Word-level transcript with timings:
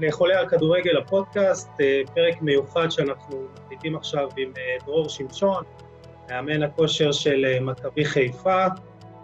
ברוכים 0.00 0.08
הבאים 0.08 0.12
לחולה 0.12 0.38
על 0.38 0.48
כדורגל 0.48 0.96
הפודקאסט, 0.96 1.70
אה, 1.80 2.00
פרק 2.14 2.42
מיוחד 2.42 2.90
שאנחנו 2.90 3.36
מקליטים 3.64 3.96
עכשיו 3.96 4.28
עם 4.36 4.52
אה, 4.58 4.76
דרור 4.86 5.08
שמשון, 5.08 5.64
מאמן 6.30 6.62
הכושר 6.62 7.12
של 7.12 7.44
אה, 7.44 7.60
מכבי 7.60 8.04
חיפה, 8.04 8.66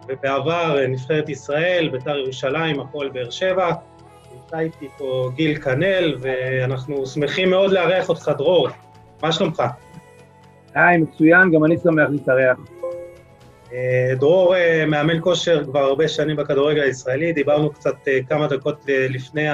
ובעבר 0.08 0.86
נבחרת 0.88 1.28
ישראל, 1.28 1.88
בית"ר 1.92 2.16
ירושלים, 2.16 2.80
הפועל 2.80 3.08
באר 3.08 3.30
שבע. 3.30 3.72
נמצא 4.34 4.58
איתי 4.58 4.88
פה 4.98 5.30
גיל 5.34 5.58
כנל, 5.58 6.14
ואנחנו 6.20 7.06
שמחים 7.06 7.50
מאוד 7.50 7.72
לארח 7.72 8.08
אותך, 8.08 8.30
דרור. 8.38 8.68
מה 9.22 9.32
שלומך? 9.32 9.62
היי, 10.74 10.98
מצוין, 10.98 11.50
גם 11.50 11.64
אני 11.64 11.78
שמח 11.78 12.08
להתארח. 12.10 12.58
דרור 14.18 14.54
מאמן 14.86 15.20
כושר 15.20 15.64
כבר 15.64 15.80
הרבה 15.80 16.08
שנים 16.08 16.36
בכדורגל 16.36 16.82
הישראלי, 16.82 17.32
דיברנו 17.32 17.70
קצת 17.70 17.96
כמה 18.28 18.46
דקות 18.46 18.84
לפני 18.88 19.48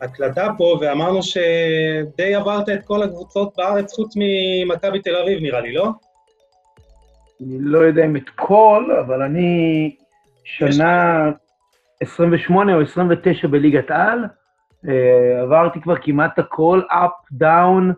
ההקלטה 0.00 0.48
פה, 0.58 0.78
ואמרנו 0.80 1.22
שדי 1.22 2.34
עברת 2.34 2.68
את 2.68 2.84
כל 2.84 3.02
הקבוצות 3.02 3.54
בארץ 3.56 3.92
חוץ 3.92 4.14
ממכבי 4.16 5.00
תל 5.00 5.16
אביב, 5.16 5.38
נראה 5.42 5.60
לי, 5.60 5.72
לא? 5.72 5.88
אני 7.40 7.56
לא 7.60 7.78
יודע 7.78 8.04
אם 8.04 8.16
את 8.16 8.28
כל, 8.34 8.90
אבל 9.00 9.22
אני 9.22 9.96
שנה 10.44 11.30
28 12.00 12.74
או 12.74 12.80
29 12.80 13.48
בליגת 13.48 13.90
על, 13.90 14.24
עברתי 15.42 15.80
כבר 15.80 15.94
כמעט 16.02 16.38
הכל, 16.38 16.80
up, 16.90 17.42
down, 17.42 17.94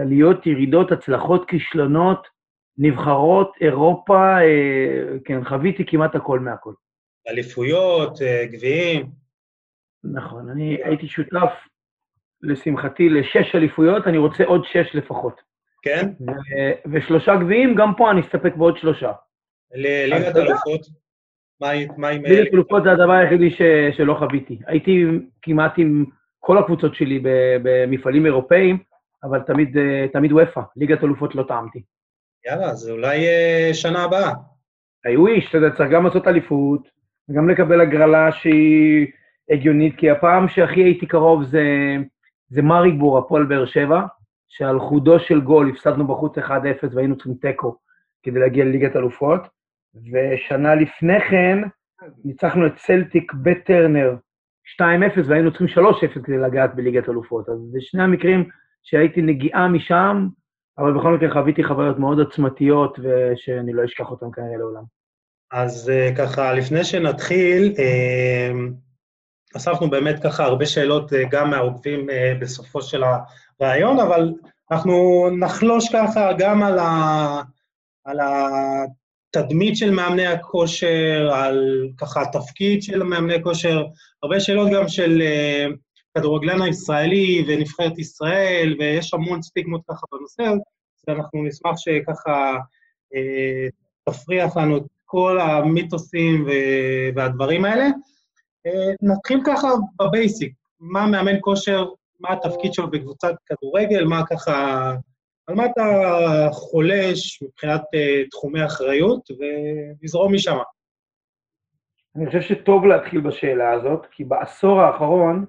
עליות, 0.00 0.46
ירידות, 0.46 0.92
הצלחות, 0.92 1.48
כישלונות, 1.48 2.26
נבחרות, 2.78 3.52
אירופה, 3.60 4.38
אה, 4.40 5.18
כן, 5.24 5.44
חוויתי 5.44 5.84
כמעט 5.86 6.14
הכל 6.14 6.40
מהכל. 6.40 6.72
אליפויות, 7.28 8.22
אה, 8.22 8.44
גביעים. 8.52 9.25
נכון, 10.04 10.50
אני 10.50 10.78
הייתי 10.84 11.08
שותף, 11.08 11.52
לשמחתי, 12.42 13.08
לשש 13.08 13.54
אליפויות, 13.54 14.06
אני 14.06 14.18
רוצה 14.18 14.44
עוד 14.44 14.64
שש 14.64 14.94
לפחות. 14.94 15.40
כן? 15.82 16.08
ו- 16.20 16.90
ושלושה 16.92 17.36
גביעים, 17.36 17.74
גם 17.74 17.94
פה 17.96 18.10
אני 18.10 18.20
אסתפק 18.20 18.54
בעוד 18.56 18.76
שלושה. 18.76 19.12
לליגת 19.74 20.36
אלופות? 20.36 20.80
מה 21.60 22.08
עם... 22.08 22.24
ליגת 22.24 22.54
אלופות 22.54 22.82
זה 22.84 22.92
הדבר 22.92 23.12
היחידי 23.12 23.50
ש- 23.50 23.96
שלא 23.96 24.14
חוויתי. 24.18 24.58
הייתי 24.66 25.04
כמעט 25.42 25.72
עם 25.76 26.04
כל 26.40 26.58
הקבוצות 26.58 26.94
שלי 26.94 27.20
במפעלים 27.62 28.26
אירופאיים, 28.26 28.78
אבל 29.24 29.40
תמיד, 29.40 29.76
אה, 29.78 30.06
תמיד 30.12 30.32
וופא, 30.32 30.60
ליגת 30.76 31.04
אלופות 31.04 31.34
לא 31.34 31.42
טעמתי. 31.48 31.82
יאללה, 32.46 32.74
זה 32.74 32.92
אולי 32.92 33.26
אה, 33.26 33.70
שנה 33.74 34.04
הבאה. 34.04 34.32
היו 35.04 35.26
איש, 35.26 35.48
אתה 35.48 35.58
יודע, 35.58 35.70
צריך 35.76 35.90
גם 35.90 36.04
לעשות 36.04 36.26
אליפות, 36.28 36.88
וגם 37.28 37.48
לקבל 37.50 37.80
הגרלה 37.80 38.32
שהיא 38.32 39.06
הגיונית, 39.50 39.96
כי 39.96 40.10
הפעם 40.10 40.48
שהכי 40.48 40.80
הייתי 40.80 41.06
קרוב 41.06 41.44
זה, 41.44 41.64
זה 42.48 42.62
מריבור, 42.62 43.18
הפועל 43.18 43.44
באר 43.44 43.66
שבע, 43.66 44.02
שעל 44.48 44.80
חודו 44.80 45.20
של 45.20 45.40
גול 45.40 45.70
הפסדנו 45.70 46.06
בחוץ 46.06 46.38
1-0 46.38 46.50
והיינו 46.92 47.16
צריכים 47.16 47.34
תיקו 47.34 47.76
כדי 48.22 48.38
להגיע 48.38 48.64
לליגת 48.64 48.96
אלופות, 48.96 49.40
ושנה 49.94 50.74
לפני 50.74 51.20
כן 51.20 51.58
ניצחנו 52.24 52.66
את 52.66 52.78
סלטיק 52.78 53.32
בטרנר 53.42 54.16
2-0 54.80 54.84
והיינו 55.24 55.50
צריכים 55.50 55.84
3-0 55.84 56.20
כדי 56.24 56.38
לגעת 56.38 56.74
בליגת 56.74 57.08
אלופות. 57.08 57.48
אז 57.48 57.58
זה 57.72 57.78
שני 57.80 58.02
המקרים 58.02 58.48
שהייתי 58.82 59.22
נגיעה 59.22 59.68
משם, 59.68 60.28
אבל 60.78 60.98
בכל 60.98 61.14
מקרה 61.14 61.32
חוויתי 61.32 61.64
חוויות 61.64 61.98
מאוד 61.98 62.18
עוצמתיות, 62.18 62.98
ושאני 62.98 63.72
לא 63.72 63.84
אשכח 63.84 64.10
אותן 64.10 64.26
כנראה 64.34 64.56
לעולם. 64.56 64.82
אז 65.52 65.92
uh, 65.92 66.18
ככה, 66.18 66.52
לפני 66.52 66.84
שנתחיל, 66.84 67.72
uh, 67.76 68.56
אספנו 69.56 69.90
באמת 69.90 70.22
ככה 70.22 70.44
הרבה 70.44 70.66
שאלות 70.66 71.12
uh, 71.12 71.16
גם 71.30 71.50
מהעוקבים 71.50 72.10
uh, 72.10 72.12
בסופו 72.40 72.82
של 72.82 73.02
הרעיון, 73.60 74.00
אבל 74.00 74.32
אנחנו 74.70 75.28
נחלוש 75.38 75.88
ככה 75.92 76.32
גם 76.38 76.62
על, 76.62 76.78
ה, 76.78 77.42
על 78.04 78.18
התדמית 78.20 79.76
של 79.76 79.90
מאמני 79.90 80.26
הכושר, 80.26 81.30
על 81.32 81.88
ככה 81.98 82.22
התפקיד 82.22 82.82
של 82.82 83.02
מאמני 83.02 83.42
כושר, 83.42 83.84
הרבה 84.22 84.40
שאלות 84.40 84.70
גם 84.72 84.88
של 84.88 85.22
uh, 85.22 85.76
כדורגלן 86.16 86.62
הישראלי 86.62 87.44
ונבחרת 87.48 87.98
ישראל, 87.98 88.76
ויש 88.78 89.14
המון 89.14 89.42
סטיגמות 89.42 89.80
ככה 89.88 90.06
בנושא, 90.12 90.42
הזה, 90.42 90.60
ואנחנו 91.08 91.44
נשמח 91.44 91.76
שככה 91.76 92.56
אה, 93.14 93.68
תפריח 94.04 94.56
לנו 94.56 94.76
את 94.76 94.82
כל 95.04 95.40
המיתוסים 95.40 96.46
והדברים 97.14 97.64
האלה. 97.64 97.86
אה, 98.66 98.92
נתחיל 99.02 99.40
ככה 99.46 99.68
בבייסיק, 99.98 100.54
מה 100.80 101.06
מאמן 101.06 101.36
כושר, 101.40 101.84
מה 102.20 102.32
התפקיד 102.32 102.72
שלו 102.72 102.90
בקבוצת 102.90 103.34
כדורגל, 103.46 104.04
מה 104.04 104.26
ככה, 104.26 104.92
על 105.46 105.54
מה 105.54 105.66
אתה 105.66 105.82
חולש 106.52 107.42
מבחינת 107.42 107.82
אה, 107.94 108.22
תחומי 108.30 108.64
אחריות, 108.64 109.30
ונזרום 109.30 110.34
משם. 110.34 110.56
אני 112.16 112.26
חושב 112.26 112.40
שטוב 112.40 112.86
להתחיל 112.86 113.20
בשאלה 113.20 113.72
הזאת, 113.72 114.06
כי 114.10 114.24
בעשור 114.24 114.80
האחרון 114.80 115.44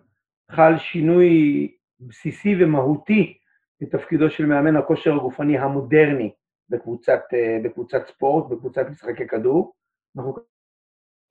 חל 0.52 0.78
שינוי 0.78 1.72
בסיסי 2.00 2.56
ומהותי 2.60 3.38
בתפקידו 3.82 4.30
של 4.30 4.46
מאמן 4.46 4.76
הכושר 4.76 5.14
הגופני 5.14 5.58
המודרני 5.58 6.32
בקבוצת, 6.70 7.22
אה, 7.34 7.58
בקבוצת 7.64 8.08
ספורט, 8.08 8.50
בקבוצת 8.50 8.86
משחקי 8.90 9.28
כדור. 9.28 9.74
אנחנו 10.18 10.36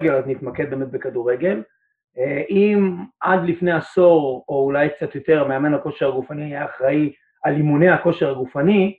נתמקד 0.03 0.70
באמת 0.70 0.88
בכדורגל. 0.88 1.62
אה, 2.19 2.43
אם 2.50 2.97
עד 3.21 3.44
לפני 3.44 3.72
עשור, 3.72 4.44
או 4.49 4.65
אולי 4.65 4.88
קצת 4.88 5.15
יותר, 5.15 5.49
מאמן 5.49 5.75
הכושר 5.75 6.09
הגופני 6.09 6.44
היה 6.44 6.65
אחראי 6.65 7.12
על 7.44 7.56
אימוני 7.56 7.88
הכושר 7.88 8.31
הגופני, 8.31 8.99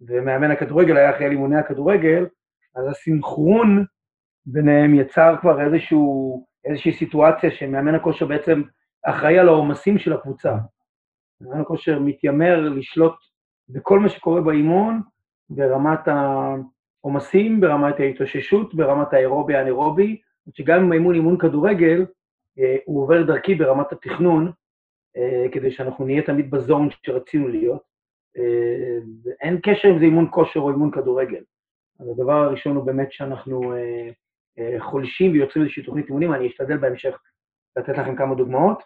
ומאמן 0.00 0.50
הכדורגל 0.50 0.96
היה 0.96 1.10
אחראי 1.10 1.24
על 1.24 1.32
אימוני 1.32 1.58
הכדורגל, 1.58 2.26
אז 2.76 2.88
הסינכרון 2.88 3.84
ביניהם 4.46 4.94
יצר 4.94 5.36
כבר 5.40 5.64
איזשהו, 5.64 6.46
איזושהי 6.64 6.92
סיטואציה 6.92 7.50
שמאמן 7.50 7.94
הכושר 7.94 8.26
בעצם 8.26 8.62
אחראי 9.04 9.38
על 9.38 9.48
העומסים 9.48 9.98
של 9.98 10.12
הקבוצה. 10.12 10.56
מאמן 11.40 11.60
הכושר 11.60 11.98
מתיימר 11.98 12.60
לשלוט 12.60 13.14
בכל 13.68 13.98
מה 13.98 14.08
שקורה 14.08 14.40
באימון, 14.40 15.02
ברמת 15.50 16.08
העומסים, 16.08 17.60
ברמת 17.60 18.00
ההתאוששות, 18.00 18.74
ברמת 18.74 19.12
האירובי 19.12 19.54
האנאירובי, 19.54 20.20
שגם 20.54 20.84
אם 20.84 20.92
האימון 20.92 21.14
אימון 21.14 21.38
כדורגל, 21.38 22.04
הוא 22.84 23.02
עובר 23.02 23.22
דרכי 23.22 23.54
ברמת 23.54 23.92
התכנון, 23.92 24.52
אה, 25.16 25.46
כדי 25.52 25.70
שאנחנו 25.70 26.04
נהיה 26.04 26.22
תמיד 26.22 26.50
בזון 26.50 26.88
שרצינו 27.02 27.48
להיות. 27.48 27.82
אה, 28.36 28.98
אין 29.40 29.60
קשר 29.62 29.88
אם 29.90 29.98
זה 29.98 30.04
אימון 30.04 30.28
כושר 30.30 30.60
או 30.60 30.70
אימון 30.70 30.90
כדורגל. 30.90 31.42
אז 32.00 32.08
הדבר 32.08 32.32
הראשון 32.32 32.76
הוא 32.76 32.84
באמת 32.84 33.12
שאנחנו 33.12 33.74
חולשים 34.78 35.32
ויוצרים 35.32 35.64
איזושהי 35.64 35.82
תוכנית 35.82 36.08
אימונים, 36.08 36.34
אני 36.34 36.46
אשתדל 36.46 36.76
בהמשך 36.76 37.18
לתת 37.76 37.98
לכם 37.98 38.16
כמה 38.16 38.34
דוגמאות. 38.34 38.82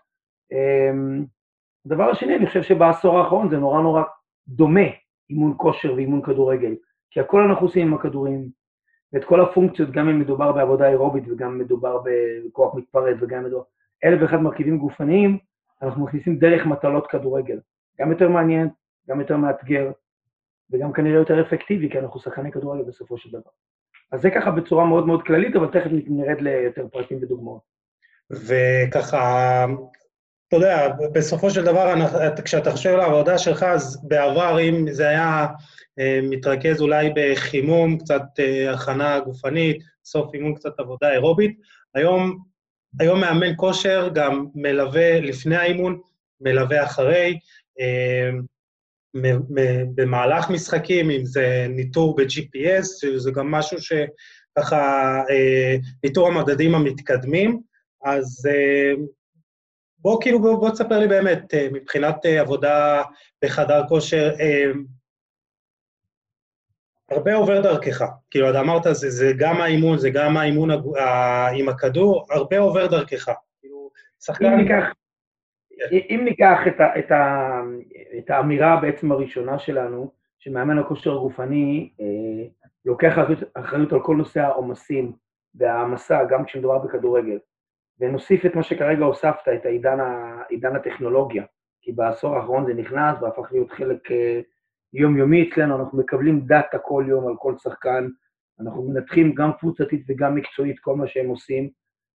הדבר 1.86 2.10
השני, 2.10 2.36
אני 2.36 2.46
חושב 2.46 2.62
שבעשור 2.62 3.18
האחרון 3.18 3.50
זה 3.50 3.56
נורא 3.56 3.82
נורא 3.82 4.02
דומה, 4.48 4.86
אימון 5.30 5.54
כושר 5.56 5.94
ואימון 5.94 6.22
כדורגל, 6.22 6.74
כי 7.10 7.20
הכל 7.20 7.42
אנחנו 7.42 7.66
עושים 7.66 7.86
עם 7.86 7.94
הכדורים, 7.94 8.48
ואת 9.12 9.24
כל 9.24 9.41
הפונקציות, 9.41 9.91
גם 9.91 10.08
אם 10.08 10.20
מדובר 10.20 10.52
בעבודה 10.52 10.88
אירובית 10.88 11.24
וגם 11.28 11.58
מדובר 11.58 12.02
בכוח 12.04 12.74
מתפרץ 12.74 13.16
וגם 13.20 13.44
מדובר... 13.44 13.62
אלף 14.04 14.22
ואחד 14.22 14.37
מרכיבים 14.37 14.78
גופניים, 14.78 15.38
אנחנו 15.82 16.05
מכניסים 16.05 16.38
דרך 16.38 16.66
מטלות 16.66 17.06
כדורגל. 17.06 17.58
גם 18.00 18.10
יותר 18.10 18.28
מעניין, 18.28 18.69
גם 19.08 19.20
יותר 19.20 19.37
מאתגר, 19.37 19.90
וגם 20.72 20.93
כנראה 20.93 21.19
יותר 21.19 21.40
אפקטיבי, 21.40 21.90
כי 21.90 21.99
אנחנו 21.99 22.20
שחקני 22.20 22.52
כדורגל 22.52 22.82
בסופו 22.82 23.19
של 23.19 23.31
דבר. 23.31 23.50
אז 24.12 24.20
זה 24.20 24.31
ככה 24.31 24.50
בצורה 24.50 24.87
מאוד 24.87 25.06
מאוד 25.06 25.22
כללית, 25.22 25.56
אבל 25.56 25.66
תכף 25.66 25.90
נרד 26.06 26.40
ליותר 26.40 26.87
פרטים 26.93 27.19
ודוגמאות. 27.22 27.60
וככה, 28.31 29.64
אתה 30.49 30.56
יודע, 30.56 30.88
בסופו 31.14 31.50
של 31.50 31.64
דבר, 31.64 31.94
כשאתה 32.44 32.70
חושב 32.70 32.90
על 32.90 33.00
העבודה 33.00 33.38
שלך, 33.38 33.62
אז 33.62 34.08
בעבר, 34.08 34.60
אם 34.60 34.87
זה 34.90 35.08
היה 35.08 35.46
מתרכז 36.22 36.80
אולי 36.80 37.10
בחימום, 37.16 37.98
קצת 37.98 38.22
אה, 38.38 38.72
הכנה 38.72 39.20
גופנית, 39.20 39.82
סוף 40.04 40.34
אימון 40.34 40.54
קצת 40.54 40.80
עבודה 40.80 41.12
אירובית, 41.12 41.58
היום, 41.94 42.38
היום 43.00 43.20
מאמן 43.20 43.52
כושר 43.56 44.08
גם 44.14 44.46
מלווה 44.54 45.20
לפני 45.20 45.56
האימון, 45.56 46.00
מלווה 46.40 46.84
אחרי, 46.84 47.38
אה, 47.80 48.30
במהלך 49.94 50.50
משחקים, 50.50 51.10
אם 51.10 51.24
זה 51.24 51.66
ניטור 51.68 52.16
ב-GPS, 52.16 53.16
זה 53.16 53.30
גם 53.30 53.50
משהו 53.50 53.78
שככה, 53.80 55.22
ניטור 56.04 56.28
המדדים 56.28 56.74
המתקדמים, 56.74 57.60
אז 58.04 58.48
בוא 59.98 60.20
כאילו, 60.20 60.40
בוא, 60.40 60.56
בוא 60.56 60.70
תספר 60.70 60.98
לי 60.98 61.08
באמת, 61.08 61.54
אה, 61.54 61.68
מבחינת 61.72 62.26
אה, 62.26 62.40
עבודה 62.40 63.02
בחדר 63.44 63.82
כושר, 63.88 64.30
אה, 64.40 64.64
הרבה 67.10 67.34
עובר 67.34 67.60
דרכך. 67.60 68.05
כאילו, 68.31 68.50
אתה 68.50 68.60
אמרת, 68.60 68.82
זה, 68.82 69.10
זה 69.10 69.32
גם 69.38 69.56
האימון, 69.60 69.99
זה 69.99 70.10
גם 70.10 70.37
האימון 70.37 70.70
עם 71.58 71.69
הכדור, 71.69 72.26
הרבה 72.31 72.58
עובר 72.58 72.87
דרכך. 72.87 73.28
כאילו, 73.60 73.90
שחקן... 74.20 74.46
אם 74.46 74.56
ניקח, 74.56 74.84
אם 75.93 76.20
ניקח 76.25 76.58
את, 76.66 76.81
ה, 76.81 76.99
את, 76.99 77.10
ה, 77.10 77.60
את 78.19 78.31
האמירה 78.31 78.76
בעצם 78.76 79.12
הראשונה 79.12 79.58
שלנו, 79.58 80.10
שמאמן 80.38 80.78
הכושר 80.78 81.12
הגופני 81.12 81.90
אה, 82.00 82.46
לוקח 82.84 83.19
אחריות, 83.55 83.93
על 83.93 84.00
כל 84.02 84.16
נושא 84.16 84.40
העומסים 84.40 85.12
והעמסה, 85.55 86.25
גם 86.31 86.44
כשמדובר 86.44 86.78
בכדורגל, 86.78 87.38
ונוסיף 88.00 88.46
את 88.46 88.55
מה 88.55 88.62
שכרגע 88.62 89.05
הוספת, 89.05 89.49
את 89.55 89.66
העידן, 89.66 89.99
עידן 90.49 90.76
הטכנולוגיה, 90.76 91.44
כי 91.82 91.93
בעשור 91.93 92.37
האחרון 92.37 92.66
זה 92.66 92.75
נכנס 92.75 93.16
והפך 93.22 93.52
להיות 93.52 93.70
חלק 93.70 94.10
אה, 94.10 94.40
יומיומי 94.93 95.49
אצלנו, 95.49 95.76
אנחנו 95.76 95.99
מקבלים 95.99 96.40
דאטה 96.40 96.79
כל 96.79 97.05
יום 97.08 97.29
על 97.29 97.35
כל 97.38 97.55
שחקן, 97.58 98.08
אנחנו 98.61 98.82
מנתחים 98.82 99.35
גם 99.35 99.50
קבוצתית 99.52 100.05
וגם 100.08 100.35
מקצועית 100.35 100.79
כל 100.81 100.96
מה 100.96 101.06
שהם 101.06 101.29
עושים. 101.29 101.69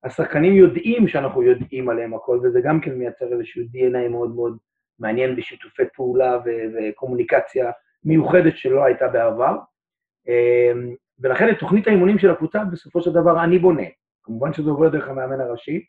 השחקנים 0.04 0.54
יודעים 0.54 1.08
שאנחנו 1.08 1.44
יודעים 1.44 1.90
עליהם 1.90 2.14
הכל, 2.14 2.40
וזה 2.44 2.62
גם 2.62 2.81
כן 2.81 2.94
מייצר 2.94 3.34
איזשהו 3.34 3.64
DNA 3.64 4.10
מאוד 4.10 4.36
מאוד 4.36 4.58
מעניין 5.00 5.36
בשיתופי 5.36 5.84
פעולה 5.96 6.38
ו- 6.46 6.66
וקומוניקציה 6.74 7.72
מיוחדת 8.04 8.58
שלא 8.58 8.84
הייתה 8.84 9.08
בעבר. 9.08 9.58
אמ, 10.28 10.96
ולכן 11.19 11.50
את 11.50 11.60
תוכנית 11.60 11.88
האימונים 11.88 12.19
של 12.19 12.30
הקבוצה 12.30 12.64
בסופו 12.64 13.02
של 13.02 13.12
דבר 13.12 13.44
אני 13.44 13.60
בונה. 13.60 13.84
כמובן 14.24 14.54
שזה 14.54 14.69
עובר 14.69 14.90
דרך 14.90 15.08
המאמן 15.08 15.42
הראשי, 15.42 15.86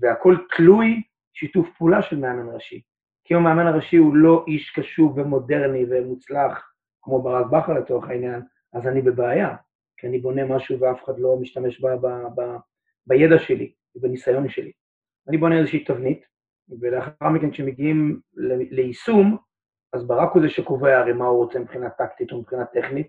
והכל 0.00 0.36
תלוי 0.56 1.02
שיתוף 1.34 1.68
פעולה 1.78 2.02
של 2.02 2.18
מאמן 2.18 2.54
ראשי. 2.54 2.82
כי 3.26 3.34
אם 3.34 3.38
המאמן 3.38 3.66
הראשי 3.66 3.96
הוא 3.96 4.16
לא 4.16 4.44
איש 4.48 4.70
קשוב 4.70 5.18
ומודרני 5.18 5.84
ומוצלח, 5.90 6.72
כמו 7.02 7.22
ברק 7.22 7.46
בכר 7.46 7.72
לצורך 7.72 8.08
העניין, 8.08 8.42
אז 8.72 8.86
אני 8.86 9.02
בבעיה, 9.02 9.56
כי 9.96 10.06
אני 10.06 10.18
בונה 10.18 10.44
משהו 10.44 10.80
ואף 10.80 11.04
אחד 11.04 11.18
לא 11.18 11.36
משתמש 11.40 11.80
ב, 11.80 11.86
ב, 11.86 12.06
ב, 12.34 12.42
בידע 13.06 13.38
שלי 13.38 13.72
ובניסיון 13.94 14.48
שלי. 14.48 14.72
אני 15.28 15.36
בונה 15.36 15.58
איזושהי 15.58 15.84
תבנית, 15.84 16.26
ולאחר 16.80 17.28
מכן 17.34 17.50
כשמגיעים 17.50 18.20
ליישום, 18.70 19.36
אז 19.92 20.06
ברק 20.06 20.32
הוא 20.32 20.42
זה 20.42 20.48
שקובע 20.48 20.98
הרי 20.98 21.12
מה 21.12 21.26
הוא 21.26 21.44
רוצה 21.44 21.58
מבחינה 21.58 21.90
טקטית 21.90 22.32
או 22.32 22.40
מבחינה 22.40 22.64
טכנית. 22.64 23.08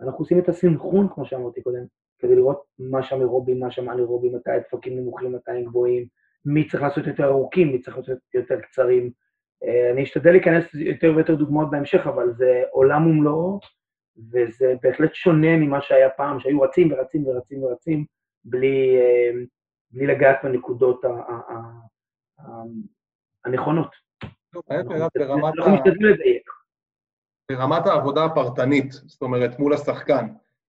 אנחנו 0.00 0.18
עושים 0.18 0.38
את 0.38 0.48
הסינכרון, 0.48 1.08
כמו 1.14 1.26
שאמרתי 1.26 1.62
קודם, 1.62 1.84
כדי 2.18 2.36
לראות 2.36 2.64
מה 2.78 3.02
שם 3.02 3.20
אירובי, 3.20 3.54
מה 3.54 3.70
שם 3.70 3.90
אנאירובי, 3.90 4.28
מתי 4.28 4.50
הדפקים 4.50 4.98
נמוכים, 4.98 5.32
מתי 5.32 5.50
הם 5.50 5.64
גבוהים, 5.64 6.06
מי 6.44 6.68
צריך 6.68 6.82
לעשות 6.82 7.06
יותר 7.06 7.24
ארוכים, 7.24 7.72
מי 7.72 7.80
צריך 7.80 7.96
לעשות 7.96 8.18
יותר 8.34 8.60
קצרים. 8.60 9.10
אה, 9.64 9.90
אני 9.92 10.02
אשתדל 10.02 10.30
להיכנס 10.30 10.64
יותר 10.74 11.12
ויותר 11.16 11.34
דוגמאות 11.34 11.70
בהמשך, 11.70 12.06
אבל 12.06 12.32
זה 12.32 12.62
עולם 12.70 13.06
ומלואו, 13.06 13.60
וזה 14.32 14.74
בהחלט 14.82 15.14
שונה 15.14 15.56
ממה 15.56 15.80
שהיה 15.80 16.10
פעם, 16.10 16.40
שהיו 16.40 16.60
רצים 16.60 16.92
ורצים 16.92 17.26
ורצים 17.26 17.62
ורצים, 17.62 18.04
בלי, 18.44 18.96
אה, 18.96 19.30
בלי 19.90 20.06
לגעת 20.06 20.36
בנקודות 20.42 21.04
הנכונות. 23.44 23.90
ברמת 27.50 27.86
העבודה 27.86 28.24
הפרטנית, 28.24 28.92
זאת 28.92 29.22
אומרת, 29.22 29.58
מול 29.58 29.74
השחקן. 29.74 30.26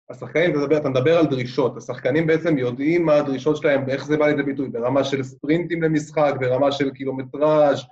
השחקנים, 0.10 0.52
אתה 0.52 0.60
מדבר, 0.60 0.78
אתה 0.78 0.90
מדבר 0.90 1.18
על 1.18 1.26
דרישות, 1.26 1.78
השחקנים 1.78 2.28
בעצם 2.28 2.58
יודעים 2.58 3.06
מה 3.06 3.16
הדרישות 3.16 3.58
שלהם 3.58 3.84
ואיך 3.88 4.06
זה 4.06 4.18
בא 4.18 4.28
לידי 4.28 4.44
ביטוי, 4.44 4.70
ברמה 4.70 5.04
של 5.04 5.24
ספרינטים 5.24 5.84
למשחק, 5.84 6.34
ברמה 6.40 6.72
של 6.72 6.92
קילומטראז', 6.92 7.84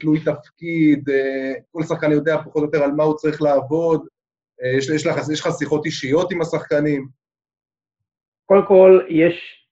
תלוי 0.00 0.20
תפקיד, 0.20 1.10
אה, 1.10 1.52
כל 1.72 1.82
שחקן 1.82 2.12
יודע 2.12 2.38
פחות 2.38 2.56
או 2.56 2.64
יותר 2.64 2.82
על 2.82 2.92
מה 2.92 3.04
הוא 3.04 3.16
צריך 3.16 3.42
לעבוד, 3.42 4.06
אה, 4.62 4.68
יש, 4.78 4.88
יש, 4.88 5.06
לך, 5.06 5.16
יש 5.32 5.40
לך 5.40 5.48
שיחות 5.58 5.86
אישיות 5.86 6.32
עם 6.32 6.40
השחקנים? 6.40 7.08
קודם 8.46 8.66
כל, 8.66 9.00
יש 9.08 9.66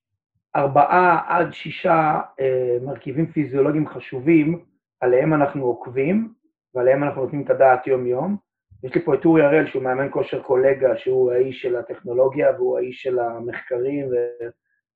ארבעה 0.56 1.20
עד 1.29 1.52
שישה 1.52 2.20
אה, 2.41 2.76
מרכיבים 2.82 3.32
פיזיולוגיים 3.32 3.88
חשובים, 3.88 4.64
עליהם 5.00 5.35
אנחנו 5.35 5.64
עוקבים 5.64 6.32
ועליהם 6.75 7.05
אנחנו 7.05 7.23
נותנים 7.23 7.43
את 7.43 7.50
הדעת 7.50 7.87
יום-יום. 7.87 8.37
יש 8.82 8.94
לי 8.94 9.05
פה 9.05 9.14
את 9.14 9.25
אורי 9.25 9.43
הראל, 9.43 9.67
שהוא 9.67 9.82
מאמן 9.82 10.08
כושר 10.11 10.43
קולגה, 10.43 10.96
שהוא 10.96 11.32
האיש 11.32 11.62
של 11.62 11.76
הטכנולוגיה 11.76 12.53
והוא 12.53 12.79
האיש 12.79 13.03
של 13.03 13.19
המחקרים 13.19 14.08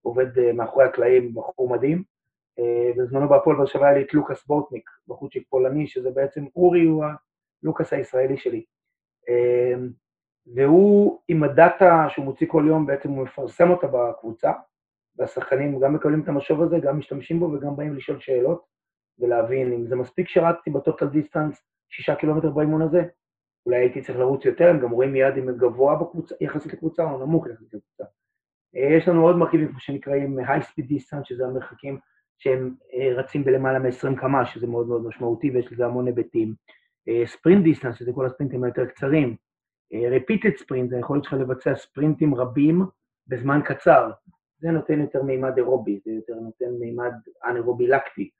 ועובד 0.05 0.39
אה, 0.39 0.53
מאחורי 0.53 0.85
הקלעים, 0.85 1.35
בחור 1.35 1.69
מדהים. 1.69 2.14
אה, 2.59 2.93
בזמנו 2.97 3.29
בהפועל 3.29 3.57
באר 3.57 3.67
שבע 3.67 3.87
היה 3.87 3.99
לי 3.99 4.05
את 4.05 4.15
לוקאס 4.15 4.47
בוטניק, 4.47 4.91
בחורצ'יק 5.09 5.47
פולני, 5.49 5.87
שזה 5.87 6.11
בעצם, 6.11 6.45
אורי 6.57 6.85
הוא 6.85 7.05
הלוקאס 7.63 7.93
הישראלי 7.93 8.37
שלי. 8.37 8.65
אה, 9.29 9.75
והוא, 10.55 11.21
עם 11.29 11.43
הדאטה 11.43 12.07
שהוא 12.09 12.25
מוציא 12.25 12.47
כל 12.47 12.65
יום, 12.69 12.87
בעצם 12.87 13.11
הוא 13.11 13.25
מפרסם 13.25 13.71
אותה 13.71 13.87
בקבוצה, 13.87 14.53
והשחקנים 15.17 15.81
גם 15.81 15.95
מקבלים 15.95 16.21
את 16.21 16.29
המשוב 16.29 16.63
הזה, 16.63 16.79
גם 16.79 16.99
משתמשים 16.99 17.41
בו 17.41 17.45
וגם 17.45 17.77
באים 17.77 17.95
לשאול 17.95 18.21
שאלות 18.21 18.65
ולהבין 19.19 19.73
אם 19.73 19.87
זה 19.87 19.97
מספיק 19.97 20.29
שרצתי 20.29 20.71
ב 20.71 20.77
total 20.77 21.07
distance 21.07 21.63
שישה 21.89 22.15
קילומטר 22.15 22.51
באימון 22.51 22.83
הזה, 22.83 23.05
אולי 23.67 23.77
הייתי 23.77 24.03
צריך 24.03 24.19
לרוץ 24.19 24.45
יותר, 24.45 24.71
הם 24.71 24.81
גם 24.81 24.91
רואים 24.91 25.13
מיד 25.13 25.37
אם 25.37 25.49
הם 25.49 25.57
גבוה 25.57 25.97
בקבוצה, 25.97 26.35
יחסית 26.41 26.73
לקבוצה 26.73 27.03
או 27.05 27.27
נמוך 27.27 27.47
יחסית 27.47 27.75
לקבוצה. 27.75 28.05
אה, 28.77 28.97
יש 28.97 29.09
לנו 29.09 29.27
עוד 29.27 29.37
מרכיבים 29.37 29.69
כמו 29.69 29.81
שנקראים 29.81 30.39
high 30.39 30.63
speed 30.63 30.85
distance, 30.91 31.25
שזה 31.25 31.47
המרחקים 31.47 31.99
שהם 32.39 32.75
אה, 32.95 33.15
רצים 33.15 33.45
בלמעלה 33.45 33.79
מ-20 33.79 34.21
קמ"ש, 34.21 34.55
שזה 34.55 34.67
מאוד 34.67 34.89
מאוד 34.89 35.07
משמעותי 35.07 35.51
ויש 35.51 35.73
לזה 35.73 35.87
המון 35.87 36.07
היבטים. 36.07 36.55
ספרינט 37.25 37.59
אה, 37.59 37.65
דיסטנס, 37.65 37.97
שזה 37.97 38.13
כל 38.15 38.27
הספרינטים 38.27 38.65
היותר 38.65 38.87
קצרים. 38.87 39.37
repeated 39.93 40.61
sprint, 40.61 40.89
זה 40.91 40.99
יכול 40.99 41.17
להיות 41.17 41.27
לך 41.27 41.33
לבצע 41.33 41.75
ספרינטים 41.75 42.35
רבים 42.35 42.83
בזמן 43.27 43.61
קצר. 43.65 44.11
זה 44.59 44.71
נותן 44.71 45.01
יותר 45.01 45.23
מימד 45.23 45.57
אירובי, 45.57 46.01
זה 46.05 46.13
יותר 46.13 46.35
נותן 46.35 46.71
מימד 46.81 47.13
אנאירובי 47.45 47.87
לקטי. 47.87 48.31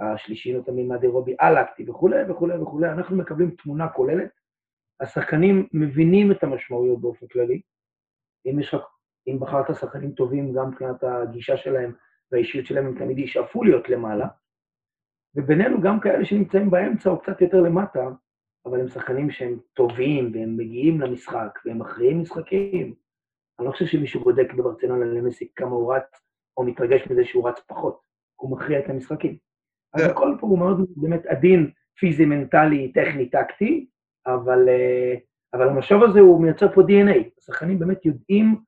השלישי 0.00 0.52
נותן 0.52 0.72
מימד 0.72 1.02
אירובי 1.02 1.34
אלקטי 1.42 1.90
וכולי 1.90 2.30
וכולי 2.30 2.58
וכולי. 2.58 2.88
אנחנו 2.88 3.16
מקבלים 3.16 3.50
תמונה 3.50 3.88
כוללת 3.88 4.30
השחקנים 5.00 5.68
מבינים 5.72 6.32
את 6.32 6.44
המשמעויות 6.44 7.00
באופן 7.00 7.26
כללי. 7.26 7.60
אם, 8.46 8.60
יש 8.60 8.74
אם 9.28 9.40
בחרת 9.40 9.76
שחקנים 9.76 10.10
טובים, 10.12 10.52
גם 10.52 10.68
מבחינת 10.68 11.04
הגישה 11.04 11.56
שלהם 11.56 11.92
והאישיות 12.32 12.66
שלהם, 12.66 12.86
הם 12.86 12.98
תמיד 12.98 13.18
ישאפו 13.18 13.64
להיות 13.64 13.88
למעלה. 13.88 14.26
ובינינו 15.36 15.80
גם 15.80 16.00
כאלה 16.00 16.24
שנמצאים 16.24 16.70
באמצע 16.70 17.10
או 17.10 17.20
קצת 17.20 17.40
יותר 17.40 17.60
למטה, 17.60 18.08
אבל 18.66 18.80
הם 18.80 18.88
שחקנים 18.88 19.30
שהם 19.30 19.58
טובים 19.74 20.32
והם 20.34 20.56
מגיעים 20.56 21.00
למשחק 21.00 21.58
והם 21.64 21.78
מכריעים 21.78 22.20
משחקים. 22.20 22.94
אני 23.58 23.66
לא 23.66 23.72
חושב 23.72 23.86
שמישהו 23.86 24.20
בודק 24.20 24.52
בברצלונה 24.52 25.04
למסי 25.04 25.48
כמה 25.56 25.70
הוא 25.70 25.94
רץ, 25.94 26.20
או 26.56 26.64
מתרגש 26.64 27.10
מזה 27.10 27.24
שהוא 27.24 27.48
רץ 27.48 27.60
פחות. 27.66 28.00
הוא 28.36 28.50
מכריע 28.50 28.78
את 28.78 28.88
המשחקים. 28.88 29.36
אז 29.94 30.02
הכל 30.02 30.36
פה 30.40 30.46
הוא 30.46 30.58
מאוד 30.58 30.86
באמת 30.96 31.26
עדין, 31.26 31.70
פיזי, 31.98 32.24
מנטלי, 32.24 32.92
טכני, 32.92 33.30
טקטי, 33.30 33.86
אבל, 34.26 34.68
אה, 34.68 35.14
אבל 35.54 35.68
המשוב 35.68 36.02
הזה 36.02 36.20
הוא 36.20 36.42
מייצר 36.42 36.72
פה 36.74 36.80
DNA. 36.80 37.28
השחקנים 37.38 37.78
באמת 37.78 38.06
יודעים 38.06 38.60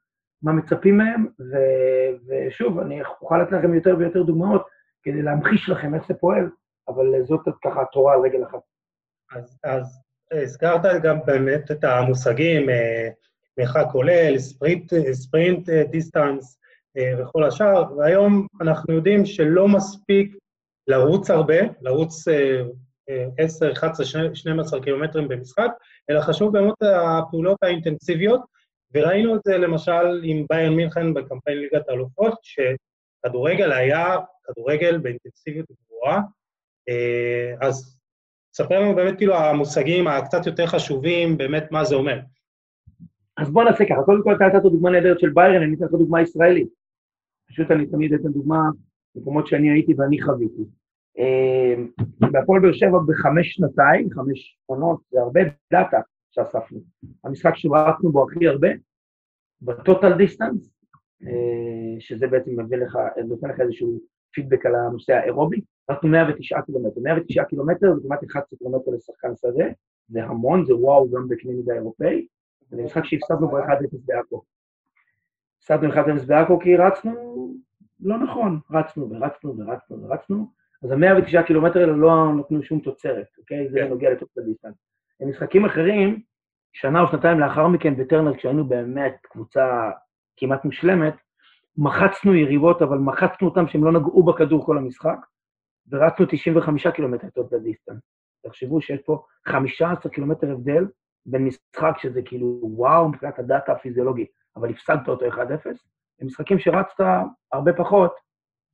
מה 0.45 0.53
מצפים 0.53 0.99
מהם, 0.99 1.27
ו, 1.41 1.57
ושוב, 2.29 2.79
אני 2.79 3.03
אוכל 3.21 3.39
לתת 3.43 3.53
לכם 3.53 3.75
יותר 3.75 3.97
ויותר 3.99 4.23
דוגמאות 4.23 4.67
כדי 5.03 5.23
להמחיש 5.23 5.69
לכם 5.69 5.95
איך 5.95 6.07
זה 6.09 6.15
פועל, 6.15 6.51
אבל 6.89 7.25
זאת 7.25 7.41
ככה 7.65 7.83
התורה 7.83 8.15
על 8.15 8.21
רגל 8.21 8.45
אחת. 8.45 8.61
אז, 9.37 9.59
אז 9.65 10.01
הזכרת 10.33 11.03
גם 11.03 11.19
באמת 11.27 11.71
את 11.71 11.85
המושגים, 11.85 12.71
אה, 12.71 13.09
מרחק 13.59 13.87
כולל, 13.93 14.39
ספרינט, 14.39 14.93
sprint 15.12 15.69
distance 15.69 16.59
וכל 17.19 17.45
השאר, 17.45 17.97
והיום 17.97 18.47
אנחנו 18.61 18.95
יודעים 18.95 19.27
שלא 19.27 19.69
מספיק 19.69 20.37
לרוץ 20.89 21.31
הרבה, 21.31 21.57
לרוץ 21.81 22.25
10, 23.39 23.73
11, 23.73 24.07
12 24.35 24.83
קילומטרים 24.83 25.29
במשחק, 25.29 25.71
אלא 26.11 26.21
חשוב 26.21 26.53
באמת 26.53 26.75
הפעולות 26.83 27.63
האינטנסיביות, 27.63 28.41
וראינו 28.95 29.37
את 29.37 29.41
זה 29.45 29.59
למשל 29.59 30.21
עם 30.25 30.47
ביירן 30.51 30.75
מינכן 30.75 31.15
בקמפיין 31.15 31.59
ליגת 31.59 31.89
האלופות, 31.89 32.39
שכדורגל 32.43 33.73
היה 33.73 34.17
כדורגל 34.45 34.99
באינטנסיביות 34.99 35.67
גבוהה, 35.71 36.21
אה, 36.89 37.69
אז 37.69 37.99
ספר 38.57 38.81
לנו 38.81 38.95
באמת 38.95 39.17
כאילו 39.17 39.35
המושגים 39.35 40.07
הקצת 40.07 40.47
יותר 40.47 40.67
חשובים, 40.67 41.39
באמת 41.39 41.65
מה 41.71 41.85
זה 41.85 41.95
אומר. 41.95 42.21
אז 43.37 43.51
בוא 43.51 43.65
נעשה 43.65 43.85
ככה, 43.85 44.03
קודם 44.05 44.23
כל 44.23 44.35
אתה 44.35 44.45
נתת 44.45 44.63
דוגמה 44.63 44.91
נהדרת 44.91 45.21
של 45.21 45.31
ביירן, 45.31 45.63
אני 45.63 45.77
לך 45.77 45.91
דוגמה 45.91 46.23
ישראלית. 46.23 46.69
פשוט 47.49 47.71
אני 47.71 47.87
תמיד 47.87 48.13
אתן 48.13 48.29
דוגמה 48.29 48.61
במקומות 49.15 49.47
שאני 49.47 49.71
הייתי 49.71 49.95
ואני 49.99 50.23
חוויתי. 50.23 50.63
אמ, 51.19 51.89
בהפועל 52.33 52.63
באר 52.63 52.73
שבע 52.73 52.99
בחמש 53.09 53.55
שנתיים, 53.55 54.11
חמש 54.11 54.59
עונות, 54.67 55.01
זה 55.11 55.21
הרבה 55.21 55.41
דאטה 55.73 56.01
שאספנו. 56.35 56.81
המשחק 57.25 57.53
שרצנו 57.57 58.12
בו 58.12 58.26
הכי 58.31 58.49
הרבה, 58.49 58.69
ב 59.62 59.72
total 59.72 60.17
distance, 60.17 60.75
אה, 61.23 62.00
שזה 62.00 62.26
בעצם 62.26 62.61
מביא 62.61 62.79
לך, 62.79 62.99
נותן 63.29 63.49
לך 63.49 63.61
איזשהו 63.61 64.00
פידבק 64.31 64.67
על 64.67 64.75
הנושא 64.75 65.12
האירובי, 65.12 65.61
רצנו 65.91 66.09
109 66.09 66.61
קילומטר. 66.62 67.00
109 67.00 67.45
קילומטר 67.45 67.95
זה 67.95 68.00
כמעט 68.03 68.25
11 68.25 68.59
קילומטר 68.59 68.91
לשחקן 68.91 69.37
שדה, 69.37 69.64
זה 70.09 70.25
המון, 70.25 70.64
זה 70.64 70.76
וואו 70.76 71.11
גם 71.11 71.29
בקנה 71.29 71.53
מידה 71.53 71.75
אירופאי, 71.75 72.26
זה 72.71 72.83
משחק 72.83 73.05
שהפסדנו 73.05 73.49
בו 73.49 73.59
1-0 73.59 73.62
בעכו. 74.05 74.43
הפסדנו 75.59 75.93
1-0 75.93 76.26
בעכו 76.26 76.59
כי 76.59 76.76
רצנו 76.76 77.35
לא 78.00 78.19
נכון, 78.19 78.61
רצנו 78.71 79.11
ורצנו 79.11 79.59
ורצנו 79.59 80.03
ורצנו, 80.03 80.47
אז 80.83 80.91
ה-109 80.91 81.43
קילומטר 81.47 81.81
האלה 81.81 81.93
לא 81.93 82.35
נתנו 82.38 82.62
שום 82.62 82.81
תוצרת, 82.81 83.26
אוקיי? 83.38 83.69
זה 83.69 83.79
כן. 83.79 83.88
נוגע 83.88 84.11
ל 84.11 84.16
total 84.16 84.45
distance. 84.45 84.75
במשחקים 85.21 85.64
אחרים, 85.64 86.23
שנה 86.73 87.00
או 87.00 87.06
שנתיים 87.11 87.40
לאחר 87.40 87.68
מכן 87.68 87.97
בטרנר, 87.97 88.37
כשהיינו 88.37 88.64
באמת 88.64 89.16
קבוצה 89.23 89.90
כמעט 90.37 90.64
מושלמת, 90.64 91.14
מחצנו 91.76 92.35
יריבות, 92.35 92.83
אבל 92.83 92.99
מחצנו 92.99 93.49
אותם 93.49 93.68
שהם 93.68 93.85
לא 93.85 93.92
נגעו 93.92 94.23
בכדור 94.23 94.66
כל 94.66 94.78
המשחק, 94.78 95.18
ורצנו 95.90 96.26
95 96.28 96.87
קילומטר 96.87 97.28
total 97.29 97.62
distance. 97.62 98.00
תחשבו 98.47 98.80
שיש 98.80 99.00
פה 99.00 99.25
15 99.49 100.12
קילומטר 100.12 100.50
הבדל 100.50 100.87
בין 101.26 101.44
משחק 101.44 101.99
שזה 101.99 102.23
כאילו 102.23 102.61
וואו 102.62 103.09
מבחינת 103.09 103.38
הדאטה 103.38 103.73
הפיזיולוגית, 103.73 104.28
אבל 104.56 104.71
הפסדת 104.71 105.09
אותו 105.09 105.26
1-0, 105.26 105.38
למשחקים 106.21 106.59
שרצת 106.59 107.04
הרבה 107.52 107.73
פחות, 107.73 108.14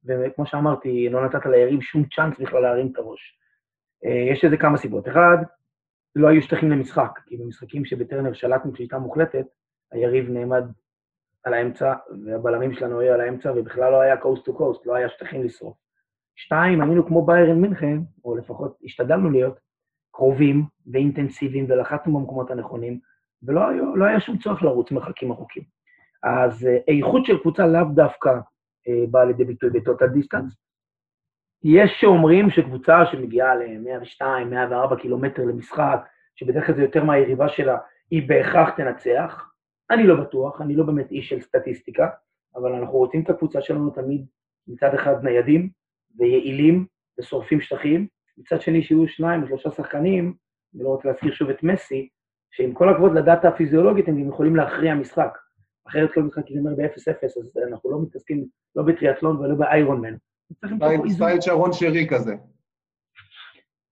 וכמו 0.05 0.47
שאמרתי, 0.47 1.09
לא 1.09 1.25
נתת 1.25 1.47
ליריב 1.47 1.81
שום 1.81 2.05
צ'אנס 2.05 2.39
בכלל 2.39 2.61
להרים 2.61 2.89
את 2.93 2.99
הראש. 2.99 3.39
אה, 4.05 4.33
יש 4.33 4.45
לזה 4.45 4.57
כמה 4.57 4.77
סיבות. 4.77 5.09
אחד, 5.09 5.37
לא 6.17 6.29
היו 6.29 6.43
שטחים 6.43 6.71
למשחק, 6.71 7.21
כי 7.27 7.37
במשחקים 7.37 7.85
שבטרנר 7.85 8.33
שלטנו 8.33 8.77
שליטה 8.77 8.99
מוחלטת, 8.99 9.47
היריב 9.93 10.29
נעמד 10.29 10.65
על 11.45 11.55
האמצע, 11.55 11.95
והבלמים 12.25 12.73
שלנו 12.73 13.01
היו 13.01 13.15
על 13.15 13.21
האמצע, 13.21 13.53
ובכלל 13.57 13.93
לא 13.93 14.01
היה 14.01 14.17
קוסט 14.17 14.45
טו 14.45 14.55
קוסט, 14.55 14.87
לא 14.87 14.95
היה 14.95 15.09
שטחים 15.09 15.45
לשרוף. 15.45 15.77
שתיים, 16.37 16.81
היינו 16.81 17.07
כמו 17.07 17.27
ביירן 17.27 17.61
מינכן, 17.61 17.99
או 18.25 18.37
לפחות 18.37 18.79
השתדלנו 18.85 19.31
להיות, 19.31 19.61
קרובים 20.13 20.65
ואינטנסיביים, 20.93 21.67
ולחצנו 21.69 22.19
במקומות 22.19 22.51
הנכונים, 22.51 23.01
ולא 23.43 23.69
היה, 23.69 23.83
לא 23.95 24.05
היה 24.05 24.21
שום 24.21 24.39
צורך 24.39 24.63
לרוץ 24.63 24.91
מרחקים 24.91 25.33
ארוכים. 25.33 25.63
אז 26.23 26.67
אה, 26.67 26.79
איכות 26.89 27.27
של 27.27 27.39
קבוצה 27.39 27.67
לאו 27.67 27.85
דווקא 27.95 28.29
אה, 28.89 29.05
באה 29.11 29.25
לידי 29.25 29.45
ביטוי 29.45 29.71
בטוטל 29.71 30.07
דיסטנס. 30.07 30.57
יש 31.65 31.91
שאומרים 32.01 32.51
שקבוצה 32.51 33.07
שמגיעה 33.13 33.55
ל-102, 33.55 34.45
104 34.51 34.97
קילומטר 34.97 35.45
למשחק, 35.45 36.01
שבדרך 36.37 36.67
כלל 36.67 36.75
זה 36.75 36.83
יותר 36.83 37.05
מהיריבה 37.05 37.49
שלה, 37.49 37.79
היא 38.11 38.29
בהכרח 38.29 38.71
תנצח. 38.71 39.51
אני 39.91 40.07
לא 40.07 40.21
בטוח, 40.21 40.61
אני 40.61 40.77
לא 40.77 40.85
באמת 40.85 41.11
איש 41.11 41.29
של 41.29 41.41
סטטיסטיקה, 41.41 42.09
אבל 42.57 42.73
אנחנו 42.73 42.99
רוצים 42.99 43.23
את 43.23 43.31
הקבוצה 43.31 43.61
שלנו 43.61 43.91
תמיד 43.91 44.27
מצד 44.69 44.95
אחד 44.95 45.25
ניידים 45.25 45.71
ויעילים 46.19 46.87
ושורפים 47.19 47.61
שטחים, 47.61 48.07
מצד 48.39 48.61
שני 48.61 48.83
שיהיו 48.83 49.09
שניים 49.09 49.43
או 49.43 49.47
שלושה 49.47 49.71
שחקנים, 49.71 50.35
אני 50.75 50.83
לא 50.83 50.89
רוצה 50.89 51.09
להזכיר 51.09 51.33
שוב 51.33 51.51
את 51.51 51.63
מסי, 51.63 52.09
שעם 52.51 52.73
כל 52.73 52.89
הכבוד 52.89 53.15
לדאטה 53.15 53.49
הפיזיולוגית 53.49 54.09
הם 54.09 54.23
גם 54.23 54.29
יכולים 54.29 54.57
להכריע 54.57 54.95
משחק. 54.95 55.39
אחרת 55.89 56.13
כל 56.15 56.23
משחק 56.23 56.51
ייגמר 56.51 56.75
ב-0-0, 56.75 57.25
אז 57.25 57.59
אנחנו 57.69 57.91
לא 57.91 58.03
מתעסקים 58.03 58.45
לא 58.77 58.83
בטריאטלון 58.83 59.37
ולא 59.37 59.55
באיירון 59.55 60.01
מן. 60.01 60.15
צריך 60.55 60.73
למצוא 60.73 60.89
פה 60.97 61.09
סטייל- 61.09 61.41
שרון 61.41 61.73
שרי 61.73 62.07
כזה. 62.11 62.35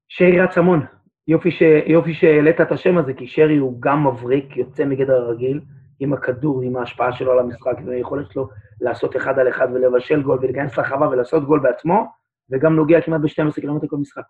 שרי 0.08 0.40
רץ 0.40 0.58
המון. 0.58 0.86
יופי, 1.28 1.50
ש... 1.50 1.62
יופי 1.86 2.14
שהעלית 2.14 2.60
את 2.60 2.72
השם 2.72 2.98
הזה, 2.98 3.14
כי 3.14 3.26
שרי 3.26 3.56
הוא 3.56 3.76
גם 3.82 4.06
מבריק, 4.06 4.56
יוצא 4.56 4.84
מגדר 4.84 5.12
הרגיל, 5.14 5.60
עם 6.00 6.12
הכדור, 6.12 6.62
עם 6.62 6.76
ההשפעה 6.76 7.12
שלו 7.12 7.32
על 7.32 7.38
המשחק, 7.38 7.74
והיכולת 7.86 8.32
שלו 8.32 8.48
לעשות 8.80 9.16
אחד 9.16 9.38
על 9.38 9.48
אחד 9.48 9.68
ולבשל 9.74 10.22
גול 10.22 10.38
ולהיכנס 10.42 10.78
לחווה 10.78 11.08
ולעשות 11.08 11.44
גול 11.44 11.60
בעצמו, 11.60 12.04
וגם 12.50 12.76
נוגע 12.76 13.00
כמעט 13.00 13.20
ב-12 13.20 13.60
קילומטר 13.60 13.86
כל 13.88 13.96
משחק. 13.96 14.22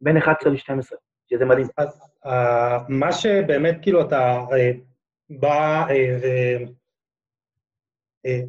בין 0.00 0.16
11 0.16 0.52
ל-12, 0.52 0.96
שזה 1.30 1.44
מדהים. 1.44 1.66
אז 1.76 2.00
אה, 2.26 2.78
מה 2.88 3.12
שבאמת, 3.12 3.78
כאילו, 3.82 4.00
אתה 4.02 4.40
אה, 4.52 4.70
בא 5.30 5.86
אה, 5.90 6.16
ו... 6.22 6.26
אה, 8.26 8.40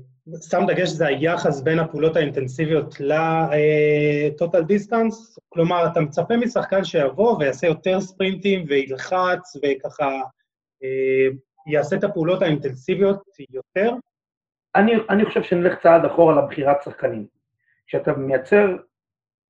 שם 0.50 0.66
דגש 0.68 0.90
זה 0.90 1.08
היחס 1.08 1.62
בין 1.62 1.80
הפעולות 1.80 2.16
האינטנסיביות 2.16 2.96
לטוטל 3.00 4.64
דיסטנס, 4.64 5.40
כלומר, 5.50 5.88
אתה 5.92 6.02
מצפה 6.02 6.38
משחקן 6.38 6.84
שיבוא 6.84 7.38
ויעשה 7.38 7.68
יותר 7.68 8.02
ספרינטים 8.02 8.66
וילחץ 8.68 9.56
וככה 9.56 10.06
אה, 10.84 11.28
יעשה 11.68 11.96
את 11.96 12.04
הפעולות 12.04 12.42
האינטנסיביות 12.42 13.24
יותר. 13.50 13.94
אני, 14.76 14.92
אני 15.10 15.26
חושב 15.26 15.44
שנלך 15.44 15.80
צעד 15.80 16.06
אחורה 16.06 16.42
לבחירת 16.44 16.78
שחקנים. 16.84 17.28
כשאתה 17.88 18.14
מייצר 18.14 18.78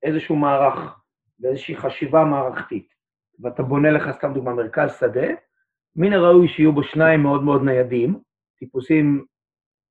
איזשהו 0.04 0.36
מערך 0.36 1.00
ואיזושהי 1.40 1.78
חשיבה 1.78 2.24
מערכתית, 2.24 2.94
ואתה 3.40 3.64
בונה 3.64 3.92
לך, 3.92 4.18
סתם 4.18 4.34
דוגמה, 4.34 4.54
מרכז 4.54 4.96
שדה, 5.00 5.28
מן 5.96 6.14
הראוי 6.14 6.48
שיהיו 6.48 6.74
בו 6.74 6.84
שניים 6.84 7.24
מאוד 7.24 7.44
מאוד 7.44 7.64
ניידים, 7.64 8.20
טיפוסים 8.60 9.26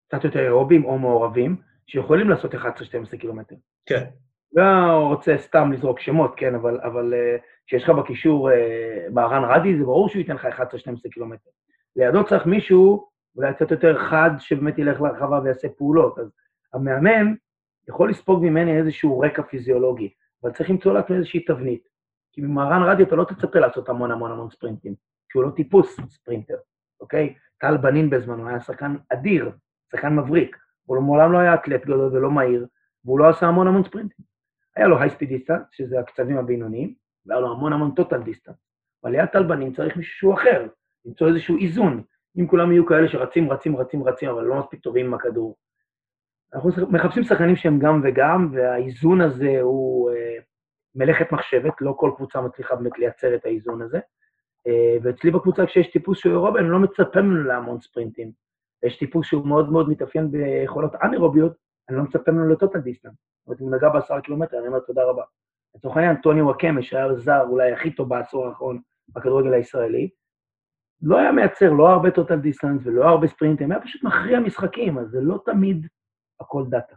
קצת 0.08 0.24
יותר 0.24 0.40
אירובים 0.40 0.84
או 0.84 0.98
מעורבים, 0.98 1.56
שיכולים 1.86 2.28
לעשות 2.30 2.54
11-12 2.54 2.58
קילומטר. 3.18 3.56
כן. 3.86 4.04
לא 4.52 4.62
רוצה 5.08 5.38
סתם 5.38 5.72
לזרוק 5.72 6.00
שמות, 6.00 6.34
כן, 6.36 6.54
אבל, 6.54 6.80
אבל 6.80 7.14
uh, 7.14 7.40
כשיש 7.66 7.82
לך 7.82 7.90
בקישור 7.90 8.50
מהרן 9.10 9.44
רדי, 9.44 9.78
זה 9.78 9.84
ברור 9.84 10.08
שהוא 10.08 10.20
ייתן 10.20 10.34
לך 10.34 10.44
11-12 10.44 11.10
קילומטר. 11.12 11.50
לידו 11.96 12.24
צריך 12.24 12.46
מישהו, 12.46 13.08
אולי 13.36 13.54
קצת 13.54 13.70
יותר 13.70 13.98
חד, 13.98 14.30
שבאמת 14.38 14.78
ילך 14.78 15.00
להרחבה 15.00 15.40
ויעשה 15.44 15.68
פעולות. 15.68 16.18
אז 16.18 16.30
המאמן 16.74 17.34
יכול 17.88 18.10
לספוג 18.10 18.44
ממני 18.44 18.78
איזשהו 18.78 19.20
רקע 19.20 19.42
פיזיולוגי, 19.42 20.12
אבל 20.42 20.52
צריך 20.52 20.70
למצוא 20.70 20.92
לעצמו 20.92 21.16
איזושהי 21.16 21.40
תבנית. 21.40 21.88
כי 22.32 22.40
ממהרן 22.40 22.82
רדי 22.82 23.02
אתה 23.02 23.16
לא 23.16 23.24
תצפה 23.24 23.58
לעשות 23.58 23.88
המון 23.88 24.10
המון 24.10 24.30
המון 24.30 24.50
ספרינטים, 24.50 24.94
כי 25.30 25.38
הוא 25.38 25.44
לא 25.44 25.50
טיפוס 25.50 25.96
ספרינטר, 26.08 26.56
אוקיי? 27.00 27.34
טל 27.60 27.76
בנין 27.76 28.10
בזמנו 28.10 28.48
היה 28.48 28.60
שחקן 28.60 28.96
אדיר, 29.12 29.50
שחקן 29.92 30.16
מבריק, 30.16 30.57
הוא 30.85 31.02
מעולם 31.02 31.33
לא 31.33 31.38
היה 31.38 31.54
אתלט 31.54 31.85
גדול 31.85 32.16
ולא 32.16 32.30
מהיר, 32.30 32.66
והוא 33.04 33.18
לא 33.18 33.28
עשה 33.28 33.47
המון 33.47 33.66
המון 33.66 33.85
ספרינטים. 33.85 34.25
היה 34.76 34.88
לו 34.88 35.00
high 35.00 35.13
speed 35.13 35.28
distance, 35.28 35.62
שזה 35.73 36.00
הקצבים 36.00 36.38
הבינוניים, 36.38 36.95
והיה 37.26 37.40
לו 37.40 37.52
המון 37.52 37.73
המון 37.73 37.90
total 37.94 38.22
distance. 38.22 38.56
אבל 39.04 39.12
ליד 39.12 39.26
טל 39.26 39.42
בנין 39.42 39.73
צריך 39.73 39.97
מישהו 39.97 40.35
אחר, 40.35 40.66
למצוא 41.04 41.28
איזשהו 41.28 41.57
איזון. 41.59 42.02
אם 42.38 42.47
כולם 42.47 42.73
יהיו 42.73 42.87
כאלה 42.87 43.09
שרצים, 43.09 43.52
רצים, 43.52 43.76
רצים, 43.76 44.04
רצים, 44.04 44.30
אבל 44.30 44.45
לא 44.45 44.59
מספיק 44.59 44.80
טובים 44.80 45.07
עם 45.07 45.14
הכדור. 45.14 45.57
אנחנו 46.54 46.71
מחפשים 46.90 47.25
שחקנים 47.25 47.57
שהם 47.57 47.78
גם 47.78 48.00
וגם, 48.04 48.49
והאיזון 48.52 49.21
הזה 49.21 49.61
הוא 49.61 50.11
אה, 50.11 50.37
מלאכת 50.95 51.33
מחשבת, 51.33 51.73
לא 51.80 51.95
כל 51.97 52.11
קבוצה 52.16 52.40
מצליחה 52.40 52.76
באמת 52.76 52.99
לייצר 52.99 53.35
את 53.35 53.45
האיזון 53.45 53.83
הזה. 53.83 53.99
אה, 54.66 54.97
ואצלי 55.02 55.30
בקבוצה, 55.30 55.66
כשיש 55.66 55.90
טיפוס 55.90 56.18
שהוא 56.18 56.33
אירובי, 56.33 56.59
אני 56.59 56.68
לא 56.68 56.78
מצפה 56.78 57.23
ממנו 57.23 57.45
להמון 57.45 57.80
ספרינטים. 57.80 58.33
יש 58.87 58.99
טיפוס 58.99 59.26
שהוא 59.26 59.47
מאוד 59.47 59.73
מאוד 59.73 59.88
מתאפיין 59.88 60.30
ביכולות 60.30 60.94
אנאירוביות, 61.02 61.52
אני 61.88 61.97
לא 61.97 62.02
מצפה 62.02 62.32
ממנו 62.32 62.49
ל 62.48 62.53
total 62.53 62.78
distance. 62.78 63.12
זאת 63.12 63.47
אומרת, 63.47 63.61
אם 63.61 63.66
הוא 63.66 63.76
נגע 63.76 63.88
בעשרה 63.88 64.20
קילומטר, 64.20 64.58
אני 64.58 64.66
אומר 64.66 64.78
תודה 64.78 65.04
רבה. 65.04 65.23
לצורך 65.75 65.97
העניין, 65.97 66.16
טוני 66.16 66.42
נוואקמה, 66.42 66.82
שהיה 66.82 67.14
זר 67.14 67.42
אולי 67.49 67.73
הכי 67.73 67.90
טוב 67.90 68.08
בעשור 68.08 68.47
האחרון 68.47 68.80
בכדורגל 69.08 69.52
הישראלי, 69.52 70.11
לא 71.02 71.18
היה 71.18 71.32
מייצר 71.32 71.70
לא 71.70 71.88
הרבה 71.88 72.11
total 72.10 72.37
distance 72.37 72.80
ולא 72.85 73.04
הרבה 73.04 73.26
ספרינטים, 73.26 73.73
היה 73.73 73.80
פשוט 73.80 74.04
מכריע 74.04 74.40
משחקים, 74.40 74.99
אז 74.99 75.08
זה 75.08 75.20
לא 75.20 75.42
תמיד 75.44 75.87
הכל 76.40 76.64
דאטה. 76.68 76.94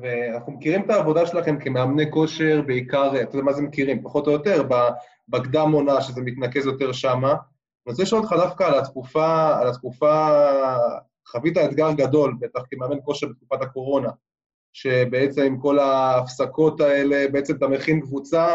ואנחנו 0.00 0.52
מכירים 0.52 0.84
את 0.84 0.90
העבודה 0.90 1.26
שלכם 1.26 1.58
כמאמני 1.60 2.10
כושר, 2.10 2.62
בעיקר, 2.66 3.10
אתה 3.22 3.36
יודע 3.36 3.44
מה 3.44 3.52
זה 3.52 3.62
מכירים, 3.62 4.02
פחות 4.02 4.26
או 4.26 4.32
יותר, 4.32 4.62
בקדם 5.28 5.72
עונה, 5.72 6.00
שזה 6.00 6.22
מתנקז 6.24 6.66
יותר 6.66 6.92
שמה. 6.92 7.34
אני 7.86 7.92
רוצה 7.92 8.02
לשאול 8.02 8.20
אותך 8.20 8.32
דווקא 8.32 8.64
על 8.64 8.78
התקופה, 8.78 9.58
על 9.60 9.68
התקופה, 9.68 10.28
חווית 11.28 11.56
אתגר 11.58 11.92
גדול, 11.92 12.34
בטח 12.40 12.60
כמאמן 12.70 12.96
כושר 13.04 13.26
בתקופת 13.26 13.62
הקורונה, 13.62 14.10
שבעצם 14.72 15.42
עם 15.42 15.60
כל 15.60 15.78
ההפסקות 15.78 16.80
האלה, 16.80 17.28
בעצם 17.32 17.56
אתה 17.56 17.68
מכין 17.68 18.00
קבוצה, 18.00 18.46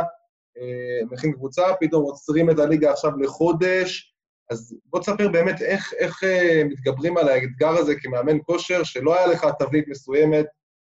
אה, 0.58 1.06
מכין 1.12 1.32
קבוצה, 1.32 1.64
פתאום 1.80 2.04
עוצרים 2.04 2.50
את 2.50 2.60
הליגה 2.60 2.92
עכשיו 2.92 3.12
לחודש, 3.18 4.16
אז 4.52 4.76
בוא 4.86 5.00
תספר 5.00 5.30
באמת 5.30 5.62
איך, 5.62 5.94
איך 5.98 6.24
אה, 6.24 6.62
מתגברים 6.66 7.18
על 7.18 7.30
האתגר 7.30 7.70
הזה 7.70 7.94
כמאמן 7.96 8.38
כושר, 8.44 8.84
שלא 8.84 9.16
היה 9.18 9.28
לך 9.28 9.48
תבנית 9.60 9.88
מסוימת, 9.88 10.46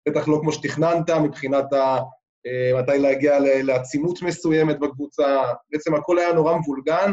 בטח 0.09 0.27
לא 0.27 0.39
כמו 0.41 0.51
שתכננת 0.51 1.09
מבחינת 1.09 1.73
ה, 1.73 1.97
אה, 2.45 2.81
מתי 2.81 2.99
להגיע 2.99 3.39
לעצימות 3.39 4.21
מסוימת 4.21 4.79
בקבוצה, 4.79 5.41
בעצם 5.71 5.95
הכל 5.95 6.19
היה 6.19 6.33
נורא 6.33 6.57
מבולגן, 6.57 7.11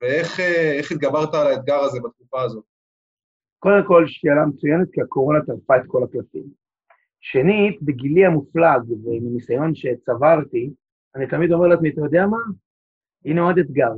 ואיך 0.00 0.40
אה, 0.40 0.80
התגברת 0.92 1.34
על 1.34 1.46
האתגר 1.46 1.78
הזה 1.78 2.00
בתקופה 2.04 2.42
הזאת? 2.42 2.64
קודם 3.58 3.84
כל, 3.86 4.04
שאלה 4.06 4.46
מצוינת, 4.46 4.88
כי 4.92 5.00
הקורונה 5.00 5.38
טרפה 5.46 5.76
את 5.76 5.82
כל 5.86 6.04
הקלפים. 6.04 6.44
שנית, 7.20 7.82
בגילי 7.82 8.26
המופלג 8.26 8.90
ועם 9.04 9.26
הניסיון 9.26 9.74
שצברתי, 9.74 10.70
אני 11.14 11.26
תמיד 11.26 11.52
אומר 11.52 11.66
לעצמי, 11.66 11.88
אתה 11.90 12.00
יודע 12.00 12.26
מה? 12.26 12.38
הנה 13.24 13.40
עוד 13.40 13.58
אתגר. 13.58 13.92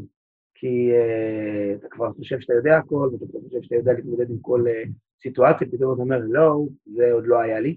כי 0.54 0.90
uh, 0.92 1.78
אתה 1.78 1.88
כבר 1.90 2.12
חושב 2.12 2.40
שאתה 2.40 2.54
יודע 2.54 2.76
הכל, 2.76 3.08
ואתה 3.12 3.24
כבר 3.30 3.40
חושב 3.40 3.62
שאתה 3.62 3.74
יודע 3.74 3.92
להתמודד 3.92 4.30
עם 4.30 4.38
כל 4.40 4.64
uh, 4.66 4.88
סיטואציה, 5.22 5.66
פתאום 5.66 5.94
אתה 5.94 6.02
אומר, 6.02 6.18
לא, 6.28 6.66
זה 6.86 7.12
עוד 7.12 7.26
לא 7.26 7.40
היה 7.40 7.60
לי. 7.60 7.76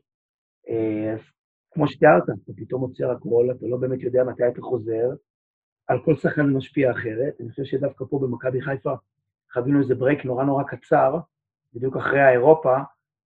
אה, 0.68 0.72
אז 1.14 1.20
כמו 1.72 1.88
שתיארת, 1.88 2.24
אתה 2.24 2.54
פתאום 2.56 2.82
עוצר 2.82 3.12
הכל, 3.12 3.48
אתה 3.52 3.66
לא 3.68 3.78
באמת 3.78 4.02
יודע 4.02 4.24
מתי 4.24 4.48
אתה 4.48 4.62
חוזר, 4.62 5.10
על 5.92 6.00
כל 6.00 6.16
שחקן 6.16 6.46
משפיע 6.46 6.92
אחרת. 6.92 7.34
אני 7.40 7.50
חושב 7.50 7.64
שדווקא 7.64 8.06
פה 8.10 8.20
במכבי 8.20 8.62
חיפה 8.62 8.94
חווינו 9.54 9.80
איזה 9.80 9.96
break 9.96 10.26
נורא 10.26 10.44
נורא 10.44 10.64
קצר, 10.64 11.20
בדיוק 11.74 11.98
אחרי 11.98 12.22
האירופה, 12.22 12.78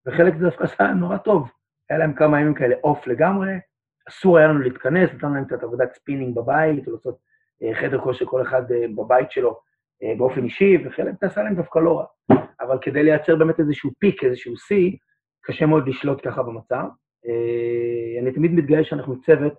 וחלק 0.06 0.36
זה 0.36 0.44
דווקא 0.44 0.64
עשה 0.64 0.84
להם 0.84 0.98
נורא 0.98 1.16
טוב. 1.16 1.48
היה 1.90 1.98
להם 1.98 2.14
כמה 2.14 2.40
ימים 2.40 2.54
כאלה 2.54 2.74
עוף 2.80 3.06
לגמרי, 3.06 3.52
אסור 4.08 4.38
היה 4.38 4.48
לנו 4.48 4.58
להתכנס, 4.58 5.10
נתנו 5.14 5.34
להם 5.34 5.44
קצת 5.44 5.62
עבודת 5.62 5.94
ספינינג 5.94 6.34
בבית, 6.36 6.88
לעשות 6.88 7.18
אה, 7.62 7.74
חדר 7.74 8.00
כושר 8.00 8.26
כל 8.26 8.42
אחד 8.42 8.72
אה, 8.72 8.84
בבית 8.96 9.30
שלו 9.30 9.60
אה, 10.02 10.14
באופן 10.18 10.44
אישי, 10.44 10.76
וחלק 10.86 11.14
זה 11.20 11.26
עשה 11.26 11.42
להם 11.42 11.54
דווקא 11.54 11.78
לא 11.78 11.98
רע. 11.98 12.06
אבל 12.60 12.78
כדי 12.82 13.02
לייצר 13.02 13.36
באמת 13.36 13.60
איזשהו 13.60 13.90
פיק, 13.98 14.24
איזשהו 14.24 14.56
שיא, 14.56 14.96
קשה 15.42 15.66
מאוד 15.66 15.88
לשלוט 15.88 16.20
ככה 16.28 16.42
במצב. 16.42 16.84
אני 18.22 18.32
תמיד 18.32 18.52
מתגאה 18.52 18.84
שאנחנו 18.84 19.20
צוות 19.20 19.52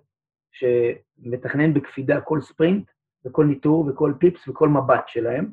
שמתכנן 0.52 1.74
בקפידה 1.74 2.20
כל 2.20 2.40
ספרינט, 2.40 2.90
וכל 3.26 3.44
ניטור, 3.44 3.86
וכל 3.88 4.12
פיפס, 4.18 4.48
וכל 4.48 4.68
מבט 4.68 5.04
שלהם. 5.06 5.52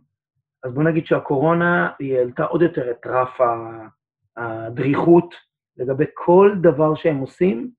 אז 0.64 0.74
בואו 0.74 0.86
נגיד 0.86 1.06
שהקורונה, 1.06 1.92
היא 2.00 2.18
העלתה 2.18 2.44
עוד 2.44 2.62
יותר 2.62 2.92
את 2.92 3.08
רף 3.08 3.40
הדריכות 4.38 5.34
לגבי 5.78 6.06
כל 6.14 6.56
דבר 6.62 6.96
שהם 6.96 7.18
עושים, 7.18 7.72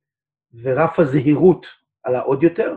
ורף 0.63 0.99
הזהירות 0.99 1.67
עלה 2.03 2.21
עוד 2.21 2.43
יותר. 2.43 2.77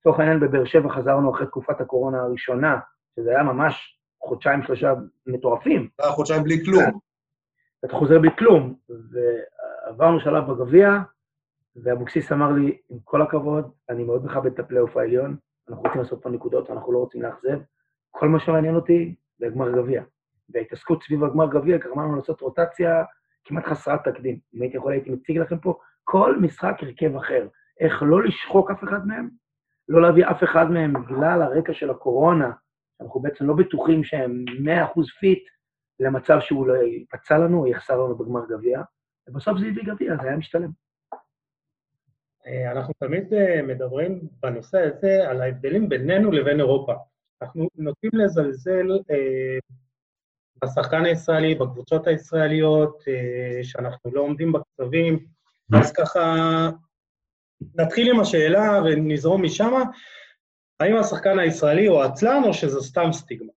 לצורך 0.00 0.18
העניין, 0.18 0.40
בבאר 0.40 0.64
שבע 0.64 0.88
חזרנו 0.88 1.34
אחרי 1.34 1.46
תקופת 1.46 1.80
הקורונה 1.80 2.22
הראשונה, 2.22 2.78
שזה 3.16 3.30
היה 3.30 3.42
ממש 3.42 3.98
חודשיים, 4.22 4.62
שלושה 4.62 4.94
מטורפים. 5.26 5.88
היה 5.98 6.10
חודשיים 6.10 6.42
בלי 6.42 6.64
כלום. 6.64 6.98
אתה 7.84 7.94
חוזר 7.94 8.18
בלי 8.18 8.36
כלום, 8.38 8.74
ועברנו 9.88 10.20
שלב 10.20 10.52
בגביע, 10.52 10.98
ואבוקסיס 11.76 12.32
אמר 12.32 12.52
לי, 12.52 12.78
עם 12.90 12.98
כל 13.04 13.22
הכבוד, 13.22 13.70
אני 13.88 14.04
מאוד 14.04 14.24
מכבד 14.24 14.52
את 14.52 14.58
הפלייאוף 14.58 14.96
העליון, 14.96 15.36
אנחנו 15.68 15.82
רוצים 15.82 16.00
לעשות 16.00 16.22
פה 16.22 16.30
נקודות, 16.30 16.70
אנחנו 16.70 16.92
לא 16.92 16.98
רוצים 16.98 17.22
לאכזב. 17.22 17.58
כל 18.10 18.28
מה 18.28 18.40
שמעניין 18.40 18.74
אותי 18.74 19.14
זה 19.38 19.46
הגמר 19.46 19.70
גביע. 19.70 20.02
וההתעסקות 20.48 21.02
סביב 21.02 21.24
הגמר 21.24 21.46
גביע 21.50 21.78
גרמה 21.78 22.02
לנו 22.02 22.16
לעשות 22.16 22.40
רוטציה 22.40 23.04
כמעט 23.44 23.64
חסרת 23.64 24.08
תקדים. 24.08 24.38
אם 24.54 24.62
הייתי 24.62 24.76
יכול, 24.76 24.92
הייתי 24.92 25.10
מציג 25.10 25.38
לכם 25.38 25.58
פה 25.58 25.78
כל 26.04 26.38
משחק 26.40 26.74
הרכב 26.82 27.16
אחר. 27.16 27.48
איך 27.80 28.02
לא 28.02 28.22
לשחוק 28.22 28.70
אף 28.70 28.84
אחד 28.84 29.06
מהם, 29.06 29.28
לא 29.88 30.02
להביא 30.02 30.26
אף 30.26 30.44
אחד 30.44 30.70
מהם 30.70 30.92
בגלל 30.92 31.42
הרקע 31.42 31.72
של 31.72 31.90
הקורונה, 31.90 32.50
אנחנו 33.00 33.20
בעצם 33.20 33.46
לא 33.46 33.54
בטוחים 33.54 34.04
שהם 34.04 34.44
100% 34.94 35.00
פיט 35.20 35.44
למצב 36.00 36.40
שהוא 36.40 36.66
לא 36.66 36.74
יפצע 36.82 37.38
לנו 37.38 37.60
או 37.60 37.66
יחסר 37.66 37.94
לנו 37.94 38.16
בגמר 38.16 38.46
גביע, 38.46 38.82
ובסוף 39.28 39.58
זה 39.58 39.66
הביא 39.66 39.84
גביע, 39.84 40.16
זה 40.16 40.28
היה 40.28 40.36
משתלם. 40.36 40.70
אה, 42.46 42.72
אנחנו 42.72 42.94
תמיד 42.98 43.34
אה, 43.34 43.62
מדברים 43.62 44.28
בנושא 44.42 44.78
הזה 44.78 45.30
על 45.30 45.40
ההבדלים 45.40 45.88
בינינו 45.88 46.32
לבין 46.32 46.60
אירופה. 46.60 46.92
אנחנו 47.42 47.68
נוטים 47.76 48.10
לזלזל 48.12 48.90
אה, 49.10 49.58
בשחקן 50.64 51.04
הישראלי, 51.04 51.54
בקבוצות 51.54 52.06
הישראליות, 52.06 53.02
שאנחנו 53.62 54.10
לא 54.14 54.20
עומדים 54.20 54.52
בקצבים, 54.52 55.26
אז 55.74 55.92
ככה 55.92 56.20
נתחיל 57.74 58.10
עם 58.10 58.20
השאלה 58.20 58.82
ונזרום 58.84 59.42
משם. 59.42 59.72
האם 60.80 60.96
השחקן 60.96 61.38
הישראלי 61.38 61.86
הוא 61.86 62.02
עצלן 62.02 62.42
או 62.44 62.54
שזו 62.54 62.82
סתם 62.82 63.12
סטיגמה? 63.12 63.52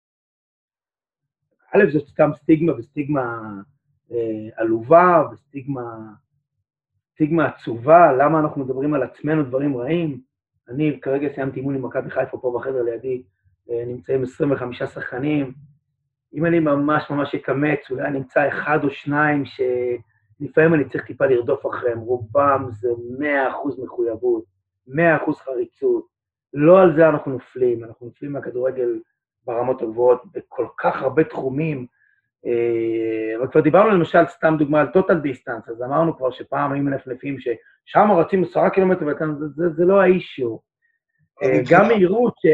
א', 1.75 1.91
זו 1.94 2.00
סתם 2.00 2.29
סטיגמה 2.36 2.74
וסטיגמה 2.77 3.51
אה, 4.12 4.50
עלובה 4.56 5.24
וסטיגמה 5.32 6.13
סטיגמה 7.18 7.46
עצובה, 7.46 8.14
למה 8.14 8.40
אנחנו 8.40 8.64
מדברים 8.64 8.94
על 8.94 9.04
עצמנו 9.04 9.44
דברים 9.44 9.78
רעים. 9.78 10.22
אני 10.70 11.00
כרגע 11.02 11.28
סיימתי 11.36 11.60
אימון 11.60 11.76
עם 11.76 11.86
מכבי 11.86 12.10
חיפה 12.10 12.38
פה 12.38 12.60
בחדר 12.60 12.84
לידי, 12.84 13.24
אה, 13.70 13.84
נמצאים 13.88 14.24
25 14.24 14.84
שחקנים. 14.84 15.54
אם 16.34 16.46
אני 16.46 16.60
ממש 16.60 17.10
ממש 17.10 17.36
אקמץ, 17.36 17.80
אולי 17.91 18.12
נמצא 18.12 18.48
אחד 18.48 18.80
או 18.84 18.89
שניים 18.89 19.44
שלפעמים 19.46 20.74
אני 20.74 20.89
צריך 20.89 21.06
טיפה 21.06 21.26
לרדוף 21.26 21.65
אחריהם, 21.65 22.00
רובם 22.00 22.68
זה 22.72 22.89
100% 23.20 23.84
מחויבות, 23.84 24.44
100% 24.88 25.39
חריצות. 25.39 26.06
לא 26.54 26.82
על 26.82 26.96
זה 26.96 27.10
אנחנו 27.10 27.32
נופלים, 27.32 27.84
אנחנו 27.84 28.06
נופלים 28.06 28.32
מהכדורגל 28.32 29.00
ברמות 29.46 29.82
הגבוהות 29.82 30.22
בכל 30.34 30.68
כך 30.78 31.02
הרבה 31.02 31.24
תחומים, 31.24 31.86
אבל 33.38 33.47
כבר 33.52 33.62
דיברנו 33.62 33.89
למשל, 33.89 34.28
סתם 34.28 34.56
דוגמה 34.60 34.82
על 34.82 34.88
total 34.88 35.26
distance, 35.26 35.71
אז 35.71 35.82
אמרנו 35.86 36.17
כבר 36.17 36.32
שפעם 36.32 36.73
היו 36.73 36.84
מנפנפים 36.84 37.38
ששם 37.39 38.12
רצים 38.12 38.43
עשרה 38.43 38.69
קילומטר, 38.69 39.06
זה, 39.39 39.45
זה, 39.56 39.63
זה 39.78 39.86
לא 39.86 40.02
האישיו. 40.02 40.58
אה, 41.43 41.62
גם 41.71 41.88
מהירות, 41.88 42.34
ש... 42.38 42.45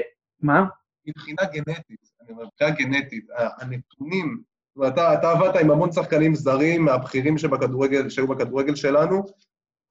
מה? 0.42 0.66
מבחינה 1.08 1.42
גנטית, 1.54 2.10
אני 2.22 2.32
אומר, 2.32 2.44
מבחינה 2.46 2.70
גנטית, 2.70 3.26
הנתונים, 3.62 4.42
ואתה 4.78 5.14
אתה 5.14 5.32
עבדת 5.32 5.56
עם 5.56 5.72
המון 5.72 5.92
שחקנים 5.92 6.36
זרים 6.36 6.86
מהבכירים 6.86 7.38
שהיו 7.38 8.28
בכדורגל 8.28 8.76
שלנו, 8.76 9.24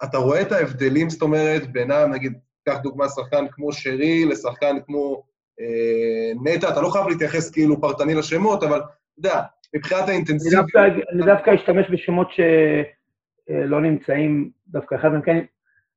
אתה 0.05 0.18
רואה 0.18 0.42
את 0.42 0.52
ההבדלים, 0.52 1.11
זאת 1.11 1.22
אומרת, 1.22 1.72
בינם, 1.72 2.12
נגיד, 2.12 2.33
קח 2.68 2.78
דוגמה, 2.83 3.09
שחקן 3.09 3.44
כמו 3.50 3.72
שרי 3.72 4.24
לשחקן 4.24 4.76
כמו 4.87 5.22
אה, 5.61 6.33
נטע, 6.44 6.68
אתה 6.68 6.81
לא 6.81 6.88
חייב 6.88 7.09
להתייחס 7.09 7.50
כאילו 7.50 7.81
פרטני 7.81 8.14
לשמות, 8.14 8.62
אבל 8.62 8.78
אתה 8.78 8.88
יודע, 9.18 9.42
מבחינת 9.74 10.08
האינטנסיביות... 10.08 10.66
אני 11.12 11.22
דווקא 11.26 11.54
אשתמש 11.54 11.90
בשמות 11.90 12.28
שלא 12.30 13.80
נמצאים, 13.80 14.50
דווקא 14.68 14.94
אחד 14.94 15.08
מהם 15.08 15.22
כן... 15.22 15.44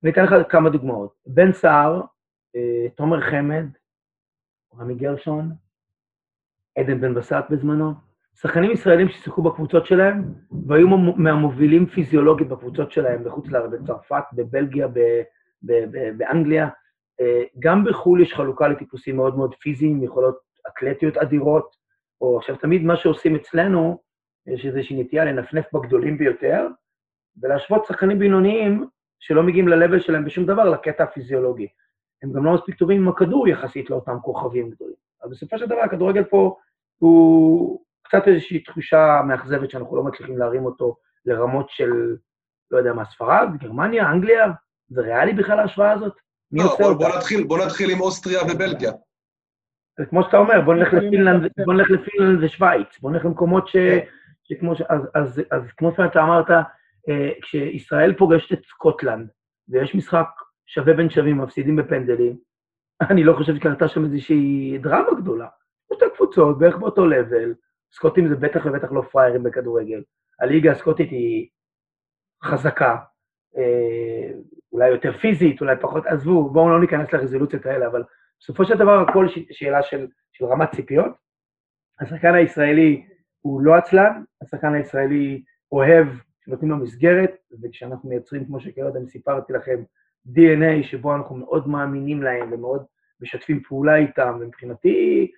אני 0.03 0.11
אתן 0.11 0.23
לך 0.23 0.33
כמה 0.49 0.69
דוגמאות. 0.69 1.13
בן 1.27 1.51
סער, 1.51 2.01
אה, 2.55 2.89
תומר 2.95 3.21
חמד, 3.21 3.65
רמי 4.79 4.95
גרשון, 4.95 5.51
עדן 6.77 7.01
בן 7.01 7.13
בסט 7.13 7.45
בזמנו, 7.49 7.93
שחקנים 8.41 8.71
ישראלים 8.71 9.09
ששיחקו 9.09 9.41
בקבוצות 9.41 9.85
שלהם, 9.85 10.33
והיו 10.67 10.87
מהמובילים 11.17 11.85
פיזיולוגית 11.85 12.47
בקבוצות 12.47 12.91
שלהם 12.91 13.23
בחוץ 13.23 13.47
לארץ, 13.47 13.71
בצרפת, 13.71 14.23
בבלגיה, 14.33 14.87
באנגליה. 16.17 16.69
אה, 17.21 17.43
גם 17.59 17.83
בחו"ל 17.83 18.21
יש 18.21 18.33
חלוקה 18.33 18.67
לטיפוסים 18.67 19.15
מאוד 19.15 19.37
מאוד 19.37 19.55
פיזיים, 19.59 20.03
יכולות 20.03 20.37
אתלטיות 20.67 21.17
אדירות, 21.17 21.75
או 22.25 22.37
עכשיו, 22.37 22.55
תמיד 22.55 22.83
מה 22.83 22.97
שעושים 22.97 23.35
אצלנו, 23.35 23.99
יש 24.47 24.65
איזושהי 24.65 25.01
נטייה 25.01 25.25
לנפנף 25.25 25.65
בגדולים 25.73 26.17
ביותר, 26.17 26.67
ולהשוות 27.41 27.85
שחקנים 27.85 28.19
בינוניים 28.19 28.87
שלא 29.19 29.43
מגיעים 29.43 29.67
ל-level 29.67 29.99
שלהם 29.99 30.25
בשום 30.25 30.45
דבר 30.45 30.69
לקטע 30.69 31.03
הפיזיולוגי. 31.03 31.67
הם 32.23 32.33
גם 32.33 32.45
לא 32.45 32.53
מספיק 32.53 32.75
טובים 32.75 33.01
עם 33.01 33.07
הכדור 33.07 33.47
יחסית 33.47 33.89
לאותם 33.89 34.17
כוכבים 34.21 34.69
גדולים. 34.69 34.95
אבל 35.23 35.31
בסופו 35.31 35.57
של 35.57 35.65
דבר 35.65 35.79
הכדורגל 35.79 36.23
פה 36.23 36.55
הוא 36.97 37.81
קצת 38.03 38.27
איזושהי 38.27 38.59
תחושה 38.59 39.21
מאכזבת 39.27 39.69
שאנחנו 39.69 39.95
לא 39.95 40.03
מצליחים 40.03 40.37
להרים 40.37 40.65
אותו 40.65 40.97
לרמות 41.25 41.69
של, 41.69 42.15
לא 42.71 42.77
יודע 42.77 42.93
מה, 42.93 43.05
ספרד, 43.05 43.47
גרמניה, 43.57 44.11
אנגליה, 44.11 44.51
זה 44.89 45.01
ריאלי 45.01 45.33
בכלל 45.33 45.59
ההשוואה 45.59 45.91
הזאת? 45.91 46.13
מי 46.51 46.59
לא, 46.59 46.65
עושה 46.65 46.83
בוא, 46.83 46.91
אותה? 46.91 47.07
בוא 47.07 47.17
נתחיל, 47.17 47.43
בוא 47.43 47.65
נתחיל 47.65 47.91
עם 47.91 48.01
אוסטריה 48.01 48.43
ובלגיה. 48.43 48.91
זה 49.97 50.05
כמו 50.05 50.23
שאתה 50.23 50.37
אומר, 50.37 50.61
בוא 50.61 50.73
נלך 50.73 50.93
לפינלנד, 50.93 51.51
בוא 51.65 51.73
נלך 51.73 51.91
לפינלנד 51.91 52.43
ושווייץ, 52.43 52.99
בוא 52.99 53.11
נלך 53.11 53.25
למקומות 53.25 53.67
ש... 53.67 53.75
כן. 53.75 53.99
שכמו 54.43 54.75
ש... 54.75 54.81
אז, 54.81 55.01
אז, 55.13 55.41
אז 55.51 55.71
כמו 55.71 55.91
שאתה 55.97 56.23
אמרת, 56.23 56.49
אה, 57.09 57.29
כשישראל 57.41 58.13
פוגשת 58.13 58.53
את 58.53 58.65
סקוטלנד, 58.65 59.29
ויש 59.69 59.95
משחק 59.95 60.27
שווה 60.65 60.93
בין 60.93 61.09
שווים, 61.09 61.37
מפסידים 61.37 61.75
בפנדלים, 61.75 62.37
אני 63.11 63.23
לא 63.23 63.33
חושב 63.33 63.55
שקרתה 63.55 63.87
שם 63.87 64.05
איזושהי 64.05 64.77
דרמה 64.81 65.19
גדולה. 65.21 65.47
שתי 65.93 66.05
קבוצות, 66.15 66.59
בערך 66.59 66.77
באותו 66.77 67.05
לבל, 67.05 67.53
סקוטים 67.93 68.27
זה 68.27 68.35
בטח 68.35 68.65
ובטח 68.65 68.91
לא 68.91 69.01
פראיירים 69.01 69.43
בכדורגל. 69.43 70.03
הליגה 70.39 70.71
הסקוטית 70.71 71.09
היא 71.09 71.47
חזקה, 72.43 72.97
אה, 73.57 74.31
אולי 74.71 74.89
יותר 74.89 75.17
פיזית, 75.17 75.61
אולי 75.61 75.75
פחות, 75.81 76.05
עזבו, 76.05 76.49
בואו 76.49 76.69
לא 76.69 76.81
ניכנס 76.81 77.13
לרזולוציות 77.13 77.65
האלה, 77.65 77.87
אבל 77.87 78.03
בסופו 78.39 78.65
של 78.65 78.77
דבר 78.77 78.99
הכל 78.99 79.27
שאלה 79.51 79.83
של, 79.83 80.07
של 80.31 80.45
רמת 80.45 80.71
ציפיות. 80.75 81.11
השחקן 81.99 82.33
הישראלי 82.33 83.05
הוא 83.41 83.61
לא 83.61 83.75
עצלן, 83.75 84.23
השחקן 84.41 84.73
הישראלי 84.73 85.43
אוהב 85.71 86.07
שנותנים 86.45 86.71
לו 86.71 86.77
מסגרת, 86.77 87.31
וכשאנחנו 87.63 88.09
מייצרים, 88.09 88.45
כמו 88.45 88.59
שקודם 88.59 89.07
סיפרתי 89.07 89.53
לכם, 89.53 89.83
DNA 90.27 90.83
שבו 90.83 91.15
אנחנו 91.15 91.35
מאוד 91.35 91.67
מאמינים 91.67 92.23
להם 92.23 92.53
ומאוד 92.53 92.85
משתפים 93.21 93.63
פעולה 93.63 93.95
איתם, 93.95 94.37
ומבחינתי 94.41 95.31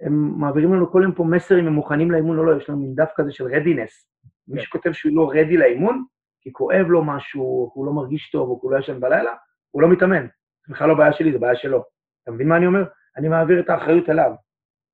הם 0.00 0.40
מעבירים 0.40 0.74
לנו 0.74 0.92
כל 0.92 1.00
יום 1.02 1.12
פה 1.12 1.24
מסר 1.24 1.60
אם 1.60 1.66
הם 1.66 1.72
מוכנים 1.72 2.10
לאימון 2.10 2.38
או 2.38 2.44
לא, 2.44 2.56
יש 2.56 2.68
לנו 2.68 2.78
מין 2.78 2.94
דף 2.94 3.10
כזה 3.16 3.32
של 3.32 3.44
רדינס. 3.44 4.10
מי 4.48 4.58
כן. 4.58 4.64
שכותב 4.64 4.92
שהוא 4.92 5.16
לא 5.16 5.30
רדי 5.30 5.56
לאימון, 5.56 6.04
כי 6.40 6.52
כואב 6.52 6.86
לו 6.86 7.04
משהו, 7.04 7.70
הוא 7.74 7.86
לא 7.86 7.92
מרגיש 7.92 8.30
טוב, 8.30 8.48
או 8.48 8.58
הוא 8.62 8.72
לא 8.72 8.78
ישן 8.78 9.00
בלילה, 9.00 9.34
הוא 9.70 9.82
לא 9.82 9.88
מתאמן. 9.88 10.26
זה 10.66 10.74
בכלל 10.74 10.88
לא 10.88 10.94
בעיה 10.94 11.12
שלי, 11.12 11.32
זה 11.32 11.38
בעיה 11.38 11.56
שלו. 11.56 11.84
אתה 12.24 12.32
מבין 12.32 12.48
מה 12.48 12.56
אני 12.56 12.66
אומר? 12.66 12.84
אני 13.16 13.28
מעביר 13.28 13.60
את 13.60 13.70
האחריות 13.70 14.08
אליו. 14.08 14.32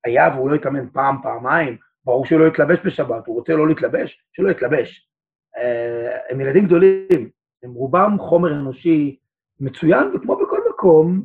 היה 0.05 0.29
והוא 0.35 0.49
לא 0.49 0.55
יתאמן 0.55 0.89
פעם, 0.89 1.17
פעמיים, 1.23 1.77
ברור 2.05 2.25
שהוא 2.25 2.39
לא 2.39 2.47
יתלבש 2.47 2.79
בשבת, 2.85 3.27
הוא 3.27 3.35
רוצה 3.35 3.53
לא 3.53 3.67
להתלבש, 3.67 4.23
שלא 4.33 4.49
יתלבש. 4.49 5.07
אה, 5.57 6.17
הם 6.29 6.41
ילדים 6.41 6.65
גדולים, 6.65 7.29
הם 7.63 7.73
רובם 7.73 8.17
חומר 8.19 8.53
אנושי 8.53 9.17
מצוין, 9.59 10.11
וכמו 10.15 10.35
בכל 10.35 10.59
מקום, 10.69 11.21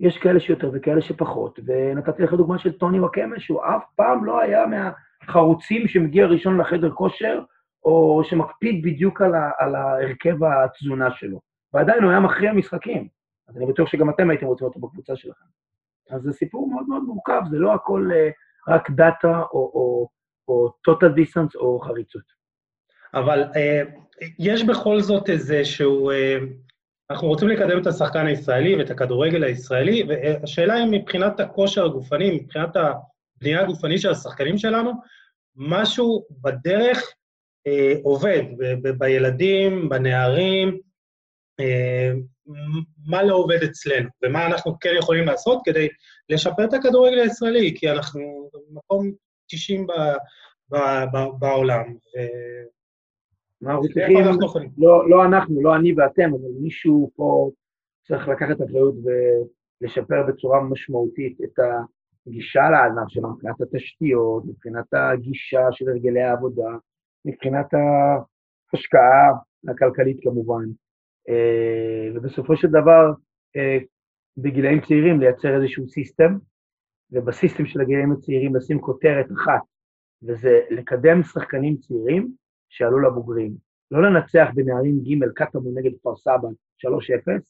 יש 0.00 0.18
כאלה 0.18 0.40
שיותר 0.40 0.70
וכאלה 0.74 1.02
שפחות. 1.02 1.60
ונתתי 1.66 2.22
לך 2.22 2.32
דוגמה 2.32 2.58
של 2.58 2.72
טוני 2.72 3.00
וואקמה, 3.00 3.40
שהוא 3.40 3.64
אף 3.64 3.84
פעם 3.96 4.24
לא 4.24 4.40
היה 4.40 4.64
מהחרוצים 4.66 5.88
שמגיע 5.88 6.26
ראשון 6.26 6.60
לחדר 6.60 6.90
כושר, 6.90 7.40
או 7.84 8.22
שמקפיד 8.24 8.82
בדיוק 8.82 9.22
על, 9.22 9.34
ה, 9.34 9.50
על 9.58 9.74
ההרכב 9.74 10.36
התזונה 10.44 11.10
שלו, 11.10 11.40
ועדיין 11.72 12.02
הוא 12.02 12.10
היה 12.10 12.20
מכריע 12.20 12.52
משחקים. 12.52 13.08
אז 13.48 13.56
אני 13.56 13.66
בטוח 13.66 13.88
שגם 13.88 14.10
אתם 14.10 14.30
הייתם 14.30 14.46
רוצים 14.46 14.66
אותו 14.66 14.80
בקבוצה 14.80 15.16
שלכם. 15.16 15.44
אז 16.10 16.22
זה 16.22 16.32
סיפור 16.32 16.70
מאוד 16.70 16.88
מאוד 16.88 17.02
מורכב, 17.02 17.40
זה 17.50 17.58
לא 17.58 17.74
הכל 17.74 18.10
uh, 18.12 18.72
רק 18.72 18.90
דאטה 18.90 19.42
או, 19.52 19.70
או, 19.74 20.08
או 20.48 20.68
total 20.90 21.10
distance 21.18 21.58
או 21.58 21.80
חריצות. 21.80 22.22
אבל 23.14 23.44
uh, 23.44 24.00
יש 24.38 24.64
בכל 24.64 25.00
זאת 25.00 25.30
איזה 25.30 25.64
שהוא... 25.64 26.12
Uh, 26.12 26.44
אנחנו 27.10 27.28
רוצים 27.28 27.48
לקדם 27.48 27.80
את 27.82 27.86
השחקן 27.86 28.26
הישראלי 28.26 28.76
ואת 28.76 28.90
הכדורגל 28.90 29.44
הישראלי, 29.44 30.02
והשאלה 30.08 30.74
היא 30.74 30.86
מבחינת 30.90 31.40
הכושר 31.40 31.84
הגופני, 31.84 32.40
מבחינת 32.40 32.76
הבנייה 32.76 33.62
הגופנית 33.62 34.00
של 34.00 34.10
השחקנים 34.10 34.58
שלנו, 34.58 34.92
משהו 35.56 36.26
בדרך 36.42 37.14
אה, 37.66 37.92
עובד, 38.02 38.42
ב- 38.58 38.88
ב- 38.88 38.98
בילדים, 38.98 39.88
בנערים, 39.88 40.78
אה, 41.60 42.12
מה 43.06 43.22
לא 43.22 43.34
עובד 43.34 43.62
אצלנו, 43.62 44.08
ומה 44.22 44.46
אנחנו 44.46 44.78
כן 44.80 44.90
יכולים 44.98 45.26
לעשות 45.26 45.62
כדי 45.64 45.88
לשפר 46.28 46.64
את 46.64 46.74
הכדורגל 46.74 47.18
הישראלי, 47.18 47.74
כי 47.78 47.90
אנחנו 47.90 48.50
במקום 48.70 49.12
90 49.46 49.86
ב, 49.86 49.92
ב, 50.70 50.76
ב, 51.12 51.18
בעולם. 51.38 51.84
ו... 51.92 52.18
אנחנו 53.62 53.82
צריכים, 54.38 54.70
לא, 54.78 55.10
לא 55.10 55.24
אנחנו, 55.24 55.62
לא 55.62 55.76
אני 55.76 55.92
ואתם, 55.92 56.30
אבל 56.30 56.50
מישהו 56.60 57.10
פה 57.16 57.50
צריך 58.08 58.28
לקחת 58.28 58.56
אחריות 58.64 58.94
ולשפר 59.04 60.22
בצורה 60.28 60.60
משמעותית 60.60 61.38
את 61.44 61.58
הגישה 62.26 62.60
לענף 62.70 63.08
שלנו, 63.08 63.28
מבחינת 63.28 63.60
התשתיות, 63.60 64.44
מבחינת 64.44 64.84
הגישה 64.92 65.60
של 65.70 65.88
הרגלי 65.88 66.22
העבודה, 66.22 66.70
מבחינת 67.24 67.66
ההשקעה 67.74 69.32
הכלכלית 69.68 70.18
כמובן. 70.22 70.64
אה, 71.28 72.10
ובסופו 72.14 72.56
של 72.56 72.68
דבר, 72.68 73.12
אה, 73.56 73.78
בגילאים 74.36 74.80
צעירים 74.80 75.20
לייצר 75.20 75.56
איזשהו 75.56 75.88
סיסטם, 75.88 76.38
ובסיסטם 77.12 77.66
של 77.66 77.80
הגילאים 77.80 78.12
הצעירים 78.12 78.56
לשים 78.56 78.80
כותרת 78.80 79.26
אחת, 79.32 79.60
וזה 80.22 80.60
לקדם 80.70 81.22
שחקנים 81.22 81.76
צעירים 81.76 82.32
שעלו 82.68 83.00
לבוגרים. 83.00 83.52
לא 83.90 84.02
לנצח 84.02 84.48
בנערים 84.54 84.98
ג' 84.98 85.32
קטמון 85.34 85.78
נגד 85.78 85.90
כפר 86.00 86.16
סבא 86.16 86.48
3-0, 86.78 87.40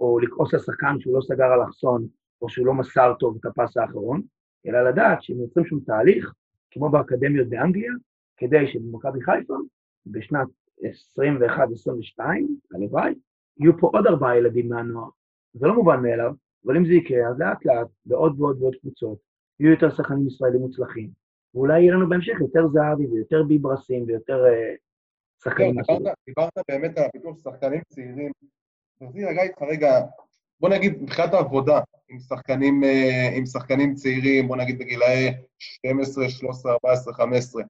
או 0.00 0.18
לכעוס 0.18 0.54
לשחקן 0.54 1.00
שהוא 1.00 1.16
לא 1.16 1.20
סגר 1.20 1.54
אלכסון, 1.54 2.06
או 2.42 2.48
שהוא 2.48 2.66
לא 2.66 2.74
מסר 2.74 3.14
טוב 3.18 3.38
את 3.40 3.46
הפס 3.46 3.76
האחרון, 3.76 4.22
אלא 4.66 4.90
לדעת 4.90 5.22
שהם 5.22 5.40
יוצרים 5.40 5.66
שם 5.66 5.80
תהליך, 5.80 6.32
כמו 6.70 6.90
באקדמיות 6.90 7.48
באנגליה, 7.48 7.92
כדי 8.36 8.66
שבמכבי 8.66 9.22
חיפה, 9.22 9.54
בשנת 10.06 10.48
21-22, 10.82 12.20
הלוואי, 12.74 13.14
יהיו 13.60 13.78
פה 13.78 13.90
עוד 13.92 14.06
ארבעה 14.06 14.38
ילדים 14.38 14.68
מהנוער. 14.68 15.08
זה 15.54 15.66
לא 15.66 15.74
מובן 15.74 16.02
מאליו, 16.02 16.32
אבל 16.66 16.76
אם 16.76 16.86
זה 16.86 16.92
יקרה, 16.92 17.28
אז 17.28 17.38
לאט 17.38 17.64
לאט, 17.64 17.86
בעוד 18.06 18.40
ועוד 18.40 18.62
ועוד 18.62 18.74
קבוצות, 18.80 19.18
יהיו 19.60 19.70
יותר 19.70 19.90
שחקנים 19.90 20.26
ישראלים 20.26 20.60
מוצלחים. 20.60 21.10
ואולי 21.54 21.80
יהיה 21.80 21.92
לנו 21.92 22.08
בהמשך 22.08 22.40
יותר 22.40 22.68
זהבי 22.68 23.06
ויותר 23.06 23.42
ביברסים 23.42 24.04
ויותר 24.06 24.44
uh, 24.44 24.76
שחקנים. 25.44 25.74
כן, 25.84 26.12
דיברת, 26.26 26.52
באמת 26.68 26.98
על 26.98 27.04
הפיתוח 27.04 27.36
שחקנים 27.44 27.80
צעירים. 27.88 28.32
רציתי 29.02 29.24
רגע 29.24 29.42
איתך 29.42 29.62
רגע, 29.62 30.00
בוא 30.60 30.68
נגיד 30.68 31.02
מבחינת 31.02 31.34
העבודה 31.34 31.80
עם 32.08 32.18
שחקנים, 32.18 32.84
אה, 32.84 33.30
עם 33.36 33.46
שחקנים 33.46 33.94
צעירים, 33.94 34.48
בוא 34.48 34.56
נגיד 34.56 34.78
בגילאי 34.78 35.34
12, 35.58 36.28
13, 36.28 36.72
14, 36.72 37.14
15, 37.14 37.62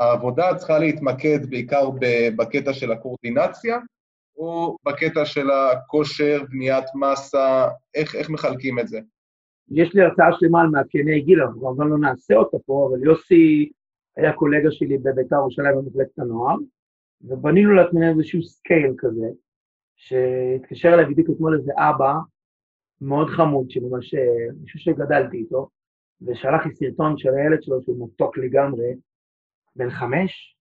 העבודה 0.00 0.54
צריכה 0.56 0.78
להתמקד 0.78 1.50
בעיקר 1.50 1.90
בקטע 2.36 2.72
של 2.72 2.92
הקורדינציה, 2.92 3.78
או 4.36 4.76
בקטע 4.86 5.24
של 5.24 5.50
הכושר, 5.50 6.42
בניית 6.50 6.84
מסה, 6.94 7.68
איך, 7.94 8.14
איך 8.14 8.30
מחלקים 8.30 8.78
את 8.78 8.88
זה? 8.88 9.00
יש 9.70 9.94
לי 9.94 10.02
הרצאה 10.02 10.26
שלמה 10.32 10.60
על 10.60 10.66
מאפייני 10.66 11.20
גיל, 11.20 11.42
אנחנו 11.42 11.60
כמובן 11.60 11.88
לא 11.88 11.98
נעשה 11.98 12.34
אותה 12.34 12.56
פה, 12.66 12.88
אבל 12.90 13.04
יוסי 13.04 13.70
היה 14.16 14.32
קולגה 14.32 14.70
שלי 14.70 14.98
בביתר 14.98 15.36
ירושלים 15.36 15.76
במחלקת 15.76 16.18
הנוער, 16.18 16.56
ובנינו 17.20 17.74
לעצמנו 17.74 18.10
איזשהו 18.10 18.42
scale 18.42 18.94
כזה, 18.98 19.26
שהתקשר 19.96 20.94
אליי 20.94 21.04
בדיוק 21.04 21.30
אתמול 21.30 21.58
איזה 21.58 21.72
אבא 21.76 22.14
מאוד 23.00 23.28
חמוד, 23.28 23.70
שממש, 23.70 24.14
מישהו 24.62 24.80
שגדלתי 24.80 25.36
איתו, 25.36 25.68
ושלח 26.22 26.66
לי 26.66 26.74
סרטון 26.74 27.18
של 27.18 27.34
הילד 27.34 27.62
שלו, 27.62 27.82
שהוא 27.82 28.08
מתוק 28.08 28.38
לגמרי, 28.38 28.94
בן 29.76 29.90
חמש 29.90 30.56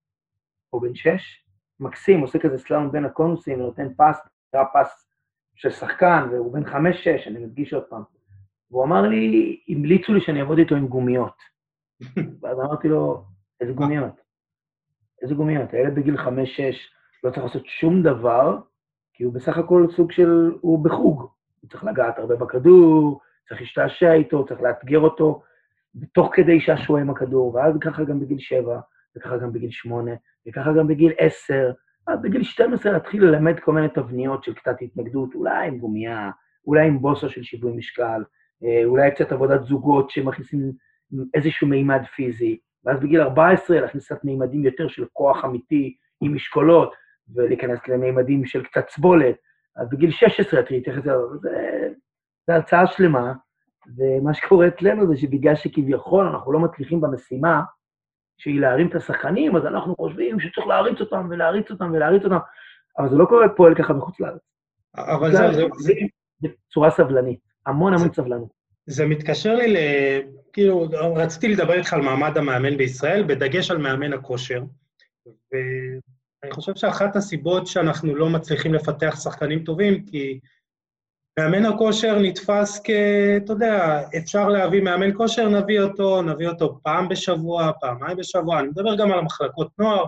או 0.74 0.80
בן 0.80 0.96
שש, 0.96 1.46
מקסים, 1.80 2.20
עושה 2.20 2.40
כזה 2.40 2.58
סלאם 2.58 2.92
בין 2.92 3.06
הקונוסים, 3.06 3.60
ונותן 3.60 3.94
פס, 3.94 4.20
נראה 4.54 4.66
פס 4.66 5.10
של 5.56 5.70
שחקן, 5.70 6.28
והוא 6.32 6.54
בן 6.54 6.66
חמש-שש, 6.66 7.28
אני 7.28 7.40
מדגיש 7.40 7.74
עוד 7.74 7.84
פעם. 7.84 8.04
והוא 8.72 8.84
אמר 8.84 9.02
לי, 9.02 9.60
המליצו 9.68 10.14
לי 10.14 10.22
שאני 10.22 10.40
אעבוד 10.40 10.58
איתו 10.58 10.76
עם 10.76 10.88
גומיות. 10.88 11.38
ואז 12.42 12.60
אמרתי 12.60 12.88
לו, 12.88 13.24
איזה 13.62 13.74
גומיות? 13.74 14.22
איזה 15.22 15.36
גומיות? 15.36 15.74
הילד 15.74 15.96
בגיל 15.96 16.18
חמש-שש 16.18 16.76
לא 17.24 17.30
צריך 17.32 17.44
לעשות 17.44 17.66
שום 17.66 18.04
דבר, 18.04 18.58
כי 19.14 19.24
הוא 19.24 19.34
בסך 19.34 19.58
הכל 19.58 19.88
סוג 19.96 20.12
של, 20.12 20.52
הוא 20.62 20.84
בחוג. 20.84 21.22
הוא 21.62 21.70
צריך 21.70 21.84
לגעת 21.84 22.20
הרבה 22.20 22.36
בכדור, 22.36 23.22
צריך 23.50 23.62
להשתעשע 23.62 24.14
איתו, 24.14 24.46
צריך 24.46 24.62
לאתגר 24.62 25.00
אותו, 25.00 25.42
תוך 26.14 26.30
כדי 26.34 26.62
שעשוע 26.62 27.02
עם 27.02 27.10
הכדור, 27.10 27.56
ואז 27.56 27.74
ככה 27.82 28.04
גם 28.04 28.20
בגיל 28.20 28.40
שבע, 28.40 28.80
וככה 29.20 29.38
גם 29.38 29.54
בגיל 29.54 29.72
שמונה, 29.72 30.12
וככה 30.48 30.74
גם 30.74 30.88
בגיל 30.88 31.12
עשר, 31.18 31.72
אז 32.08 32.22
בגיל 32.22 32.44
12 32.44 32.92
להתחיל 32.92 33.24
ללמד 33.24 33.60
כל 33.60 33.74
מיני 33.74 33.90
תבניות 33.90 34.44
של 34.44 34.54
קצת 34.54 34.76
התנגדות, 34.82 35.36
אולי 35.36 35.68
עם 35.68 35.78
גומייה, 35.78 36.32
אולי 36.68 36.88
עם 36.88 37.02
בוסו 37.02 37.30
של 37.30 37.44
שיווי 37.44 37.72
משקל, 37.72 38.24
אה, 38.64 38.86
אולי 38.86 39.12
קצת 39.12 39.32
עבודת 39.32 39.64
זוגות 39.64 40.10
שמכניסים 40.10 40.72
איזשהו 41.34 41.68
מימד 41.68 42.02
פיזי, 42.16 42.60
ואז 42.86 43.00
בגיל 43.00 43.22
14 43.22 43.82
להכניס 43.82 44.06
קצת 44.06 44.24
מימדים 44.24 44.66
יותר 44.66 44.88
של 44.88 45.06
כוח 45.14 45.46
אמיתי 45.46 45.96
עם 46.22 46.36
משקולות, 46.36 46.94
ולהיכנס 47.36 47.80
למימדים 47.88 48.46
של 48.46 48.64
קצת 48.64 48.90
סבולת, 48.90 49.36
אז 49.76 49.90
בגיל 49.90 50.12
16 50.12 50.60
להתחיל 50.60 50.78
להתייחס 50.78 51.06
אליו, 51.06 51.20
זו 51.42 52.54
הרצאה 52.54 52.88
שלמה, 52.88 53.34
ומה 53.98 54.34
שקורה 54.34 54.68
אצלנו 54.68 55.08
זה 55.08 55.18
שבגלל 55.18 55.56
שכביכול 55.56 56.26
אנחנו 56.26 56.52
לא 56.52 56.60
מצליחים 56.60 57.02
במשימה, 57.02 57.62
שהיא 58.40 58.60
להרים 58.60 58.88
את 58.88 58.96
השחקנים, 58.96 59.56
אז 59.56 59.66
אנחנו 59.66 59.96
חושבים 59.96 60.40
שצריך 60.40 60.68
להריץ 60.68 61.00
אותם 61.00 61.28
ולהריץ 61.30 61.72
אותם 61.72 61.92
ולהריץ 61.94 62.24
אותם, 62.24 62.38
אבל 62.98 63.10
זה 63.10 63.16
לא 63.16 63.26
קורה 63.26 63.50
פועל 63.50 63.76
ככה 63.76 63.94
בחוץ 63.94 64.20
לארץ. 64.20 64.42
אבל 64.98 65.32
זה... 65.32 65.54
זה... 65.54 65.64
זה... 65.78 65.94
בצורה 66.42 66.92
סבלנית, 66.92 67.40
המון 67.66 67.94
המון 67.94 68.14
סבלנות. 68.14 68.50
זה 68.86 69.06
מתקשר 69.06 69.56
לי 69.56 69.74
ל... 69.74 69.78
כאילו, 70.54 70.88
רציתי 71.16 71.48
לדבר 71.48 71.74
איתך 71.74 71.94
על 71.94 72.02
מעמד 72.02 72.38
המאמן 72.38 72.78
בישראל, 72.78 73.24
בדגש 73.24 73.72
על 73.72 73.78
מאמן 73.78 74.14
הכושר. 74.14 74.64
ואני 75.26 76.52
חושב 76.52 76.76
שאחת 76.76 77.16
הסיבות 77.16 77.68
שאנחנו 77.68 78.16
לא 78.16 78.30
מצליחים 78.30 78.74
לפתח 78.74 79.20
שחקנים 79.24 79.64
טובים, 79.64 80.06
כי 80.06 80.40
מאמן 81.38 81.66
הכושר 81.66 82.20
נתפס 82.20 82.82
כ... 82.84 82.90
אתה 83.38 83.54
יודע, 83.54 84.02
אפשר 84.18 84.50
להביא 84.50 84.82
מאמן 84.82 85.18
כושר, 85.18 85.50
נביא 85.50 85.82
אותו, 85.82 86.22
נביא 86.22 86.48
אותו 86.48 86.80
פעם 86.84 87.10
בשבוע, 87.10 87.72
פעמיים 87.82 88.18
בשבוע. 88.18 88.60
אני 88.60 88.68
מדבר 88.68 88.96
גם 88.96 89.12
על 89.12 89.20
המחלקות 89.20 89.70
נוער, 89.80 90.06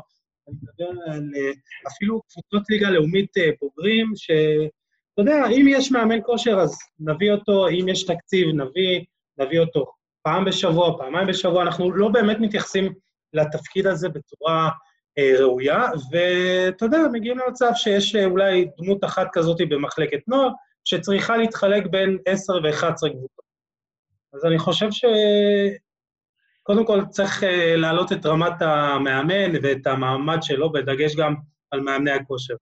אני 0.47 0.55
מדבר 0.61 1.01
על 1.05 1.29
אה, 1.35 1.51
אפילו 1.87 2.21
קבוצות 2.21 2.69
ליגה 2.69 2.89
לאומית 2.89 3.37
אה, 3.37 3.49
בוגרים, 3.61 4.11
שאתה 4.15 5.21
יודע, 5.21 5.45
אם 5.47 5.65
יש 5.69 5.91
מאמן 5.91 6.19
כושר, 6.23 6.59
אז 6.59 6.77
נביא 6.99 7.31
אותו, 7.31 7.67
אם 7.67 7.89
יש 7.89 8.05
תקציב, 8.05 8.47
נביא, 8.47 9.01
נביא 9.37 9.59
אותו 9.59 9.85
פעם 10.23 10.45
בשבוע, 10.45 10.97
פעמיים 10.97 11.27
בשבוע. 11.27 11.63
אנחנו 11.63 11.91
לא 11.91 12.07
באמת 12.07 12.37
מתייחסים 12.39 12.93
לתפקיד 13.33 13.87
הזה 13.87 14.09
בצורה 14.09 14.69
אה, 15.17 15.33
ראויה, 15.39 15.85
ואתה 16.11 16.85
יודע, 16.85 16.99
מגיעים 17.11 17.37
למצב 17.37 17.71
שיש 17.75 18.15
אה, 18.15 18.25
אולי 18.25 18.67
דמות 18.77 19.03
אחת 19.03 19.27
כזאת 19.33 19.57
במחלקת 19.69 20.19
נוער, 20.27 20.49
שצריכה 20.85 21.37
להתחלק 21.37 21.87
בין 21.87 22.17
10 22.25 22.53
ו-11 22.53 23.09
קבוצות. 23.09 23.41
אז 24.33 24.45
אני 24.45 24.59
חושב 24.59 24.87
שקודם 24.91 26.85
כל 26.85 27.05
צריך 27.09 27.43
אה, 27.43 27.75
להעלות 27.75 28.11
את 28.11 28.25
רמת 28.25 28.61
המאמן 28.61 29.51
ואת 29.61 29.87
המעמד 29.87 30.37
שלו, 30.41 30.71
בדגש 30.71 31.15
גם 31.15 31.35
על 31.71 31.81
מאמני 31.81 32.11
הכושר. 32.11 32.55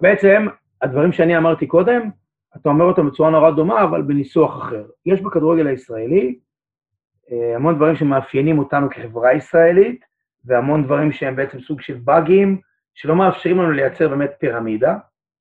בעצם, 0.00 0.46
הדברים 0.82 1.12
שאני 1.12 1.36
אמרתי 1.36 1.66
קודם, 1.66 2.10
אתה 2.56 2.68
אומר 2.68 2.84
אותם 2.84 3.06
בצורה 3.06 3.30
נורא 3.30 3.50
דומה, 3.50 3.84
אבל 3.84 4.02
בניסוח 4.02 4.56
אחר. 4.56 4.84
יש 5.06 5.20
בכדורגל 5.20 5.66
הישראלי 5.66 6.38
אה, 7.32 7.56
המון 7.56 7.76
דברים 7.76 7.96
שמאפיינים 7.96 8.58
אותנו 8.58 8.90
כחברה 8.90 9.34
ישראלית, 9.34 10.04
והמון 10.44 10.84
דברים 10.84 11.12
שהם 11.12 11.36
בעצם 11.36 11.60
סוג 11.60 11.80
של 11.80 11.94
באגים, 11.94 12.60
שלא 12.94 13.16
מאפשרים 13.16 13.58
לנו 13.58 13.70
לייצר 13.70 14.08
באמת 14.08 14.30
פירמידה, 14.38 14.96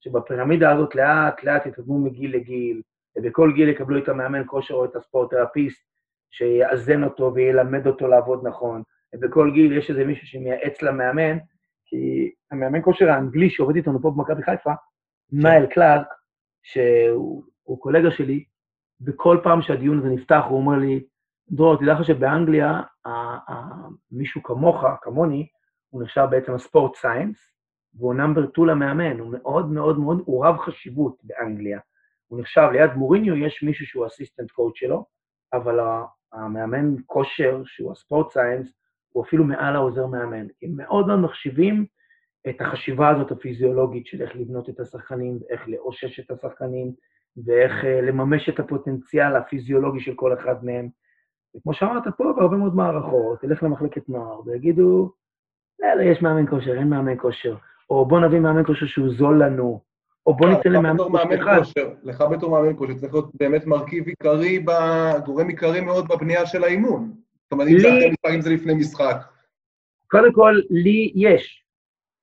שבפירמידה 0.06 0.72
הזאת 0.72 0.96
לאט 0.96 1.44
לאט 1.44 1.65
יתקדמו 1.65 2.00
מגיל 2.00 2.36
לגיל, 2.36 2.82
ובכל 3.18 3.52
גיל 3.56 3.70
יקבלו 3.70 3.98
את 3.98 4.10
המאמן 4.10 4.44
כושר 4.46 4.74
או 4.74 4.86
את 4.86 4.96
הספורט-תרפיסט, 4.96 5.86
שיאזן 6.32 7.04
אותו 7.04 7.34
וילמד 7.34 7.88
אותו 7.88 8.08
לעבוד 8.08 8.48
נכון, 8.48 8.84
ובכל 9.15 9.52
גיל 9.54 9.78
יש 9.78 9.89
איזה 9.89 10.06
מישהו 10.06 10.28
שמייעץ 10.28 10.82
למאמן, 10.82 11.38
כי 11.86 12.32
המאמן 12.52 12.82
כושר 12.82 13.10
האנגלי 13.10 13.50
שעובד 13.50 13.76
איתנו 13.76 14.02
פה 14.02 14.12
במכבי 14.12 14.44
חיפה, 14.44 14.72
נייל 15.32 15.65
קלארק, 15.65 16.08
שהוא 16.63 17.80
קולגה 17.80 18.12
שלי, 18.12 18.44
וכל 19.06 19.38
פעם 19.44 19.62
שהדיון 19.62 20.00
הזה 20.00 20.10
נפתח, 20.10 20.44
הוא 20.50 20.58
אומר 20.58 20.78
לי, 20.78 21.04
דרור, 21.52 21.78
תדע 21.78 21.94
לך 21.94 22.06
שבאנגליה, 22.06 22.82
מישהו 24.12 24.44
כמוך, 24.44 24.84
כמוני, 25.02 25.48
הוא 25.89 26.04
נחשב 26.04 26.28
בעצם 26.32 26.54
ה 26.54 26.61
sport 26.61 26.95
science, 26.95 27.55
והוא 27.97 28.13
number 28.13 28.50
2 28.49 28.67
למאמן, 28.67 29.19
הוא 29.19 29.31
מאוד 29.31 29.71
מאוד 29.71 29.99
מאוד, 29.99 30.23
הוא 30.25 30.45
רב 30.45 30.58
חשיבות 30.58 31.17
באנגליה. 31.23 31.79
הוא 32.27 32.39
נחשב, 32.39 32.67
ליד 32.71 32.93
מוריניו 32.93 33.38
יש 33.38 33.63
מישהו 33.63 33.86
שהוא 33.86 34.05
assistant 34.06 34.52
coach 34.52 34.78
שלו, 34.77 35.05
אבל 35.53 35.79
המאמן 36.34 36.95
כושר, 37.05 37.62
שהוא 37.65 37.91
ה 37.91 37.98
sport 37.98 38.32
science, 38.32 38.74
הוא 39.12 39.23
אפילו 39.23 39.43
מעל 39.43 39.75
העוזר 39.75 40.08
מאמן. 40.08 40.47
הם 40.62 40.69
מאוד 40.75 41.08
מאוד 41.08 41.19
מחשיבים 41.19 41.86
את 42.49 42.62
החשיבה 42.62 43.10
הזאת 43.10 43.31
הפיזיולוגית 43.31 44.05
של 44.05 44.21
איך 44.21 44.36
לבנות 44.36 44.69
את 44.69 44.79
השחקנים, 44.79 45.38
ואיך 45.41 45.67
לאושש 45.67 46.19
את 46.19 46.31
השחקנים, 46.31 46.91
ואיך 47.45 47.86
אה, 47.86 48.01
לממש 48.01 48.49
את 48.49 48.60
הפוטנציאל 48.60 49.36
הפיזיולוגי 49.36 49.99
של 49.99 50.13
כל 50.15 50.34
אחד 50.34 50.65
מהם. 50.65 50.89
וכמו 51.55 51.73
שאמרת 51.73 52.03
פה, 52.17 52.34
בהרבה 52.38 52.58
מאוד 52.58 52.75
מערכות, 52.75 53.41
תלך 53.41 53.63
למחלקת 53.63 54.10
נוער 54.10 54.47
ויגידו, 54.47 55.12
יש 56.03 56.21
מאמן 56.21 56.49
כושר, 56.49 56.77
אין 56.77 56.89
מאמן 56.89 57.17
כושר, 57.17 57.55
או 57.89 58.06
בוא 58.06 58.19
נביא 58.19 58.39
מאמן 58.39 58.63
כושר 58.65 58.86
שהוא 58.86 59.10
זול 59.10 59.43
לנו, 59.43 59.82
או 60.28 60.36
בוא 60.36 60.50
ניתן 60.50 60.71
למאמן 60.71 60.98
כושר 60.98 61.36
אחד. 61.36 61.62
לך 62.04 62.21
בתור 62.32 62.52
מאמן 62.52 62.78
כושר 62.78 62.93
צריך 62.93 63.13
להיות 63.13 63.32
באמת 63.36 63.65
מרכיב 63.65 64.08
עיקרי, 64.08 64.65
גורם 65.26 65.48
עיקרי 65.48 65.82
מאוד 65.82 66.08
בבנייה 66.08 66.45
של 66.45 66.63
האימון. 66.63 67.12
זאת 67.43 67.52
אומרת, 67.52 67.67
אם 67.67 67.80
זה 67.80 67.89
אם 68.36 68.41
זה 68.41 68.50
לפני 68.50 68.74
משחק. 68.74 69.17
קודם 70.08 70.34
כל, 70.34 70.60
לי 70.69 71.12
יש, 71.15 71.65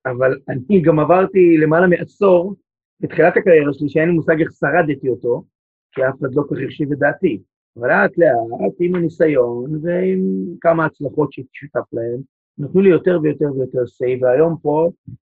אבל 0.06 0.38
אני 0.48 0.80
גם 0.80 0.98
עברתי 0.98 1.56
למעלה 1.58 1.86
מעשור, 1.86 2.54
בתחילת 3.00 3.36
הקריירה 3.36 3.72
שלי, 3.72 3.88
שאין 3.88 4.08
לי 4.08 4.14
מושג 4.14 4.40
איך 4.40 4.50
שרדתי 4.52 5.08
אותו, 5.08 5.44
כי 5.92 6.08
אף 6.08 6.14
אחד 6.20 6.34
לא 6.34 6.42
כל 6.48 6.56
כך 6.56 6.62
החשיב 6.64 6.92
את 6.92 6.98
דעתי. 6.98 7.42
אבל 7.78 7.88
לאט 7.88 8.18
לאט, 8.18 8.72
עם 8.80 8.94
הניסיון 8.94 9.80
ועם 9.82 10.20
כמה 10.60 10.84
הצלחות 10.84 11.32
שהייתי 11.32 11.50
שותף 11.52 11.92
להן, 11.92 12.20
נתנו 12.58 12.80
לי 12.80 12.90
יותר 12.90 13.18
ויותר 13.22 13.46
ויותר 13.54 13.86
סיי, 13.86 14.18
והיום 14.22 14.56
פה 14.62 14.90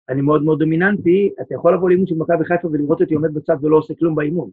אני 0.10 0.22
מאוד 0.22 0.44
מאוד 0.44 0.60
דומיננטי, 0.60 1.34
אתה 1.42 1.56
יכול 1.56 1.74
לבוא 1.74 1.90
לאימון 1.90 2.08
של 2.08 2.16
מכבי 2.16 2.46
חיפה 2.46 2.68
ולראות 2.68 3.02
אותי 3.02 3.14
עומד 3.14 3.34
בצד 3.34 3.56
ולא 3.62 3.78
עושה 3.78 3.94
כלום 4.00 4.16
באימון, 4.16 4.50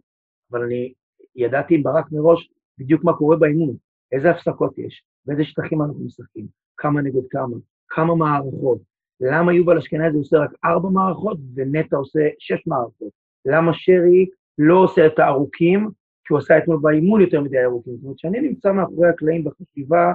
אבל 0.50 0.62
אני 0.62 0.92
ידעתי 1.36 1.74
עם 1.74 1.82
ברק 1.82 2.12
מראש 2.12 2.50
בדיוק 2.78 3.04
מה 3.04 3.12
קורה 3.12 3.36
באימון, 3.36 3.76
איזה 4.12 4.30
הפסקות 4.30 4.78
יש, 4.78 5.02
באיזה 5.26 5.44
שטחים 5.44 5.82
אנחנו 5.82 6.04
משחקים, 6.04 6.46
כמה 6.76 7.02
נגד 7.02 7.22
כמה, 7.30 7.56
כמה 7.88 8.14
מערכות, 8.14 8.78
למה 9.20 9.52
יובל 9.52 9.78
אשכנזי 9.78 10.18
עושה 10.18 10.38
רק 10.38 10.50
ארבע 10.64 10.88
מערכות 10.88 11.38
ונטע 11.54 11.96
עושה 11.96 12.28
שש 12.38 12.66
מערכות, 12.66 13.10
למה 13.44 13.72
שרי 13.74 14.26
לא 14.58 14.84
עושה 14.84 15.06
את 15.06 15.18
הארוכים, 15.18 15.90
שהוא 16.26 16.38
עשה 16.38 16.58
אתמול 16.58 16.78
באימון 16.82 17.20
יותר 17.20 17.40
מדי 17.40 17.64
ארוכים. 17.64 17.94
זאת 17.94 18.02
אומרת, 18.04 18.18
שאני 18.18 18.40
נמצא 18.40 18.72
מאחורי 18.72 19.08
הקלעים 19.08 19.44
בחשיבה 19.44 20.12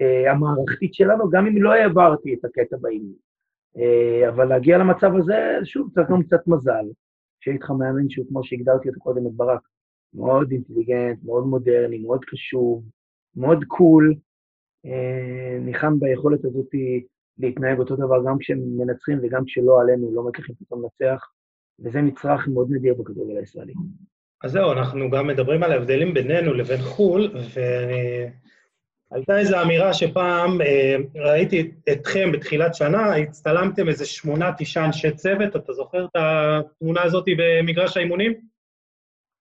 אה, 0.00 0.32
המערכתית 0.32 0.94
שלנו, 0.94 1.30
גם 1.30 1.46
אם 1.46 1.62
לא 1.62 1.72
העברתי 1.72 2.34
את 2.34 2.44
הקטע 2.44 2.76
באימון. 2.80 3.12
אה, 3.78 4.28
אבל 4.28 4.44
להגיע 4.44 4.78
למצב 4.78 5.10
הזה, 5.16 5.58
שוב, 5.64 5.90
צריך 5.94 6.10
גם 6.10 6.22
קצת 6.22 6.46
מזל. 6.46 6.84
שיהיה 7.40 7.54
איתך 7.54 7.70
מאמן 7.70 8.10
שהוא, 8.10 8.26
כמו 8.28 8.44
שהגדרתי 8.44 8.88
אותו 8.88 9.00
קודם, 9.00 9.26
את 9.26 9.32
ברק, 9.32 9.60
מאוד 10.14 10.50
אינטליגנט, 10.50 11.18
מאוד 11.24 11.46
מודרני, 11.46 11.98
מאוד 11.98 12.24
קשוב, 12.24 12.84
מאוד 13.36 13.64
קול, 13.64 14.14
אה, 14.86 15.58
ניחן 15.60 16.00
ביכולת 16.00 16.44
הזאת 16.44 16.68
להתנהג 17.38 17.78
אותו 17.78 17.96
דבר 17.96 18.22
גם 18.26 18.38
כשהם 18.38 18.58
מנצחים 18.76 19.18
וגם 19.22 19.44
כשלא 19.44 19.80
עלינו, 19.80 20.14
לא 20.14 20.22
מצליחים 20.22 20.54
פתאום 20.54 20.82
לנצח, 20.82 21.30
וזה 21.80 22.02
מצרך 22.02 22.48
מאוד 22.48 22.68
נדיר 22.70 22.94
בכדורגל 22.94 23.36
הישראלי. 23.36 23.72
אז 24.44 24.52
זהו, 24.52 24.72
אנחנו 24.72 25.10
גם 25.10 25.26
מדברים 25.26 25.62
על 25.62 25.72
ההבדלים 25.72 26.14
בינינו 26.14 26.54
לבין 26.54 26.80
חו"ל, 26.80 27.32
ואני 27.54 28.30
הייתה 29.14 29.38
איזו 29.38 29.62
אמירה 29.62 29.94
שפעם 29.94 30.60
אה, 30.60 30.96
ראיתי 31.14 31.70
אתכם 31.92 32.32
בתחילת 32.32 32.74
שנה, 32.74 33.16
הצטלמתם 33.16 33.88
איזה 33.88 34.06
שמונה, 34.06 34.50
תשעה 34.58 34.84
אנשי 34.84 35.10
צוות, 35.10 35.56
אתה 35.56 35.72
זוכר 35.72 36.04
את 36.04 36.10
התמונה 36.14 37.02
הזאת 37.02 37.24
במגרש 37.38 37.96
האימונים? 37.96 38.32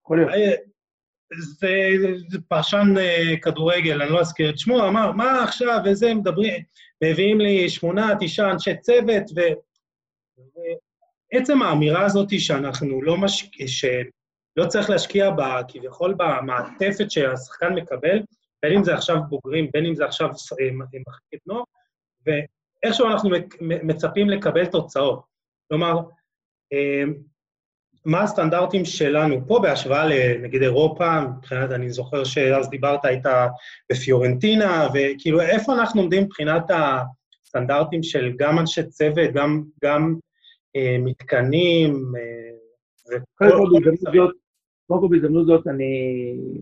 יכול 0.04 0.18
להיות. 0.18 0.32
אה, 0.32 0.54
זה, 1.40 1.90
זה 2.30 2.38
פרשן 2.48 2.94
אה, 2.98 3.38
כדורגל, 3.42 4.02
אני 4.02 4.12
לא 4.12 4.20
אזכיר 4.20 4.50
את 4.50 4.60
שמו, 4.60 4.88
אמר, 4.88 5.12
מה 5.12 5.44
עכשיו, 5.44 5.80
וזה, 5.86 6.14
מדברים, 6.14 6.64
מביאים 7.04 7.42
לי 7.42 7.70
שמונה, 7.70 8.14
תשעה 8.20 8.52
אנשי 8.52 8.78
צוות, 8.78 9.24
ו... 9.36 9.40
ועצם 11.34 11.62
האמירה 11.62 12.06
הזאת 12.06 12.40
שאנחנו 12.40 13.02
לא 13.02 13.18
משקיעים, 13.18 13.68
שלא 13.68 14.68
צריך 14.68 14.90
להשקיע 14.90 15.30
בה, 15.30 15.62
כביכול 15.68 16.16
במעטפת 16.18 17.12
שהשחקן 17.12 17.74
מקבל, 17.74 18.20
בין 18.64 18.74
אם 18.74 18.84
זה 18.84 18.94
עכשיו 18.94 19.18
בוגרים, 19.30 19.70
בין 19.74 19.86
אם 19.86 19.96
זה 19.96 20.06
עכשיו 20.06 20.28
אה, 20.28 20.72
מחלקת 20.74 21.48
נוער, 21.48 21.64
ואיכשהו 22.26 23.08
אנחנו 23.08 23.30
מצפים 23.60 24.30
לקבל 24.30 24.66
תוצאות. 24.66 25.24
כלומר, 25.68 26.00
אה, 26.74 27.04
מה 28.06 28.22
הסטנדרטים 28.22 28.86
שלנו 28.86 29.48
פה 29.48 29.60
בהשוואה 29.62 30.06
לנגיד 30.06 30.62
אירופה, 30.62 31.22
מבחינת, 31.22 31.72
אני 31.72 31.90
זוכר 31.90 32.24
שאז 32.24 32.70
דיברת, 32.70 33.06
היית 33.06 33.26
בפיורנטינה, 33.92 34.88
וכאילו 34.94 35.42
איפה 35.42 35.74
אנחנו 35.74 36.02
עומדים 36.02 36.24
מבחינת 36.24 36.64
הסטנדרטים 37.44 38.04
של 38.04 38.32
גם 38.38 38.60
אנשי 38.60 38.84
צוות, 38.84 39.32
גם, 39.34 39.64
גם 39.84 40.16
אה, 40.76 40.98
מתקנים, 41.00 42.14
אה, 42.18 43.18
קודם 44.88 45.02
כל 45.02 45.08
בהזדמנות 45.10 45.46
זאת 45.46 45.68
אני 45.68 45.94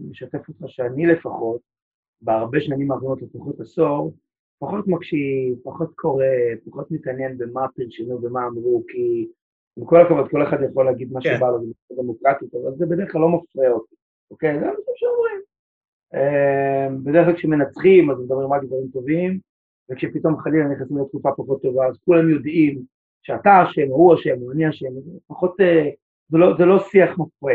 משתף 0.09 0.49
אותך 0.49 0.63
שאני 0.67 1.05
לפחות, 1.05 1.61
בהרבה 2.21 2.61
שנים 2.61 2.91
האחרונות, 2.91 3.21
לפחות 3.21 3.59
עשור, 3.59 4.13
פחות 4.59 4.87
מקשיב, 4.87 5.55
פחות 5.63 5.91
קורא, 5.95 6.25
פחות 6.69 6.91
מתעניין 6.91 7.37
במה 7.37 7.67
פרשנו, 7.75 8.19
במה 8.19 8.47
אמרו, 8.47 8.83
כי 8.87 9.27
עם 9.77 9.85
כל 9.85 10.01
הכבוד, 10.01 10.29
כל 10.31 10.43
אחד 10.43 10.57
יכול 10.71 10.85
להגיד 10.85 11.11
מה 11.11 11.19
כן. 11.23 11.35
שבא 11.37 11.47
לו, 11.47 11.59
זה 11.59 11.95
דמוקרטית, 12.01 12.55
אבל 12.55 12.75
זה 12.77 12.85
בדרך 12.85 13.11
כלל 13.11 13.21
לא 13.21 13.29
מפריע 13.29 13.71
אותי, 13.71 13.95
אוקיי? 14.31 14.59
זה 14.59 14.65
מה 14.65 14.71
שאומרים. 14.95 15.41
אמ, 16.13 17.03
בדרך 17.03 17.25
כלל 17.25 17.35
כשמנצחים, 17.35 18.11
אז 18.11 18.19
מדברים 18.19 18.53
רק 18.53 18.63
דברים 18.63 18.87
טובים, 18.93 19.39
וכשפתאום 19.91 20.37
חלילה 20.37 20.67
נכנסים 20.67 20.97
לתקופה 20.97 21.31
פחות 21.37 21.61
טובה, 21.61 21.87
אז 21.87 21.97
כולם 22.05 22.29
יודעים 22.29 22.81
שאתה 23.21 23.63
אשם, 23.63 23.87
הוא 23.89 24.15
אשם, 24.15 24.41
או 24.41 24.51
אני 24.51 24.69
אשם, 24.69 24.85
פחות, 25.27 25.61
אה, 25.61 25.89
זה 26.29 26.37
לא, 26.37 26.57
זה 26.57 26.65
לא 26.65 26.79
שיח 26.79 27.09
מפרה, 27.19 27.53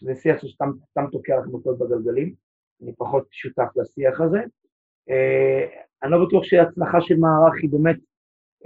זה 0.00 0.14
שיח 0.14 0.42
שסתם 0.42 1.06
תוקע 1.12 1.40
לך 1.40 1.46
מקלות 1.46 1.78
בגלגלים. 1.78 2.34
אני 2.82 2.92
פחות 2.98 3.28
שותף 3.30 3.68
לשיח 3.76 4.20
הזה. 4.20 4.38
אה, 5.10 5.66
אני 6.02 6.10
לא 6.10 6.26
בטוח 6.26 6.44
שההצלחה 6.44 7.00
של 7.00 7.16
מערך 7.16 7.54
היא 7.62 7.70
באמת 7.70 7.96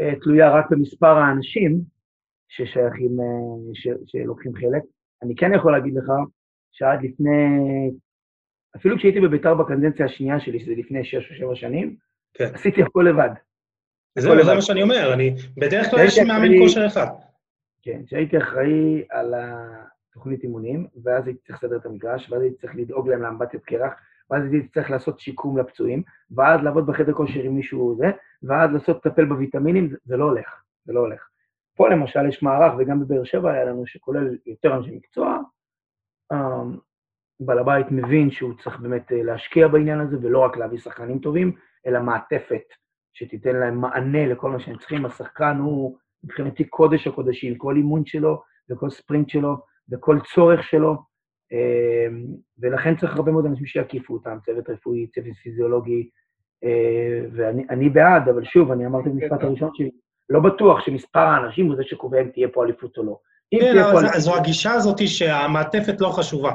אה, 0.01 0.13
תלויה 0.23 0.51
רק 0.51 0.71
במספר 0.71 1.17
האנשים 1.19 1.81
ששייכים, 2.49 3.21
אה, 3.21 3.75
ש, 3.75 3.89
שלוקחים 4.07 4.55
חלק. 4.55 4.83
אני 5.23 5.37
כן 5.37 5.55
יכול 5.55 5.73
להגיד 5.73 5.95
לך 5.95 6.13
שעד 6.73 7.03
לפני, 7.03 7.31
אפילו 8.77 8.97
כשהייתי 8.99 9.21
בביתר 9.21 9.55
בקדנציה 9.55 10.07
השנייה 10.07 10.41
שלי, 10.41 10.61
שזה 10.61 10.73
לפני 10.77 11.05
שש 11.05 11.31
או 11.31 11.37
שבע 11.37 11.55
שנים, 11.55 11.97
כן. 12.35 12.51
עשיתי 12.55 12.83
הכל 12.83 13.07
לבד. 13.09 13.31
זהו, 14.19 14.45
זה 14.45 14.55
מה 14.55 14.63
שאני 14.63 14.83
אומר, 14.83 15.15
אני, 15.15 15.35
בדרך 15.57 15.91
כלל 15.91 16.05
יש 16.05 16.19
מאמן 16.19 16.59
כושר 16.59 16.87
אחד. 16.87 17.07
כן, 17.83 18.03
כשהייתי 18.07 18.39
אחראי 18.39 19.05
על 19.11 19.35
תוכנית 20.15 20.43
אימונים, 20.43 20.87
ואז 21.05 21.27
הייתי 21.27 21.41
צריך 21.47 21.65
לסדר 21.65 21.77
את 21.77 21.87
המגרש, 21.87 22.31
ואז 22.31 22.43
הייתי 22.43 22.57
צריך 22.57 22.77
לדאוג 22.77 23.09
להם 23.09 23.23
לאמבטיות 23.23 23.65
קרח, 23.65 23.93
ואז 24.31 24.43
הייתי 24.53 24.69
צריך 24.69 24.91
לעשות 24.91 25.21
שיקום 25.21 25.59
לפצועים, 25.59 26.03
ואז 26.31 26.61
לעבוד 26.63 26.87
בחדר 26.87 27.13
כושר 27.13 27.41
עם 27.41 27.55
מישהו 27.55 27.97
זה, 27.99 28.11
ואז 28.43 28.71
לעשות, 28.73 29.07
לטפל 29.07 29.25
בוויטמינים, 29.25 29.89
זה, 29.89 29.97
זה 30.05 30.17
לא 30.17 30.25
הולך, 30.25 30.63
זה 30.85 30.93
לא 30.93 31.01
הולך. 31.01 31.29
פה 31.77 31.89
למשל 31.89 32.29
יש 32.29 32.43
מערך, 32.43 32.73
וגם 32.79 33.01
בבאר 33.01 33.25
שבע 33.25 33.53
היה 33.53 33.65
לנו, 33.65 33.87
שכולל 33.87 34.37
יותר 34.47 34.77
אנשי 34.77 34.97
מקצוע, 34.97 35.39
um, 36.33 36.37
בעל 37.41 37.59
הבית 37.59 37.87
מבין 37.91 38.31
שהוא 38.31 38.55
צריך 38.63 38.81
באמת 38.81 39.13
אה, 39.13 39.23
להשקיע 39.23 39.69
בעניין 39.69 40.01
הזה, 40.01 40.17
ולא 40.23 40.39
רק 40.39 40.57
להביא 40.57 40.79
שחקנים 40.79 41.19
טובים, 41.19 41.53
אלא 41.87 42.01
מעטפת 42.01 42.63
שתיתן 43.13 43.57
להם 43.57 43.81
מענה 43.81 44.27
לכל 44.27 44.51
מה 44.51 44.61
שהם 44.61 44.79
צריכים. 44.79 45.07
השחקן 45.07 45.57
הוא 45.57 45.97
מבחינתי 46.25 46.65
קודש 46.65 47.07
הקודשים, 47.07 47.59
כל 47.59 47.77
אימון 47.77 48.07
שלו 48.07 48.43
וכל 48.71 48.91
ספרינט 48.91 49.29
שלו 49.29 49.57
וכל 49.93 50.19
צורך 50.35 50.63
שלו, 50.63 50.97
אמ, 51.53 52.25
ולכן 52.59 52.97
צריך 52.97 53.17
הרבה 53.17 53.33
מאוד 53.33 53.47
אנשים 53.47 53.67
שיקיפו 53.67 54.15
אותם, 54.15 54.37
צוות 54.47 54.71
רפואי, 54.71 55.07
צוות 55.07 55.37
פיזיולוגי, 55.43 56.09
אה, 56.65 57.21
ואני 57.33 57.89
בעד, 57.89 58.29
אבל 58.29 58.45
שוב, 58.45 58.71
אני 58.71 58.87
אמרתי 58.87 59.09
במשפט 59.09 59.41
כן. 59.41 59.47
הראשון 59.47 59.71
שלי, 59.75 59.91
לא 60.29 60.41
בטוח 60.41 60.81
שמספר 60.81 61.21
האנשים 61.21 61.67
הוא 61.67 61.77
זה 61.77 61.83
שקובע 61.85 62.21
אם 62.21 62.29
תהיה 62.29 62.49
פה 62.49 62.65
אליפות 62.65 62.99
או 62.99 63.05
לא. 63.05 63.19
כן, 63.51 63.79
אבל. 63.79 64.19
זו 64.19 64.37
הגישה 64.37 64.73
הזאת 64.73 65.09
שהמעטפת 65.09 66.01
לא 66.01 66.09
חשובה. 66.09 66.53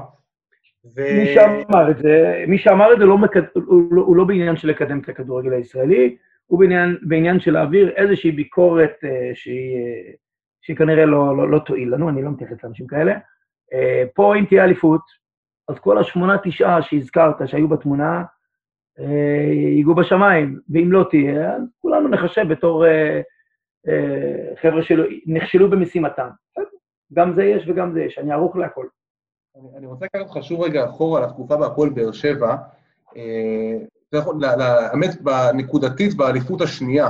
ו... 0.95 1.01
מי 1.01 1.33
שאמר 1.33 1.91
את 1.91 1.97
זה, 1.97 2.45
מי 2.47 2.57
שאמר 2.57 2.93
את 2.93 2.99
זה 2.99 3.05
לא 3.05 3.17
מקד... 3.17 3.41
הוא, 3.53 3.83
לא, 3.91 4.01
הוא 4.01 4.15
לא 4.15 4.23
בעניין 4.23 4.57
של 4.57 4.67
לקדם 4.67 4.99
את 4.99 5.09
הכדורגל 5.09 5.53
הישראלי, 5.53 6.17
הוא 6.45 6.59
בעניין, 6.59 6.97
בעניין 7.01 7.39
של 7.39 7.53
להעביר 7.53 7.89
איזושהי 7.95 8.31
ביקורת 8.31 8.93
אה, 9.03 9.31
שהיא, 9.33 9.75
אה, 9.77 10.11
שהיא 10.61 10.77
כנראה 10.77 11.05
לא, 11.05 11.37
לא, 11.37 11.49
לא 11.51 11.59
תועיל 11.59 11.93
לנו, 11.93 12.09
אני 12.09 12.21
לא 12.21 12.31
מתייחס 12.31 12.63
לאנשים 12.63 12.87
כאלה. 12.87 13.13
אה, 13.73 14.03
פה, 14.13 14.35
אם 14.35 14.45
תהיה 14.45 14.63
אליפות, 14.63 15.01
אז 15.67 15.79
כל 15.79 15.97
השמונה, 15.97 16.37
תשעה 16.43 16.81
שהזכרת, 16.81 17.35
שהיו 17.45 17.67
בתמונה, 17.67 18.23
אה, 18.99 19.53
ייגעו 19.75 19.95
בשמיים, 19.95 20.59
ואם 20.69 20.91
לא 20.91 21.05
תהיה, 21.09 21.55
אז 21.55 21.61
כולנו 21.81 22.07
נחשב 22.07 22.45
בתור 22.49 22.85
אה, 22.87 23.21
חבר'ה 24.61 24.81
שנכשלו 24.83 25.69
במשימתם. 25.69 26.27
גם 27.13 27.33
זה 27.33 27.43
יש 27.43 27.67
וגם 27.67 27.93
זה 27.93 28.01
יש, 28.01 28.17
אני 28.17 28.31
ערוך 28.31 28.55
להכל. 28.55 28.85
אני, 29.77 29.87
רוצה 29.87 30.05
לקחת 30.05 30.21
אותך 30.21 30.45
שוב 30.45 30.61
רגע 30.61 30.85
אחורה 30.85 31.21
לתקופה 31.21 31.57
בהפועל 31.57 31.89
באר 31.89 32.11
שבע. 32.11 32.55
האמת, 34.13 35.21
בנקודתית, 35.21 36.17
באליפות 36.17 36.61
השנייה. 36.61 37.09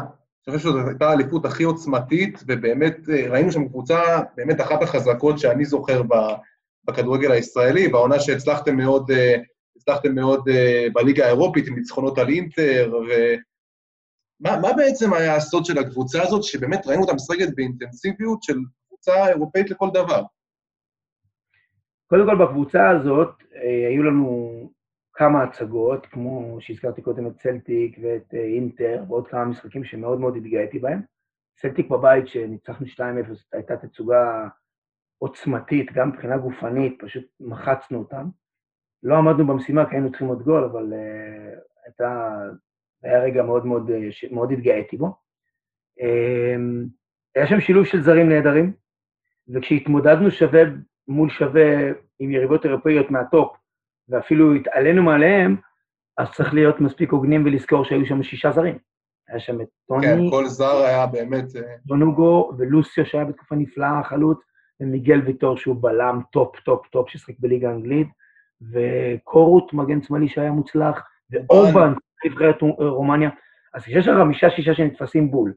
אני 0.50 0.58
חושב 0.58 0.70
שזו 0.70 0.88
הייתה 0.88 1.10
האליפות 1.10 1.46
הכי 1.46 1.64
עוצמתית, 1.64 2.44
ובאמת 2.48 2.98
ראינו 3.30 3.52
שם 3.52 3.68
קבוצה, 3.68 4.02
באמת 4.36 4.62
אחת 4.62 4.82
החזקות 4.84 5.40
שאני 5.40 5.66
זוכר 5.66 6.02
בכדורגל 6.86 7.32
הישראלי, 7.32 7.88
בעונה 7.88 8.20
שהצלחתם 8.20 8.78
מאוד, 8.78 9.12
הצלחתם 9.76 10.16
מאוד 10.16 10.50
בליגה 10.94 11.26
האירופית 11.26 11.68
עם 11.68 11.76
ניצחונות 11.76 12.18
על 12.18 12.30
אינטר, 12.30 12.94
ומה 12.94 14.60
מה 14.60 14.74
בעצם 14.78 15.14
היה 15.14 15.36
הסוד 15.36 15.66
של 15.66 15.78
הקבוצה 15.78 16.24
הזאת, 16.24 16.44
שבאמת 16.44 16.88
ראינו 16.88 17.02
אותה 17.02 17.14
משחקת 17.14 17.56
באינטנסיביות 17.56 18.44
של 18.44 18.58
קבוצה 18.88 19.28
אירופאית 19.28 19.70
לכל 19.70 19.90
דבר? 19.94 20.24
קודם 22.08 22.26
כל, 22.26 22.46
בקבוצה 22.46 22.90
הזאת 22.90 23.30
היו 23.90 24.04
לנו 24.04 24.50
כמה 25.20 25.44
הצגות, 25.44 26.06
כמו 26.06 26.58
שהזכרתי 26.60 27.02
קודם 27.02 27.28
את 27.28 27.36
צלטיק 27.38 27.98
ואת 28.02 28.34
אה, 28.34 28.44
אינטר, 28.44 29.04
ועוד 29.08 29.28
כמה 29.28 29.46
משחקים 29.46 29.84
שמאוד 29.84 30.20
מאוד 30.20 30.36
התגאיתי 30.36 30.80
בהם. 30.80 31.02
צלטיק 31.56 31.90
בבית, 31.90 32.28
שניצחנו 32.28 32.88
2-0, 32.88 33.00
הייתה 33.54 33.78
תצוגה 33.78 34.48
עוצמתית, 35.18 35.92
גם 35.94 36.10
מבחינה 36.10 36.38
גופנית, 36.38 36.96
פשוט 37.00 37.24
מחצנו 37.40 38.00
אותם. 38.00 38.30
לא 39.04 39.18
עמדנו 39.18 39.48
במשימה 39.48 39.90
כי 39.90 39.96
היינו 39.96 40.10
צריכים 40.10 40.28
עוד 40.28 40.44
גול, 40.44 40.64
אבל 40.64 40.94
uh, 40.94 41.60
הייתה, 41.86 42.40
היה 43.04 43.24
רגע 43.24 43.44
מאוד 43.44 43.66
מאוד, 43.66 43.90
uh, 43.90 44.34
מאוד 44.34 44.52
התגאיתי 44.52 44.98
בו. 44.98 45.16
Um, 46.00 46.88
היה 47.36 47.48
שם 47.48 47.60
שילוב 47.60 47.86
של 47.86 48.02
זרים 48.02 48.30
נהדרים, 48.30 48.74
וכשהתמודדנו 49.54 50.32
שווה 50.32 50.62
מול 51.08 51.30
שווה 51.30 51.90
עם 52.20 52.32
יריבות 52.32 52.66
אירופאיות 52.66 53.12
מהטופ, 53.12 53.59
ואפילו 54.10 54.54
התעלינו 54.54 55.04
מעליהם, 55.04 55.56
אז 56.18 56.32
צריך 56.32 56.54
להיות 56.54 56.82
מספיק 56.82 57.12
הוגנים 57.12 57.46
ולזכור 57.46 57.86
שהיו 57.86 58.06
שם 58.06 58.24
שישה 58.24 58.52
זרים. 58.52 58.78
היה 59.30 59.40
שם 59.40 59.62
את 59.62 59.68
טוני... 59.88 60.08
כן, 60.08 60.20
כל 60.30 60.46
זר 60.46 60.78
היה 60.86 61.06
באמת... 61.06 61.46
ג'ון 61.86 62.19
אוגו 62.19 62.52
ולוסיו, 62.58 63.06
שהיה 63.06 63.26
בתקופה 63.26 63.56
נפלאה, 63.56 64.00
החלוץ, 64.00 64.38
ומיגל 64.82 65.22
ויטור, 65.26 65.58
שהוא 65.58 65.76
בלם 65.82 66.22
טופ, 66.32 66.60
טופ, 66.60 66.88
טופ, 66.88 67.10
ששחק 67.10 67.34
בליגה 67.40 67.70
האנגלית, 67.70 68.08
וקורהוט, 68.72 69.74
מגן 69.74 70.02
שמאלי 70.02 70.28
שהיה 70.28 70.52
מוצלח, 70.52 71.08
והובאן, 71.32 71.94
נבחרת 72.26 72.62
רומניה. 72.80 73.30
אז 73.74 73.84
יש 73.88 74.08
לך 74.08 74.18
חמישה-שישה 74.18 74.74
שנתפסים 74.74 75.32
בול, 75.32 75.54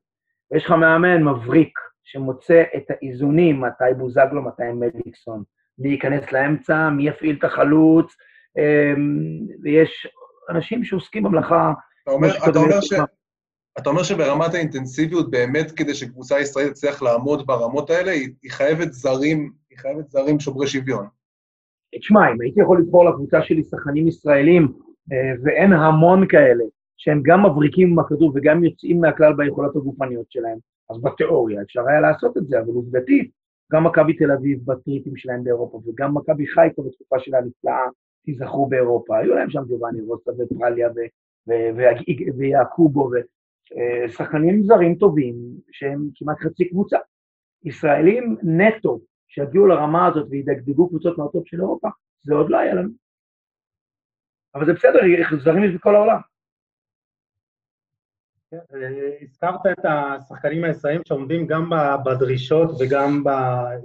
ויש 0.51 0.65
לך 0.65 0.71
מאמן 0.71 1.25
מבריק, 1.25 1.79
שמוצא 2.05 2.63
את 2.77 2.91
האיזונים, 2.91 3.61
מתי 3.61 3.85
בוזגלו, 3.97 4.43
מתי 4.43 4.73
מליקסון, 4.75 5.43
מי 5.79 5.89
ייכנס 5.89 6.33
לאמצע, 6.33 6.89
מי 6.89 7.09
יפעיל 7.09 7.37
את 7.39 7.45
החלוץ, 7.45 8.17
ויש 9.63 10.07
אנשים 10.51 10.85
שעוסקים 10.85 11.23
במלאכה. 11.23 11.73
אתה 12.03 12.11
אומר, 12.11 12.29
אתה 12.51 12.59
אומר, 12.59 12.81
ש... 12.81 12.93
אתה 13.79 13.91
אומר 13.91 14.03
שברמת 14.03 14.55
האינטנסיביות, 14.55 15.31
באמת 15.31 15.71
כדי 15.71 15.95
שקבוצה 15.95 16.41
ישראלית 16.41 16.73
תצליח 16.73 17.03
לעמוד 17.03 17.47
ברמות 17.47 17.91
האלה, 17.91 18.11
היא, 18.11 18.29
היא 18.43 18.51
חייבת 18.51 18.93
זרים, 18.93 19.53
היא 19.71 19.79
חייבת 19.79 20.11
זרים 20.11 20.41
שוברי 20.41 20.67
שוויון. 20.67 21.07
תשמע, 21.99 22.21
אם 22.33 22.41
הייתי 22.41 22.61
יכול 22.61 22.81
לבחור 22.81 23.05
לקבוצה 23.05 23.43
שלי 23.43 23.63
שחקנים 23.65 24.09
ישראלים, 24.09 24.73
אה, 25.13 25.33
ואין 25.43 25.73
המון 25.73 26.29
כאלה, 26.29 26.65
שהם 26.97 27.23
גם 27.25 27.47
מבריקים 27.47 27.93
עם 27.93 27.99
הכדור 27.99 28.33
וגם 28.35 28.65
יוצאים 28.65 29.01
מהכלל 29.01 29.33
ביכולות 29.33 29.77
הגופניות 29.77 30.27
שלהם, 30.31 30.59
אז 30.91 31.03
בתיאוריה 31.03 31.63
אפשר 31.63 31.89
היה 31.89 32.01
לעשות 32.01 32.37
את 32.37 32.47
זה, 32.47 32.61
אבל 32.61 32.69
עובדתית, 32.69 33.31
גם 33.73 33.85
מכבי 33.85 34.13
תל 34.13 34.33
אביב 34.33 34.59
בטריפים 34.65 35.17
שלהם 35.17 35.45
באירופה, 35.45 35.81
וגם 35.87 36.15
מכבי 36.15 36.47
חיפה 36.47 36.83
בתקופה 36.83 37.17
שלה 37.19 37.41
נפלאה, 37.41 37.87
תיזכרו 38.25 38.69
באירופה. 38.69 39.19
היו 39.19 39.35
להם 39.35 39.51
שם 39.51 39.63
ג'ובאני 39.69 40.01
רוסה 40.01 40.31
ופרליה 40.39 40.89
ויעקובו, 42.39 43.11
ושחקנים 44.07 44.63
זרים 44.63 44.95
טובים 44.95 45.35
שהם 45.73 46.09
כמעט 46.15 46.39
חצי 46.41 46.69
קבוצה. 46.69 46.99
ישראלים 47.65 48.37
נטו 48.43 49.01
שיגיעו 49.29 49.67
לרמה 49.67 50.07
הזאת 50.07 50.27
וידגדגו 50.31 50.89
קבוצות 50.89 51.19
מהטופ 51.19 51.49
של 51.49 51.61
אירופה, 51.61 51.89
זה 52.23 52.35
עוד 52.35 52.51
לא 52.51 52.59
היה 52.59 52.75
לנו. 52.75 52.91
אבל 54.55 54.67
זה 54.67 54.73
בסדר, 54.73 54.99
זרים 55.45 55.65
יש 55.65 55.75
בכל 55.75 55.95
העולם. 55.95 56.19
כן, 58.51 58.59
הזכרת 59.23 59.67
את 59.73 59.85
השחקנים 59.85 60.65
הישראלים 60.65 61.01
שעומדים 61.05 61.47
גם 61.47 61.71
בדרישות 62.05 62.71
וגם 62.81 63.23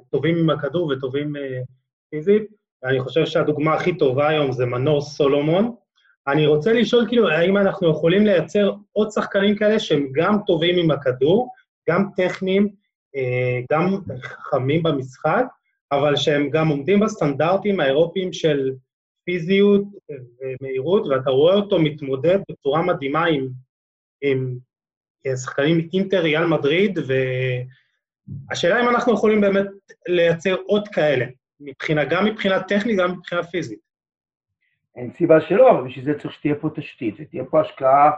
טובים 0.10 0.38
עם 0.38 0.50
הכדור 0.50 0.88
וטובים 0.88 1.36
אה, 1.36 1.62
פיזית. 2.10 2.52
אני 2.84 3.00
חושב 3.00 3.26
שהדוגמה 3.26 3.74
הכי 3.74 3.98
טובה 3.98 4.28
היום 4.28 4.52
זה 4.52 4.66
מנור 4.66 5.02
סולומון. 5.02 5.76
אני 6.28 6.48
רוצה 6.48 6.74
לשאול, 6.74 7.08
כאילו, 7.08 7.30
האם 7.30 7.58
אנחנו 7.58 7.92
יכולים 7.92 8.26
לייצר 8.26 8.74
עוד 8.92 9.12
שחקנים 9.12 9.56
כאלה 9.56 9.80
שהם 9.80 10.08
גם 10.12 10.38
טובים 10.48 10.78
עם 10.78 10.92
הכדור, 10.92 11.50
גם 11.90 12.06
טכניים, 12.16 12.68
אה, 13.16 13.60
גם 13.72 13.98
חכמים 14.22 14.84
במשחק, 14.84 15.46
אבל 15.92 16.16
שהם 16.16 16.50
גם 16.50 16.68
עומדים 16.68 17.00
בסטנדרטים 17.00 17.80
האירופיים 17.80 18.34
של 18.34 18.72
פיזיות 19.26 19.84
ומהירות, 20.62 21.08
ואתה 21.08 21.30
רואה 21.30 21.56
אותו 21.56 21.80
מתמודד 21.80 22.40
בצורה 22.52 22.82
מדהימה 22.82 23.26
עם, 23.26 23.48
עם 24.22 24.58
שחקנים 25.36 25.90
אינטר, 25.94 26.22
ריאל 26.22 26.46
מדריד, 26.46 27.00
והשאלה 28.50 28.84
אם 28.84 28.90
אנחנו 28.90 29.14
יכולים 29.14 29.42
באמת 29.42 29.66
לייצר 30.08 30.56
עוד 30.66 30.88
כאלה. 30.88 31.26
מבחינה, 31.60 32.06
גם 32.06 32.26
מבחינה 32.26 32.64
טכנית, 32.64 32.98
גם 33.00 33.12
מבחינה 33.12 33.44
פיזית. 33.44 33.80
אין 34.96 35.12
סיבה 35.12 35.42
שלא, 35.42 35.72
אבל 35.72 35.88
בשביל 35.88 36.06
זה 36.06 36.20
צריך 36.20 36.34
שתהיה 36.34 36.56
פה 36.56 36.70
תשתית, 36.76 37.16
ותהיה 37.20 37.46
פה 37.46 37.62
השקעה 37.62 38.12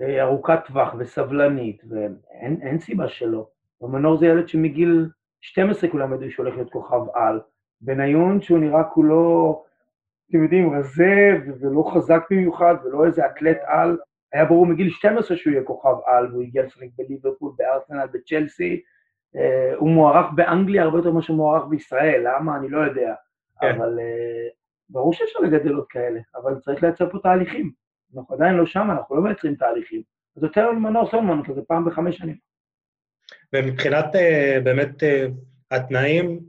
אה, 0.00 0.22
ארוכת 0.22 0.58
טווח 0.66 0.94
וסבלנית, 0.98 1.82
ואין 1.88 2.78
סיבה 2.78 3.08
שלא. 3.08 3.48
ומנור 3.80 4.16
זה 4.16 4.26
ילד 4.26 4.48
שמגיל 4.48 5.08
12 5.40 5.90
כולם 5.90 6.14
ידעו 6.14 6.30
שהוא 6.30 6.46
להיות 6.46 6.70
כוכב 6.70 7.00
על. 7.14 7.40
בניון, 7.80 8.42
שהוא 8.42 8.58
נראה 8.58 8.84
כולו, 8.84 9.64
אתם 10.30 10.42
יודעים, 10.42 10.74
רזה 10.74 11.38
ולא 11.60 11.90
חזק 11.94 12.22
במיוחד, 12.30 12.74
ולא 12.84 13.06
איזה 13.06 13.26
אתלט 13.26 13.58
על, 13.66 13.98
היה 14.32 14.44
ברור 14.44 14.66
מגיל 14.66 14.90
12 14.90 15.36
שהוא 15.36 15.52
יהיה 15.52 15.64
כוכב 15.64 15.94
על, 16.06 16.32
והוא 16.32 16.42
הגיע 16.42 16.62
לשחק 16.62 16.86
בליברפול, 16.98 17.52
בארסנל, 17.56 18.06
בצ'לסי, 18.12 18.82
הוא 19.76 19.90
מוערך 19.90 20.26
באנגליה 20.34 20.82
הרבה 20.82 20.98
יותר 20.98 21.10
ממה 21.10 21.22
שהוא 21.22 21.36
מוערך 21.36 21.64
בישראל, 21.68 22.22
למה? 22.24 22.56
אני 22.56 22.68
לא 22.68 22.78
יודע. 22.78 23.14
כן. 23.60 23.74
אבל 23.74 23.98
אה, 24.00 24.48
ברור 24.88 25.12
שאפשר 25.12 25.38
לגדל 25.38 25.72
עוד 25.72 25.86
כאלה, 25.88 26.20
אבל 26.34 26.58
צריך 26.58 26.82
לייצר 26.82 27.10
פה 27.10 27.18
תהליכים. 27.18 27.72
אנחנו 28.16 28.34
עדיין 28.34 28.54
לא 28.54 28.66
שם, 28.66 28.88
אנחנו 28.90 29.16
לא 29.16 29.22
מייצרים 29.22 29.54
תהליכים. 29.54 30.02
אז 30.36 30.42
יותר 30.42 30.72
מנור 30.72 31.10
סולמן 31.10 31.40
כזה 31.44 31.60
פעם 31.68 31.84
בחמש 31.84 32.16
שנים. 32.16 32.36
ומבחינת 33.52 34.16
אה, 34.16 34.58
באמת 34.64 35.02
התנאים, 35.70 36.40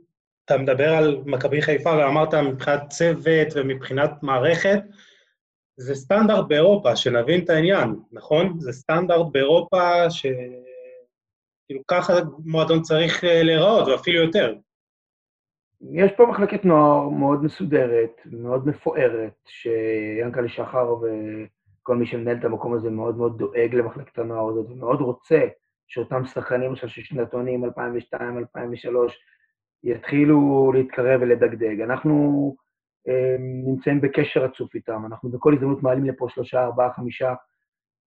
אתה 0.45 0.57
מדבר 0.57 0.93
על 0.93 1.21
מכבי 1.25 1.61
חיפה 1.61 1.97
ואמרת 1.97 2.33
מבחינת 2.33 2.89
צוות 2.89 3.47
ומבחינת 3.55 4.11
מערכת, 4.21 4.79
זה 5.77 5.95
סטנדרט 5.95 6.45
באירופה, 6.47 6.95
שנבין 6.95 7.43
את 7.43 7.49
העניין, 7.49 7.95
נכון? 8.11 8.59
זה 8.59 8.71
סטנדרט 8.71 9.27
באירופה 9.31 10.09
ש... 10.09 10.25
כאילו, 11.67 11.81
ככה 11.87 12.13
מועדון 12.45 12.81
צריך 12.81 13.23
אה, 13.23 13.43
להיראות, 13.43 13.87
ואפילו 13.87 14.23
יותר. 14.23 14.55
יש 15.91 16.11
פה 16.17 16.25
מחלקת 16.25 16.65
נוער 16.65 17.09
מאוד 17.09 17.43
מסודרת, 17.43 18.21
מאוד 18.25 18.67
מפוארת, 18.67 19.33
שיענקלה 19.45 20.49
שחר 20.49 20.95
וכל 20.95 21.95
מי 21.95 22.05
שמנהל 22.05 22.37
את 22.37 22.45
המקום 22.45 22.73
הזה 22.73 22.89
מאוד 22.89 23.17
מאוד 23.17 23.37
דואג 23.37 23.75
למחלקת 23.75 24.19
הנוער 24.19 24.49
הזאת, 24.49 24.65
ומאוד 24.69 25.01
רוצה 25.01 25.39
שאותם 25.87 26.25
שחקנים 26.25 26.75
של 26.75 26.87
שנתונים 26.87 27.65
2002, 27.65 28.37
2003, 28.37 29.19
יתחילו 29.83 30.71
להתקרב 30.75 31.21
ולדגדג. 31.21 31.81
אנחנו 31.81 32.55
אה, 33.07 33.35
נמצאים 33.39 34.01
בקשר 34.01 34.43
רצוף 34.43 34.75
איתם, 34.75 35.05
אנחנו 35.05 35.29
בכל 35.29 35.53
הזדמנות 35.53 35.83
מעלים 35.83 36.05
לפה 36.05 36.27
שלושה, 36.29 36.63
ארבעה, 36.63 36.93
חמישה 36.93 37.33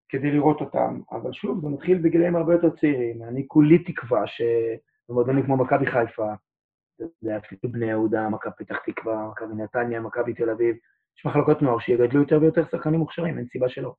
כדי 0.08 0.30
לראות 0.30 0.60
אותם. 0.60 1.00
אבל 1.12 1.32
שוב, 1.32 1.60
זה 1.60 1.68
מתחיל 1.68 1.98
בגילאים 1.98 2.36
הרבה 2.36 2.52
יותר 2.52 2.70
צעירים. 2.70 3.22
אני 3.22 3.44
כולי 3.48 3.78
תקווה 3.78 4.22
שבמועדונים 4.26 5.44
כמו 5.44 5.56
מכבי 5.56 5.86
חיפה, 5.86 6.32
זה 7.20 7.36
אפילו 7.36 7.72
בני 7.72 7.86
יהודה, 7.86 8.28
מכבי 8.28 8.52
פתח 8.58 8.76
תקווה, 8.86 9.28
מכבי 9.32 9.62
נתניה, 9.62 10.00
מכבי 10.00 10.34
תל 10.34 10.50
אביב, 10.50 10.76
יש 11.18 11.26
מחלקות 11.26 11.62
נוער 11.62 11.78
שיגדלו 11.78 12.20
יותר 12.20 12.38
ויותר 12.40 12.64
שחקנים 12.70 13.00
מוכשרים, 13.00 13.38
אין 13.38 13.46
סיבה 13.46 13.68
שלא. 13.68 13.94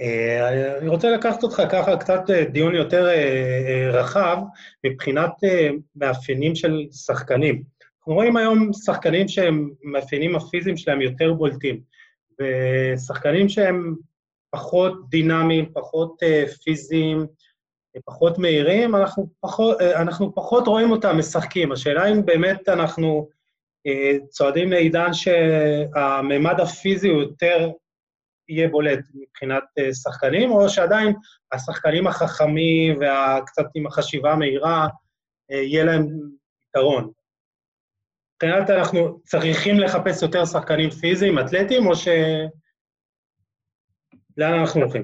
אה, 0.00 0.78
אני 0.78 0.88
רוצה 0.88 1.10
לקחת 1.10 1.42
אותך 1.42 1.62
ככה 1.72 1.96
קצת 1.96 2.30
אה, 2.30 2.44
דיון 2.44 2.74
יותר 2.74 3.08
אה, 3.08 3.90
רחב 3.92 4.38
מבחינת 4.86 5.32
מאפיינים 5.96 6.54
של 6.54 6.86
שחקנים. 6.92 7.62
אנחנו 7.98 8.14
רואים 8.14 8.36
היום 8.36 8.70
שחקנים 8.72 9.28
שהם, 9.28 9.70
מאפיינים 9.82 10.36
הפיזיים 10.36 10.76
שלהם 10.76 11.00
יותר 11.00 11.32
בולטים, 11.32 11.80
ושחקנים 12.40 13.48
שהם 13.48 13.94
פחות 14.50 15.10
דינמיים, 15.10 15.72
פחות 15.72 16.16
פיזיים, 16.64 17.26
פחות 18.04 18.38
מהירים, 18.38 18.96
אנחנו 18.96 19.26
פחות, 19.40 19.80
אנחנו 19.80 20.34
פחות 20.34 20.66
רואים 20.66 20.90
אותם 20.90 21.18
משחקים. 21.18 21.72
השאלה 21.72 22.12
אם 22.12 22.26
באמת 22.26 22.68
אנחנו 22.68 23.28
צועדים 24.28 24.70
לעידן 24.70 25.12
שהממד 25.12 26.60
הפיזי 26.60 27.08
הוא 27.08 27.22
יותר 27.22 27.70
יהיה 28.48 28.68
בולט 28.68 28.98
מבחינת 29.14 29.62
אה, 29.78 29.94
שחקנים, 29.94 30.50
או 30.50 30.68
שעדיין 30.68 31.14
השחקנים 31.52 32.06
החכמים 32.06 32.98
והקצת 33.00 33.64
עם 33.74 33.86
החשיבה 33.86 34.32
המהירה, 34.32 34.86
אה, 35.50 35.56
יהיה 35.56 35.84
להם 35.84 36.06
יתרון. 36.68 37.10
מבחינת 38.34 38.70
אנחנו 38.70 39.20
צריכים 39.24 39.80
לחפש 39.80 40.22
יותר 40.22 40.44
שחקנים 40.44 40.90
פיזיים, 40.90 41.38
אתלטיים, 41.38 41.86
או 41.86 41.96
ש... 41.96 42.08
לאן 44.36 44.52
אנחנו 44.52 44.80
הולכים? 44.80 45.02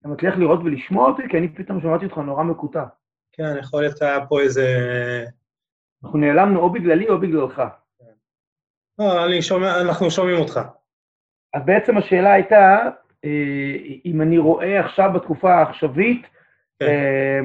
אתה 0.00 0.08
מצליח 0.08 0.34
לראות 0.36 0.60
ולשמוע 0.64 1.10
אותי? 1.10 1.22
כי 1.30 1.38
אני 1.38 1.48
פתאום 1.48 1.80
שמעתי 1.80 2.04
אותך 2.04 2.18
נורא 2.18 2.42
מקוטע. 2.42 2.84
כן, 3.32 3.56
יכול 3.60 3.80
להיות 3.82 3.96
שהיה 3.96 4.26
פה 4.26 4.40
איזה... 4.40 4.66
אנחנו 6.04 6.18
נעלמנו 6.18 6.60
או 6.60 6.72
בגללי 6.72 7.08
או 7.08 7.20
בגללך. 7.20 7.62
לא, 8.98 9.26
אני 9.26 9.42
שומע, 9.42 9.80
אנחנו 9.80 10.10
שומעים 10.10 10.38
אותך. 10.38 10.60
אז 11.54 11.62
בעצם 11.64 11.98
השאלה 11.98 12.32
הייתה, 12.32 12.78
אה, 13.24 13.76
אם 14.04 14.22
אני 14.22 14.38
רואה 14.38 14.80
עכשיו 14.80 15.10
בתקופה 15.14 15.54
העכשווית, 15.54 16.26
כן. 16.78 16.86
אה, 16.86 17.40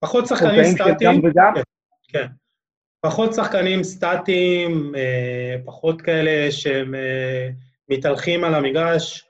פחות 0.00 0.26
שחקנים 0.26 0.64
סטטיים, 0.64 1.22
כן, 1.22 1.62
כן. 2.08 2.26
פחות 3.00 3.34
שחקנים 3.34 3.82
סטטיים, 3.82 4.94
אה, 4.94 5.56
פחות 5.64 6.02
כאלה 6.02 6.50
שהם 6.50 6.94
מתהלכים 7.88 8.44
על 8.44 8.54
המגרש. 8.54 9.25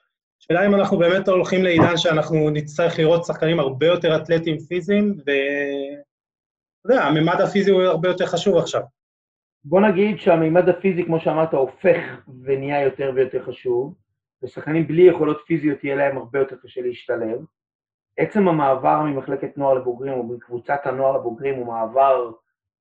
השאלה 0.50 0.66
אם 0.66 0.74
אנחנו 0.74 0.98
באמת 0.98 1.28
הולכים 1.28 1.64
לעידן 1.64 1.96
שאנחנו 1.96 2.50
נצטרך 2.50 2.98
לראות 2.98 3.24
שחקנים 3.24 3.60
הרבה 3.60 3.86
יותר 3.86 4.16
אתלטיים 4.16 4.58
פיזיים, 4.58 5.14
ואתה 5.18 6.84
יודע, 6.84 7.04
הממד 7.04 7.40
הפיזי 7.40 7.70
הוא 7.70 7.82
הרבה 7.82 8.08
יותר 8.08 8.26
חשוב 8.26 8.56
עכשיו. 8.56 8.82
בוא 9.64 9.80
נגיד 9.80 10.20
שהמימד 10.20 10.68
הפיזי, 10.68 11.04
כמו 11.04 11.20
שאמרת, 11.20 11.54
הופך 11.54 12.02
ונהיה 12.42 12.82
יותר 12.82 13.12
ויותר 13.14 13.44
חשוב, 13.44 13.94
ושחקנים 14.42 14.86
בלי 14.86 15.02
יכולות 15.02 15.42
פיזיות 15.46 15.84
יהיה 15.84 15.96
להם 15.96 16.18
הרבה 16.18 16.38
יותר 16.38 16.56
קשה 16.62 16.80
להשתלב. 16.80 17.38
עצם 18.16 18.48
המעבר 18.48 19.02
ממחלקת 19.02 19.58
נוער 19.58 19.74
לבוגרים 19.74 20.12
או 20.12 20.22
מקבוצת 20.22 20.80
הנוער 20.84 21.16
לבוגרים 21.16 21.54
הוא 21.54 21.66
מעבר 21.66 22.30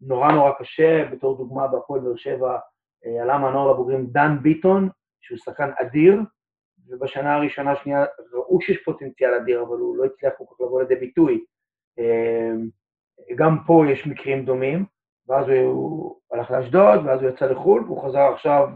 נורא 0.01 0.31
נורא 0.31 0.51
קשה, 0.59 1.05
בתור 1.11 1.37
דוגמה 1.37 1.67
בהפועל 1.67 2.01
באר 2.01 2.15
שבע 2.15 2.57
אה, 3.05 3.21
עלה 3.23 3.37
מהנוער 3.37 3.71
לבוגרים 3.71 4.05
דן 4.05 4.37
ביטון, 4.41 4.89
שהוא 5.21 5.37
שחקן 5.37 5.69
אדיר, 5.81 6.21
ובשנה 6.89 7.35
הראשונה, 7.35 7.71
השנייה, 7.71 8.05
ראו 8.33 8.61
שיש 8.61 8.83
פוטנציאל 8.85 9.33
אדיר, 9.33 9.61
אבל 9.61 9.77
הוא 9.77 9.97
לא 9.97 10.05
הצליח 10.05 10.33
כל 10.37 10.43
כך 10.49 10.61
לבוא 10.61 10.81
לידי 10.81 10.95
ביטוי. 10.95 11.43
אה, 11.99 12.51
גם 13.35 13.57
פה 13.67 13.83
יש 13.91 14.07
מקרים 14.07 14.45
דומים. 14.45 14.85
ואז 15.27 15.45
הוא 15.49 16.15
הלך 16.31 16.51
לאשדוד, 16.51 17.05
ואז 17.05 17.21
הוא 17.21 17.29
יצא 17.29 17.45
לחו"ל, 17.45 17.83
והוא 17.83 18.03
חזר 18.03 18.33
עכשיו, 18.33 18.67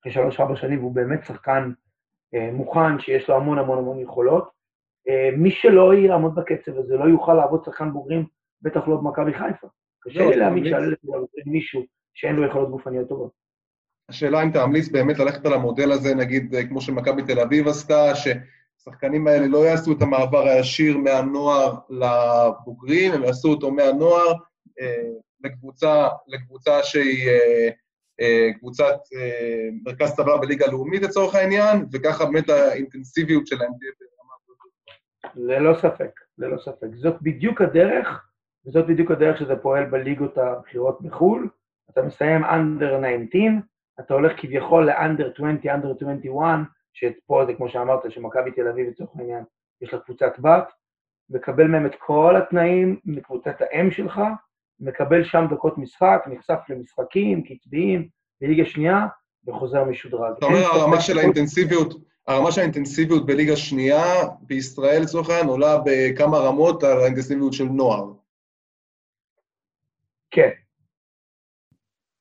אחרי 0.00 0.12
שלוש-ארבע 0.12 0.56
שנים, 0.56 0.78
והוא 0.78 0.94
באמת 0.94 1.24
שחקן 1.24 1.72
אה, 2.34 2.50
מוכן, 2.52 2.98
שיש 2.98 3.28
לו 3.28 3.36
המון 3.36 3.58
המון 3.58 3.78
המון 3.78 4.00
יכולות. 4.00 4.50
אה, 5.08 5.30
מי 5.36 5.50
שלא 5.50 5.94
יעמוד 5.94 6.34
בקצב 6.34 6.78
הזה, 6.78 6.96
לא 6.96 7.04
יוכל 7.04 7.34
לעבוד 7.34 7.64
שחקן 7.64 7.92
בוגרים, 7.92 8.26
בטח 8.62 8.88
לא 8.88 8.96
במכבי 8.96 9.34
חיפה. 9.34 9.66
קשה 10.00 10.20
לא, 10.20 10.30
לי 10.30 10.36
להאמין 10.36 10.64
שעלה 10.64 10.96
מישהו 11.46 11.82
שאין 12.14 12.36
לו 12.36 12.46
יכולות 12.46 12.70
גופניות 12.70 13.08
טובות. 13.08 13.43
השאלה 14.08 14.42
אם 14.42 14.50
תמליץ 14.50 14.88
באמת 14.88 15.18
ללכת 15.18 15.46
על 15.46 15.52
המודל 15.52 15.92
הזה, 15.92 16.14
נגיד, 16.14 16.54
אה, 16.54 16.66
כמו 16.68 16.80
שמכבי 16.80 17.22
תל 17.22 17.40
אביב 17.40 17.68
עשתה, 17.68 18.12
שהשחקנים 18.14 19.26
האלה 19.26 19.46
לא 19.46 19.66
יעשו 19.66 19.92
את 19.92 20.02
המעבר 20.02 20.48
הישיר 20.48 20.98
מהנוער 20.98 21.74
לבוגרים, 21.90 23.12
הם 23.12 23.24
יעשו 23.24 23.48
אותו 23.48 23.70
מהנוער 23.70 24.32
לקבוצה, 25.44 26.08
לקבוצה 26.26 26.82
שהיא 26.82 27.28
אה, 27.28 27.68
אה, 28.20 28.50
קבוצת 28.58 28.96
אה, 29.16 29.68
מרכז 29.84 30.16
טבלה 30.16 30.36
בליגה 30.36 30.66
הלאומית 30.66 31.02
לצורך 31.02 31.34
העניין, 31.34 31.86
וככה 31.92 32.24
באמת 32.24 32.48
האינטנסיביות 32.48 33.46
שלהם 33.46 33.70
תהיה 33.78 33.92
ברמה 34.00 34.34
הזאת. 34.44 34.58
ללא 35.34 35.74
ספק, 35.74 36.20
ללא 36.38 36.58
ספק. 36.58 36.86
זאת 36.94 37.22
בדיוק 37.22 37.60
הדרך, 37.60 38.26
וזאת 38.66 38.86
בדיוק 38.86 39.10
הדרך 39.10 39.38
שזה 39.38 39.56
פועל 39.56 39.84
בליגות 39.84 40.38
הבכירות 40.38 41.02
בחו"ל. 41.02 41.48
אתה 41.90 42.02
מסיים 42.02 42.44
under 42.44 43.04
19, 43.30 43.40
אתה 44.00 44.14
הולך 44.14 44.32
כביכול 44.36 44.90
ל-under 44.90 45.32
20, 45.34 45.58
under 45.64 45.96
21, 45.96 46.58
שפה 46.92 47.44
זה 47.46 47.54
כמו 47.54 47.68
שאמרת, 47.68 48.10
שמכבי 48.10 48.50
תל 48.50 48.68
אביב 48.68 48.88
לצורך 48.88 49.10
העניין, 49.14 49.44
יש 49.80 49.92
לה 49.92 49.98
קבוצת 49.98 50.38
בת, 50.38 50.68
מקבל 51.30 51.66
מהם 51.66 51.86
את 51.86 51.94
כל 51.98 52.36
התנאים 52.36 53.00
מקבוצת 53.04 53.56
האם 53.60 53.90
שלך, 53.90 54.20
מקבל 54.80 55.24
שם 55.24 55.44
דקות 55.50 55.78
משחק, 55.78 56.24
נחשף 56.26 56.58
למשחקים, 56.68 57.42
קצביים, 57.42 58.08
בליגה 58.40 58.64
שנייה, 58.64 59.06
וחוזר 59.46 59.84
משודרג. 59.84 60.34
אתה 60.38 60.46
אומר, 60.46 60.64
הרמה 60.64 61.00
של 61.00 61.18
האינטנסיביות, 61.18 61.94
הרמה 62.26 62.52
של 62.52 62.60
האינטנסיביות 62.60 63.26
בליגה 63.26 63.56
שנייה 63.56 64.04
בישראל, 64.40 65.02
לצורך 65.02 65.30
העניין, 65.30 65.48
עולה 65.48 65.78
בכמה 65.84 66.38
רמות 66.38 66.82
על 66.82 67.00
האינטנסיביות 67.00 67.52
של 67.52 67.64
נוער. 67.64 68.12
כן. 70.30 70.50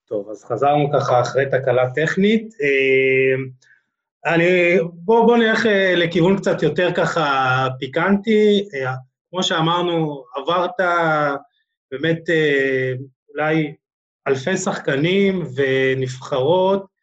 טוב, 0.07 0.29
אז 0.29 0.43
חזרנו 0.45 0.89
ככה 0.93 1.21
אחרי 1.21 1.45
תקלה 1.45 1.89
טכנית. 1.95 2.53
אה, 2.61 3.35
אני, 4.33 4.77
בוא, 4.93 5.25
בוא 5.25 5.37
נלך 5.37 5.65
אה, 5.65 5.95
לכיוון 5.95 6.37
קצת 6.37 6.63
יותר 6.63 6.93
ככה 6.93 7.67
פיקנטי. 7.79 8.65
אה, 8.73 8.93
כמו 9.29 9.43
שאמרנו, 9.43 10.23
עברת 10.35 10.71
באמת 11.91 12.21
אולי 13.29 13.75
אלפי 14.27 14.57
שחקנים 14.57 15.43
ונבחרות. 15.55 16.93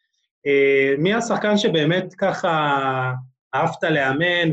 מי 0.98 1.14
השחקן 1.14 1.56
שבאמת 1.56 2.14
ככה 2.18 3.12
אהבת 3.54 3.82
לאמן 3.82 4.50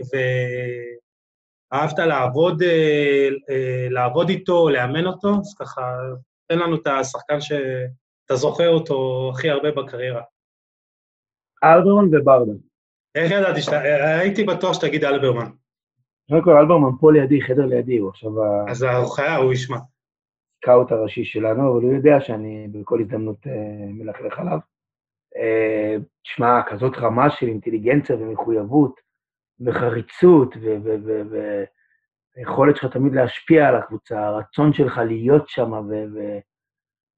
ואהבת 1.71 1.99
לעבוד, 1.99 2.63
לעבוד 3.89 4.29
איתו, 4.29 4.69
לאמן 4.69 5.05
אותו? 5.05 5.29
אז 5.29 5.55
ככה, 5.59 5.81
תן 6.47 6.59
לנו 6.59 6.75
את 6.75 6.87
השחקן 6.87 7.41
שאתה 8.27 8.35
זוכר 8.35 8.69
אותו 8.69 9.29
הכי 9.33 9.49
הרבה 9.49 9.71
בקריירה. 9.71 10.21
אלברמן 11.63 12.15
וברדה. 12.15 12.51
איך 13.15 13.31
ידעתי 13.31 13.61
שאתה... 13.61 13.79
הייתי 14.19 14.43
בטוח 14.43 14.73
שתגיד 14.73 15.03
אלברמן. 15.03 15.49
קודם 16.29 16.43
כל, 16.43 16.57
אלברמן 16.57 16.97
פה 16.99 17.11
לידי, 17.11 17.41
חדר 17.41 17.65
לידי, 17.65 17.97
הוא 17.97 18.09
עכשיו... 18.09 18.31
אז 18.69 18.83
הוא 18.83 19.15
חייב, 19.15 19.43
הוא 19.43 19.53
ישמע. 19.53 19.77
הסקאוט 20.57 20.91
הראשי 20.91 21.25
שלנו, 21.25 21.71
אבל 21.71 21.81
הוא 21.83 21.93
יודע 21.93 22.21
שאני 22.21 22.67
בכל 22.71 23.01
הזדמנות 23.01 23.47
אה, 23.47 23.85
מלכלך 23.89 24.39
עליו. 24.39 24.59
אה, 25.37 25.95
תשמע, 26.23 26.61
כזאת 26.67 26.97
רמה 26.97 27.29
של 27.29 27.47
אינטליגנציה 27.47 28.15
ומחויבות 28.15 28.99
וחריצות 29.65 30.55
ויכולת 32.37 32.75
שלך 32.75 32.93
תמיד 32.93 33.13
להשפיע 33.13 33.67
על 33.67 33.75
הקבוצה, 33.75 34.27
הרצון 34.27 34.73
שלך 34.73 34.97
להיות 34.97 35.49
שם, 35.49 35.71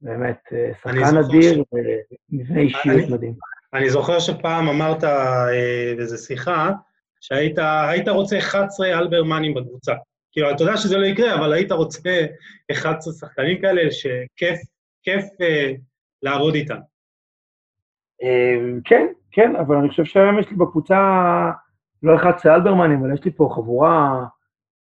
ובאמת, 0.01 0.39
אה, 0.53 0.71
שחקן 0.83 1.17
אדיר 1.17 1.63
ומבנה 1.73 2.59
אישיות 2.59 3.09
מדהים. 3.09 3.33
אני 3.73 3.89
זוכר 3.89 4.19
שפעם 4.19 4.69
אמרת 4.69 5.03
באיזו 5.97 6.17
שיחה, 6.17 6.71
שהיית 7.21 8.07
רוצה 8.07 8.37
11 8.37 8.99
אלברמנים 8.99 9.53
בקבוצה. 9.53 9.93
כאילו, 10.31 10.51
אתה 10.51 10.63
יודע 10.63 10.77
שזה 10.77 10.97
לא 10.97 11.05
יקרה, 11.05 11.35
אבל 11.35 11.53
היית 11.53 11.71
רוצה 11.71 12.25
11 12.71 13.13
שחקנים 13.13 13.61
כאלה 13.61 13.91
שכיף, 13.91 14.59
כיף 15.03 15.23
אה, 15.41 15.73
לעבוד 16.21 16.55
איתם. 16.55 16.77
אמ, 18.21 18.79
כן, 18.83 19.07
כן, 19.31 19.55
אבל 19.55 19.75
אני 19.75 19.89
חושב 19.89 20.05
שהיום 20.05 20.39
יש 20.39 20.49
לי 20.49 20.55
בקבוצה 20.55 20.97
לא 22.03 22.15
11 22.15 22.55
אלברמנים, 22.55 22.99
אבל 22.99 23.13
יש 23.13 23.25
לי 23.25 23.31
פה 23.31 23.51
חבורה 23.55 24.25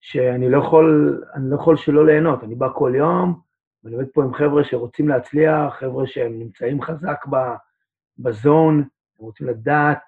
שאני 0.01 0.51
לא 0.51 0.59
יכול, 0.59 1.21
אני 1.35 1.51
לא 1.51 1.57
יכול 1.57 1.77
שלא 1.77 2.07
ליהנות. 2.07 2.45
אני 2.45 2.55
בא 2.55 2.69
כל 2.75 2.93
יום, 2.97 3.41
ואני 3.85 3.97
עובד 3.97 4.09
פה 4.13 4.23
עם 4.23 4.35
חבר'ה 4.35 4.65
שרוצים 4.65 5.09
להצליח, 5.09 5.75
חבר'ה 5.79 6.07
שהם 6.07 6.39
נמצאים 6.39 6.83
חזק 6.83 7.25
בזון, 8.19 8.79
הם 8.79 9.25
רוצים 9.25 9.47
לדעת 9.47 10.03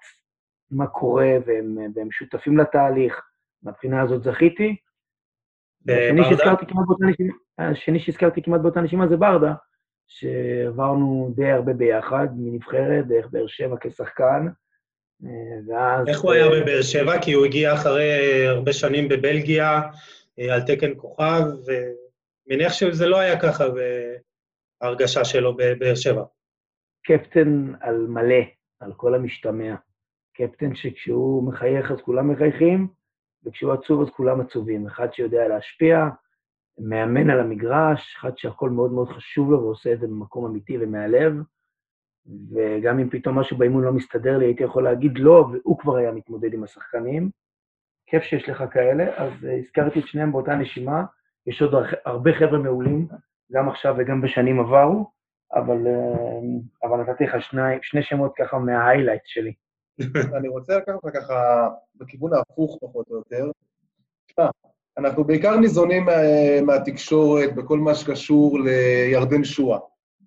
מה 0.71 0.87
קורה, 0.87 1.37
והם, 1.45 1.77
והם 1.95 2.11
שותפים 2.11 2.57
לתהליך. 2.57 3.21
מהבחינה 3.63 4.01
הזאת 4.01 4.23
זכיתי. 4.23 4.75
השני 5.89 6.23
שהזכרתי 6.29 6.65
כמעט 6.65 6.87
באותה 6.87 7.05
נשימה, 7.05 7.33
השני 7.57 7.99
שהזכרתי 7.99 8.41
כמעט 8.41 8.61
באותה 8.61 8.81
נשימה 8.81 9.07
זה 9.07 9.17
ברדה, 9.17 9.53
שעברנו 10.07 11.33
די 11.35 11.51
הרבה 11.51 11.73
ביחד, 11.73 12.27
מנבחרת, 12.37 13.07
דרך 13.07 13.27
באר 13.31 13.47
שבע 13.47 13.75
כשחקן, 13.81 14.47
אה, 15.25 15.29
ואז... 15.67 16.07
איך 16.07 16.21
הוא 16.21 16.31
היה 16.31 16.45
בבאר 16.49 16.81
שבע? 16.81 17.21
כי 17.21 17.33
הוא 17.33 17.45
הגיע 17.45 17.73
אחרי 17.73 18.47
הרבה 18.47 18.73
שנים 18.73 19.07
בבלגיה, 19.07 19.81
אה, 20.39 20.53
על 20.53 20.61
תקן 20.61 20.91
כוכב, 20.97 21.43
ומניח 22.47 22.73
שזה 22.73 23.07
לא 23.07 23.19
היה 23.19 23.41
ככה 23.41 23.63
בהרגשה 24.81 25.25
שלו 25.25 25.53
בבאר 25.57 25.95
שבע. 25.95 26.23
קפטן 27.03 27.73
על 27.81 28.07
מלא, 28.07 28.43
על 28.79 28.93
כל 28.93 29.15
המשתמע. 29.15 29.75
קפטן 30.33 30.75
שכשהוא 30.75 31.47
מחייך 31.47 31.91
אז 31.91 31.97
כולם 32.01 32.31
מחייכים, 32.31 32.87
וכשהוא 33.45 33.73
עצוב 33.73 34.01
אז 34.01 34.09
כולם 34.09 34.41
עצובים. 34.41 34.87
אחד 34.87 35.13
שיודע 35.13 35.47
להשפיע, 35.47 36.07
מאמן 36.77 37.29
על 37.29 37.39
המגרש, 37.39 38.15
אחד 38.19 38.37
שהכל 38.37 38.69
מאוד 38.69 38.91
מאוד 38.91 39.09
חשוב 39.09 39.51
לו 39.51 39.61
ועושה 39.61 39.93
את 39.93 39.99
זה 39.99 40.07
במקום 40.07 40.45
אמיתי 40.45 40.77
ומהלב, 40.81 41.33
וגם 42.25 42.99
אם 42.99 43.09
פתאום 43.09 43.39
משהו 43.39 43.57
באימון 43.57 43.83
לא 43.83 43.93
מסתדר 43.93 44.37
לי, 44.37 44.45
הייתי 44.45 44.63
יכול 44.63 44.83
להגיד 44.83 45.11
לא, 45.17 45.49
והוא 45.51 45.79
כבר 45.79 45.95
היה 45.95 46.11
מתמודד 46.11 46.53
עם 46.53 46.63
השחקנים. 46.63 47.29
כיף 48.05 48.23
שיש 48.23 48.49
לך 48.49 48.63
כאלה, 48.71 49.17
אז 49.17 49.31
uh, 49.43 49.47
הזכרתי 49.59 49.99
את 49.99 50.07
שניהם 50.07 50.31
באותה 50.31 50.55
נשימה. 50.55 51.03
יש 51.47 51.61
עוד 51.61 51.73
הרבה 52.05 52.31
חבר'ה 52.39 52.57
מעולים, 52.57 53.07
גם 53.51 53.69
עכשיו 53.69 53.95
וגם 53.97 54.21
בשנים 54.21 54.59
עברו, 54.59 55.05
אבל, 55.53 55.77
uh, 55.87 56.87
אבל 56.87 56.97
נתתי 56.97 57.23
לך 57.23 57.41
שני, 57.41 57.77
שני 57.81 58.03
שמות 58.03 58.31
ככה 58.37 58.59
מההיילייט 58.59 59.21
שלי. 59.25 59.53
אני 60.37 60.47
רוצה 60.47 60.77
לקחת 60.77 60.95
אותך 61.03 61.17
ככה 61.17 61.69
בכיוון 61.95 62.33
ההפוך 62.33 62.77
פחות 62.81 63.05
או 63.09 63.15
יותר. 63.15 63.51
אנחנו 64.97 65.23
בעיקר 65.23 65.55
ניזונים 65.55 66.05
מה, 66.05 66.11
מהתקשורת 66.61 67.55
בכל 67.55 67.77
מה 67.77 67.95
שקשור 67.95 68.59
לירדן 68.59 69.43
שואה. 69.43 69.79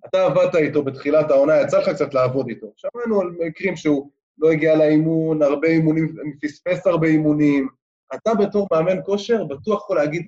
אתה 0.07 0.25
עבדת 0.25 0.55
איתו 0.55 0.83
בתחילת 0.83 1.31
העונה, 1.31 1.61
יצא 1.61 1.79
לך 1.79 1.89
קצת 1.89 2.15
לעבוד 2.15 2.49
איתו. 2.49 2.67
שמענו 2.77 3.21
על 3.21 3.29
מקרים 3.47 3.77
שהוא 3.77 4.11
לא 4.39 4.51
הגיע 4.51 4.77
לאימון, 4.77 5.43
הרבה 5.43 5.69
אימונים, 5.69 6.15
פספס 6.43 6.87
הרבה 6.87 7.07
אימונים. 7.07 7.69
אתה 8.15 8.35
בתור 8.35 8.67
מאמן 8.73 8.97
כושר 9.05 9.45
בטוח 9.45 9.83
יכול 9.83 9.97
להגיד 9.97 10.27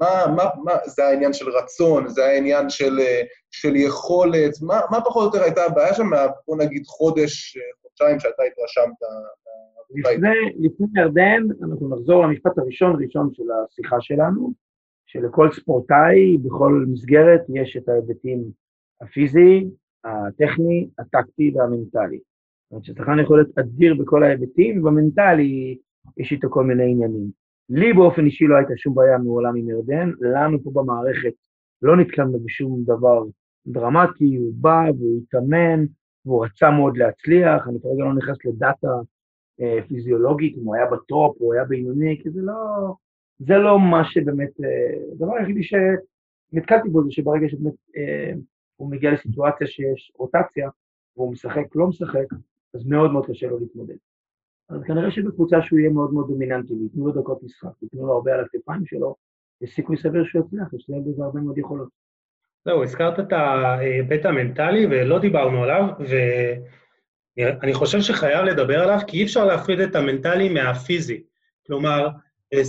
מה, 0.00 0.34
מה, 0.36 0.44
מה, 0.64 0.72
זה 0.86 1.04
העניין 1.04 1.32
של 1.32 1.48
רצון, 1.48 2.08
זה 2.08 2.24
העניין 2.24 2.70
של, 2.70 2.98
של 3.50 3.76
יכולת, 3.76 4.52
מה, 4.62 4.80
מה 4.90 5.00
פחות 5.00 5.22
או 5.22 5.26
יותר 5.26 5.42
הייתה 5.42 5.64
הבעיה 5.64 5.94
שם, 5.94 6.10
בוא 6.46 6.56
נגיד 6.56 6.86
חודש, 6.86 7.58
חודשיים 7.82 8.20
שאתה 8.20 8.42
התרשמת? 8.42 8.94
לפני, 9.94 10.28
לפני 10.58 10.86
ירדן, 10.96 11.42
אנחנו 11.64 11.88
נחזור 11.88 12.24
למשפט 12.24 12.58
הראשון 12.58 13.02
ראשון 13.04 13.30
של 13.34 13.42
השיחה 13.52 13.96
שלנו, 14.00 14.52
שלכל 15.06 15.52
ספורטאי 15.52 16.36
בכל 16.38 16.84
מסגרת 16.88 17.40
יש 17.54 17.76
את 17.76 17.88
ההיבטים 17.88 18.44
הפיזי, 19.00 19.70
הטכני, 20.04 20.88
הטקטי 20.98 21.52
והמנטלי. 21.54 22.18
זאת 22.18 22.70
אומרת 22.70 22.84
ששחקן 22.84 23.18
יכול 23.22 23.38
להיות 23.38 23.58
אדיר 23.58 23.94
בכל 23.94 24.22
ההיבטים, 24.22 24.80
ובמנטלי 24.80 25.78
יש 26.16 26.32
איתו 26.32 26.50
כל 26.50 26.64
מיני 26.64 26.90
עניינים. 26.90 27.39
לי 27.70 27.92
באופן 27.92 28.24
אישי 28.26 28.44
לא 28.46 28.56
הייתה 28.56 28.72
שום 28.76 28.94
בעיה 28.94 29.18
מעולם 29.18 29.56
עם 29.56 29.68
ירדן, 29.68 30.10
לנו 30.20 30.62
פה 30.62 30.70
במערכת 30.74 31.32
לא 31.82 31.96
נתקלנו 31.96 32.40
בשום 32.44 32.82
דבר 32.84 33.24
דרמטי, 33.66 34.36
הוא 34.36 34.52
בא 34.54 34.82
והוא 34.98 35.20
התאמן, 35.22 35.84
והוא 36.24 36.44
רצה 36.44 36.70
מאוד 36.70 36.96
להצליח, 36.96 37.68
אני 37.68 37.78
כרגע 37.82 38.04
לא 38.04 38.14
נכנס 38.14 38.36
לדאטה 38.44 38.88
אה, 39.60 39.78
פיזיולוגית, 39.88 40.56
אם 40.56 40.64
הוא 40.64 40.74
היה 40.74 40.86
בטופ 40.86 41.40
או 41.40 41.52
היה 41.52 41.64
בינוני, 41.64 42.20
כי 42.22 42.30
זה 42.30 42.40
לא, 42.42 42.54
זה 43.38 43.54
לא 43.54 43.78
מה 43.80 44.04
שבאמת, 44.04 44.60
אה, 44.64 45.12
הדבר 45.12 45.34
היחידי 45.36 45.62
שנתקלתי 45.62 46.88
בו 46.88 47.04
זה 47.04 47.10
שברגע 47.10 47.48
שבאמת 47.48 47.74
אה, 47.96 48.32
הוא 48.76 48.90
מגיע 48.90 49.12
לסיטואציה 49.12 49.66
שיש 49.66 50.12
רוטציה, 50.18 50.68
והוא 51.16 51.32
משחק, 51.32 51.76
לא 51.76 51.86
משחק, 51.86 52.26
אז 52.74 52.86
מאוד 52.86 53.12
מאוד 53.12 53.26
קשה 53.26 53.46
לו 53.46 53.58
להתמודד. 53.58 53.96
אז 54.70 54.82
כנראה 54.86 55.10
שבקבוצה 55.10 55.56
שהוא 55.62 55.78
יהיה 55.78 55.90
מאוד 55.90 56.12
מאוד 56.12 56.28
דומיננטי, 56.28 56.74
וייתנו 56.74 57.06
לו 57.06 57.12
דקות 57.12 57.42
משחק, 57.42 57.68
וייתנו 57.82 58.06
לו 58.06 58.12
הרבה 58.12 58.34
על 58.34 58.40
הכתפיים 58.44 58.86
שלו, 58.86 59.14
יש 59.60 59.74
סיכוי 59.74 59.96
סביר 59.96 60.24
שהוא 60.24 60.44
יצליח, 60.46 60.74
יש 60.74 60.86
להם 60.88 61.04
בזה 61.04 61.24
הרבה 61.24 61.40
מאוד 61.40 61.58
יכולות. 61.58 61.88
זהו, 62.64 62.82
הזכרת 62.82 63.20
את 63.20 63.32
ההיבט 63.32 64.26
המנטלי 64.26 64.86
ולא 64.90 65.18
דיברנו 65.18 65.64
עליו, 65.64 65.84
ואני 67.36 67.74
חושב 67.74 68.00
שחייב 68.00 68.44
לדבר 68.44 68.82
עליו, 68.82 68.98
כי 69.06 69.16
אי 69.18 69.24
אפשר 69.24 69.44
להפריד 69.44 69.80
את 69.80 69.94
המנטלי 69.94 70.48
מהפיזי. 70.48 71.22
כלומר, 71.66 72.08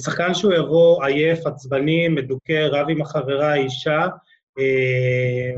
שחקן 0.04 0.34
שהוא 0.34 0.54
יבוא 0.54 1.06
עייף, 1.06 1.46
עצבני, 1.46 2.08
מדוכא, 2.08 2.68
רב 2.72 2.90
עם 2.90 3.02
החברה, 3.02 3.54
אה, 4.60 5.52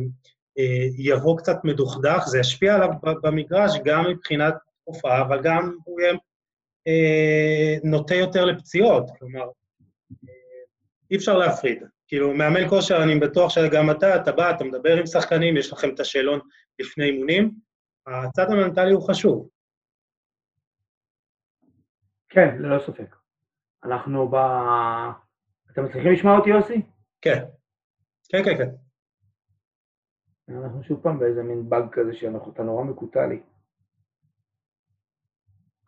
יבוא 0.97 1.37
קצת 1.37 1.57
מדוכדך, 1.63 2.23
זה 2.25 2.39
ישפיע 2.39 2.75
עליו 2.75 2.89
במגרש 3.23 3.71
גם 3.85 4.05
מבחינת 4.09 4.53
הופעה, 4.83 5.21
אבל 5.21 5.41
גם 5.43 5.75
הוא 5.83 6.01
יהיה 6.01 6.13
אה, 6.87 7.75
נוטה 7.83 8.15
יותר 8.15 8.45
לפציעות. 8.45 9.03
כלומר, 9.19 9.49
אי 11.11 11.15
אפשר 11.17 11.37
להפריד. 11.37 11.83
כאילו, 12.07 12.33
מאמן 12.33 12.69
כושר, 12.69 13.03
אני 13.03 13.19
בטוח 13.19 13.49
שגם 13.49 13.91
אתה, 13.91 14.15
אתה 14.15 14.31
בא, 14.31 14.51
אתה 14.51 14.63
מדבר 14.63 14.97
עם 14.97 15.05
שחקנים, 15.05 15.57
יש 15.57 15.73
לכם 15.73 15.89
את 15.89 15.99
השאלון 15.99 16.39
לפני 16.79 17.05
אימונים. 17.05 17.51
הצד 18.07 18.51
המנטלי 18.51 18.91
הוא 18.91 19.07
חשוב. 19.07 19.49
כן, 22.29 22.57
ללא 22.59 22.79
ספק. 22.79 23.15
אנחנו 23.83 24.29
ב... 24.31 24.35
אתם 25.71 25.85
מצליחים 25.85 26.11
לשמוע 26.11 26.37
אותי, 26.37 26.49
יוסי? 26.49 26.81
כן. 27.21 27.45
כן, 28.29 28.43
כן, 28.43 28.57
כן. 28.57 28.69
אנחנו 30.49 30.83
שוב 30.83 31.03
פעם 31.03 31.19
באיזה 31.19 31.43
מין 31.43 31.69
באג 31.69 31.83
כזה 31.91 32.13
שאנחנו, 32.13 32.51
אתה 32.51 32.63
נורא 32.63 32.83
מקוטע 32.83 33.27
לי. 33.27 33.41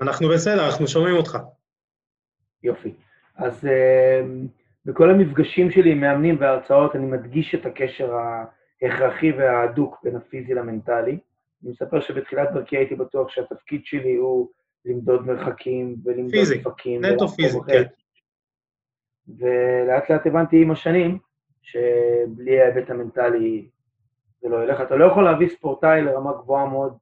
אנחנו 0.01 0.29
בסדר, 0.29 0.65
אנחנו 0.65 0.87
שומעים 0.87 1.15
אותך. 1.15 1.37
יופי. 2.63 2.93
אז 3.35 3.65
uh, 3.65 4.47
בכל 4.85 5.09
המפגשים 5.09 5.71
שלי 5.71 5.91
עם 5.91 5.99
מאמנים 5.99 6.37
והרצאות 6.39 6.95
אני 6.95 7.05
מדגיש 7.05 7.55
את 7.55 7.65
הקשר 7.65 8.13
ההכרחי 8.81 9.31
וההדוק 9.31 9.99
בין 10.03 10.15
הפיזי 10.15 10.53
למנטלי. 10.53 11.17
אני 11.63 11.71
מספר 11.71 11.99
שבתחילת 11.99 12.51
דרכי 12.53 12.77
הייתי 12.77 12.95
בטוח 12.95 13.29
שהתפקיד 13.29 13.85
שלי 13.85 14.15
הוא 14.15 14.49
למדוד 14.85 15.25
מרחקים 15.25 15.95
ולמדוד 16.03 16.31
פיזי, 16.31 16.63
פיזי, 16.83 16.99
נטו 16.99 17.27
פיזי, 17.27 17.57
כן. 17.67 17.83
ולאט 19.37 20.09
לאט 20.09 20.27
הבנתי 20.27 20.61
עם 20.61 20.71
השנים 20.71 21.17
שבלי 21.61 22.61
ההיבט 22.61 22.89
המנטלי 22.89 23.67
זה 24.41 24.49
לא 24.49 24.63
ילך. 24.63 24.81
אתה 24.81 24.95
לא 24.95 25.05
יכול 25.05 25.23
להביא 25.23 25.49
ספורטאי 25.49 26.01
לרמה 26.01 26.33
גבוהה 26.33 26.65
מאוד 26.65 26.97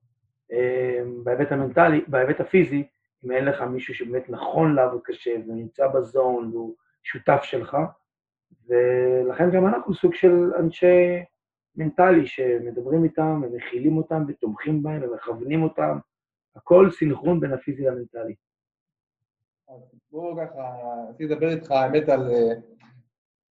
בהיבט 1.23 1.51
המנטלי, 1.51 2.01
בהיבט 2.07 2.39
הפיזי, 2.39 2.83
אם 3.25 3.31
אין 3.31 3.45
לך 3.45 3.61
מישהו 3.61 3.93
שבאמת 3.93 4.29
נכון 4.29 4.75
לעבוד 4.75 5.01
קשה 5.03 5.31
ונמצא 5.47 5.87
בזון 5.87 6.49
והוא 6.53 6.75
שותף 7.03 7.39
שלך, 7.43 7.77
ולכן 8.67 9.51
גם 9.51 9.67
אנחנו 9.67 9.93
סוג 9.93 10.13
של 10.13 10.51
אנשי 10.59 11.23
מנטלי 11.75 12.27
שמדברים 12.27 13.03
איתם 13.03 13.41
ומכילים 13.43 13.97
אותם 13.97 14.23
ותומכים 14.27 14.83
בהם 14.83 15.03
ומכוונים 15.03 15.63
אותם, 15.63 15.97
הכל 16.55 16.89
סינכרון 16.91 17.39
בין 17.39 17.53
הפיזי 17.53 17.83
למנטלי. 17.83 18.35
בואו 20.11 20.37
ככה, 20.37 20.61
רציתי 21.09 21.25
לדבר 21.25 21.49
איתך, 21.49 21.71
האמת, 21.71 22.09
על 22.09 22.31
אה, 22.31 22.53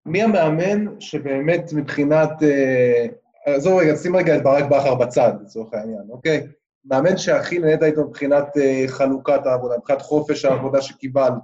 מי 0.06 0.24
המאמן 0.24 1.00
שבאמת 1.00 1.62
מבחינת 1.76 2.30
אה, 2.44 3.06
עזוב 3.46 3.80
רגע, 3.80 3.96
שים 3.96 4.16
רגע 4.16 4.38
את 4.38 4.44
ברק 4.44 4.64
בכר 4.66 4.96
בצד, 4.96 5.32
לצורך 5.42 5.74
העניין, 5.74 6.04
אוקיי? 6.10 6.48
מאמן 6.86 7.18
שהכי 7.18 7.60
נהנית 7.60 7.84
איתו 7.84 8.08
מבחינת 8.08 8.46
uh, 8.48 8.92
חלוקת 8.92 9.46
העבודה, 9.46 9.78
מבחינת 9.78 10.02
חופש 10.02 10.46
העבודה 10.46 10.82
שקיבלת, 10.82 11.44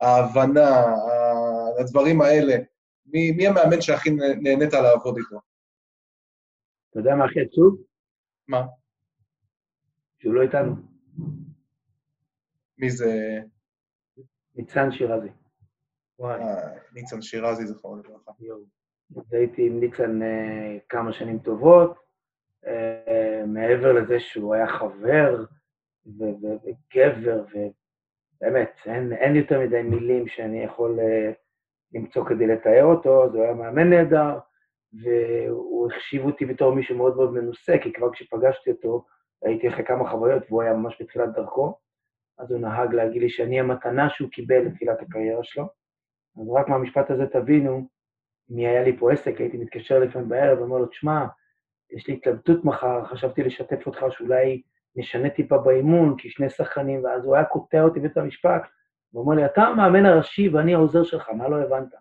ההבנה, 0.00 0.84
הדברים 1.80 2.20
האלה. 2.20 2.54
מי, 3.06 3.32
מי 3.32 3.46
המאמן 3.46 3.80
שהכי 3.80 4.10
נהנית 4.42 4.72
לעבוד 4.72 5.16
איתו? 5.16 5.40
אתה 6.90 7.00
יודע 7.00 7.14
מה 7.14 7.24
הכי 7.24 7.40
עצוב? 7.40 7.82
מה? 8.48 8.66
שהוא 10.18 10.34
לא 10.34 10.42
איתנו. 10.42 10.74
מי 12.78 12.90
זה? 12.90 13.38
ניצן 14.54 14.92
שירזי. 14.92 15.28
וואי, 16.18 16.40
ניצן 16.94 17.22
שירזי, 17.22 17.66
זכרו 17.66 17.96
לברכה. 17.96 18.32
הייתי 19.30 19.66
עם 19.66 19.80
ניקסן 19.80 20.22
uh, 20.22 20.80
כמה 20.88 21.12
שנים 21.12 21.38
טובות, 21.38 22.01
מעבר 23.46 23.92
לזה 23.92 24.20
שהוא 24.20 24.54
היה 24.54 24.66
חבר 24.66 25.44
וגבר, 26.06 27.44
ובאמת, 28.40 28.70
אין, 28.86 29.12
אין 29.12 29.36
יותר 29.36 29.60
מדי 29.60 29.82
מילים 29.82 30.28
שאני 30.28 30.64
יכול 30.64 30.98
uh, 30.98 31.34
למצוא 31.94 32.24
כדי 32.24 32.46
לתאר 32.46 32.84
אותו, 32.84 33.24
אז 33.24 33.34
הוא 33.34 33.44
היה 33.44 33.54
מאמן 33.54 33.90
נהדר, 33.90 34.38
והוא 35.02 35.90
החשיב 35.90 36.24
אותי 36.24 36.46
בתור 36.46 36.74
מישהו 36.74 36.96
מאוד 36.96 37.16
מאוד 37.16 37.32
מנוסה, 37.32 37.78
כי 37.82 37.92
כבר 37.92 38.12
כשפגשתי 38.12 38.70
אותו, 38.70 39.04
הייתי 39.42 39.68
אחרי 39.68 39.84
כמה 39.84 40.10
חוויות, 40.10 40.42
והוא 40.48 40.62
היה 40.62 40.74
ממש 40.74 41.02
בתחילת 41.02 41.28
דרכו, 41.34 41.78
אז 42.38 42.52
הוא 42.52 42.60
נהג 42.60 42.94
להגיד 42.94 43.22
לי 43.22 43.30
שאני 43.30 43.60
המתנה 43.60 44.10
שהוא 44.10 44.30
קיבל 44.30 44.58
לתחילת 44.58 45.02
הקריירה 45.02 45.44
שלו. 45.44 45.64
אז 46.40 46.48
רק 46.54 46.68
מהמשפט 46.68 47.10
הזה 47.10 47.26
תבינו 47.26 47.88
אם 48.50 48.56
היה 48.56 48.82
לי 48.82 48.96
פה 48.98 49.12
עסק, 49.12 49.40
הייתי 49.40 49.56
מתקשר 49.56 49.98
לפעמים 49.98 50.28
בערב 50.28 50.58
ואומר 50.58 50.78
לו, 50.78 50.86
תשמע, 50.86 51.26
יש 51.92 52.08
לי 52.08 52.14
התלבטות 52.14 52.64
מחר, 52.64 53.04
חשבתי 53.04 53.42
לשתף 53.42 53.86
אותך 53.86 54.00
שאולי 54.10 54.62
נשנה 54.96 55.30
טיפה 55.30 55.58
באימון, 55.58 56.14
כי 56.18 56.30
שני 56.30 56.50
שחקנים, 56.50 57.04
ואז 57.04 57.24
הוא 57.24 57.34
היה 57.34 57.44
קוטע 57.44 57.82
אותי 57.82 58.00
בבית 58.00 58.16
המשפט, 58.16 58.62
הוא 59.10 59.22
אומר 59.24 59.36
לי, 59.36 59.44
אתה 59.44 59.62
המאמן 59.62 60.06
הראשי 60.06 60.48
ואני 60.48 60.74
העוזר 60.74 61.02
שלך, 61.02 61.28
מה 61.28 61.48
לא 61.48 61.56
הבנת? 61.56 61.94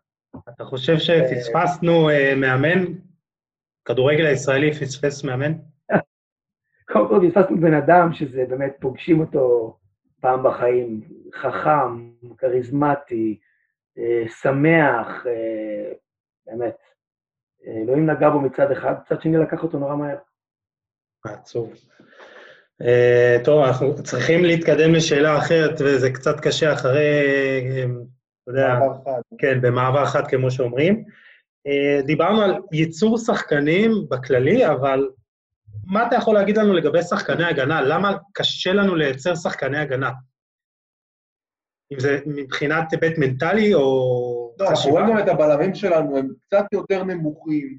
אתה 0.50 0.64
חושב 0.64 0.98
שפספסנו 0.98 2.10
אה, 2.10 2.34
מאמן? 2.36 2.86
כדורגל 3.86 4.26
הישראלי 4.26 4.72
פספס 4.72 5.24
מאמן? 5.24 5.52
קודם 6.92 7.08
כל 7.10 7.28
פספסנו 7.30 7.58
בן 7.58 7.74
אדם 7.74 8.14
שזה 8.14 8.46
באמת, 8.50 8.76
פוגשים 8.80 9.20
אותו 9.20 9.78
פעם 10.22 10.44
בחיים, 10.44 11.02
חכם, 11.34 12.12
כריזמטי, 12.38 13.40
אה, 13.98 14.24
שמח, 14.42 15.26
אה, 15.28 15.92
באמת. 16.46 16.91
אלוהים 17.68 18.10
נגע 18.10 18.30
בו 18.30 18.42
מצד 18.42 18.72
אחד, 18.72 18.94
מצד 19.06 19.22
שני 19.22 19.38
לקח 19.38 19.64
אותו 19.64 19.80
נורא 19.80 19.96
מהר. 19.96 20.18
עצוב. 21.26 21.74
Uh, 22.82 23.46
טוב, 23.46 23.64
אנחנו 23.64 24.04
צריכים 24.04 24.44
להתקדם 24.46 24.94
לשאלה 24.94 25.38
אחרת, 25.38 25.82
וזה 25.82 26.12
קצת 26.12 26.40
קשה 26.40 26.74
אחרי, 26.74 27.22
אתה 28.44 28.52
יודע, 28.52 28.80
מעבר 28.80 28.94
חד. 29.06 29.22
כן, 29.38 29.62
במעבר 29.62 30.06
חד, 30.06 30.28
כמו 30.28 30.52
שאומרים. 30.52 31.04
Uh, 31.68 32.06
דיברנו 32.06 32.42
על 32.42 32.54
ייצור 32.72 33.18
שחקנים 33.18 33.92
בכללי, 34.10 34.68
אבל 34.68 35.08
מה 35.86 36.08
אתה 36.08 36.16
יכול 36.16 36.36
להגיד 36.36 36.58
לנו 36.58 36.74
לגבי 36.74 37.02
שחקני 37.02 37.46
הגנה? 37.46 37.82
למה 37.82 38.18
קשה 38.34 38.74
לנו 38.74 38.96
לייצר 38.96 39.36
שחקני 39.36 39.78
הגנה? 39.78 40.12
אם 41.94 42.00
זה 42.00 42.20
מבחינת 42.26 42.92
היבט 42.92 43.18
מנטלי 43.18 43.74
או 43.74 44.41
אנחנו 44.70 44.92
רואים 44.92 45.08
גם 45.10 45.20
את 45.20 45.28
הבלמים 45.28 45.76
שלנו, 45.76 46.18
הם 46.18 46.30
קצת 46.42 46.66
יותר 46.72 47.04
נמוכים. 47.04 47.78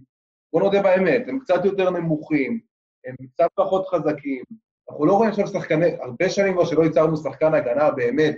בוא 0.53 0.61
נודה 0.61 0.83
באמת, 0.83 1.29
הם 1.29 1.39
קצת 1.39 1.65
יותר 1.65 1.91
נמוכים, 1.91 2.61
הם 3.07 3.15
קצת 3.35 3.49
פחות 3.55 3.87
חזקים. 3.87 4.43
אנחנו 4.91 5.07
לא 5.07 5.13
רואים 5.13 5.31
עכשיו 5.31 5.47
שחקני, 5.47 5.87
הרבה 6.01 6.29
שנים 6.29 6.53
כבר 6.53 6.65
שלא 6.65 6.83
ייצרנו 6.83 7.17
שחקן 7.17 7.55
הגנה 7.55 7.91
באמת. 7.91 8.37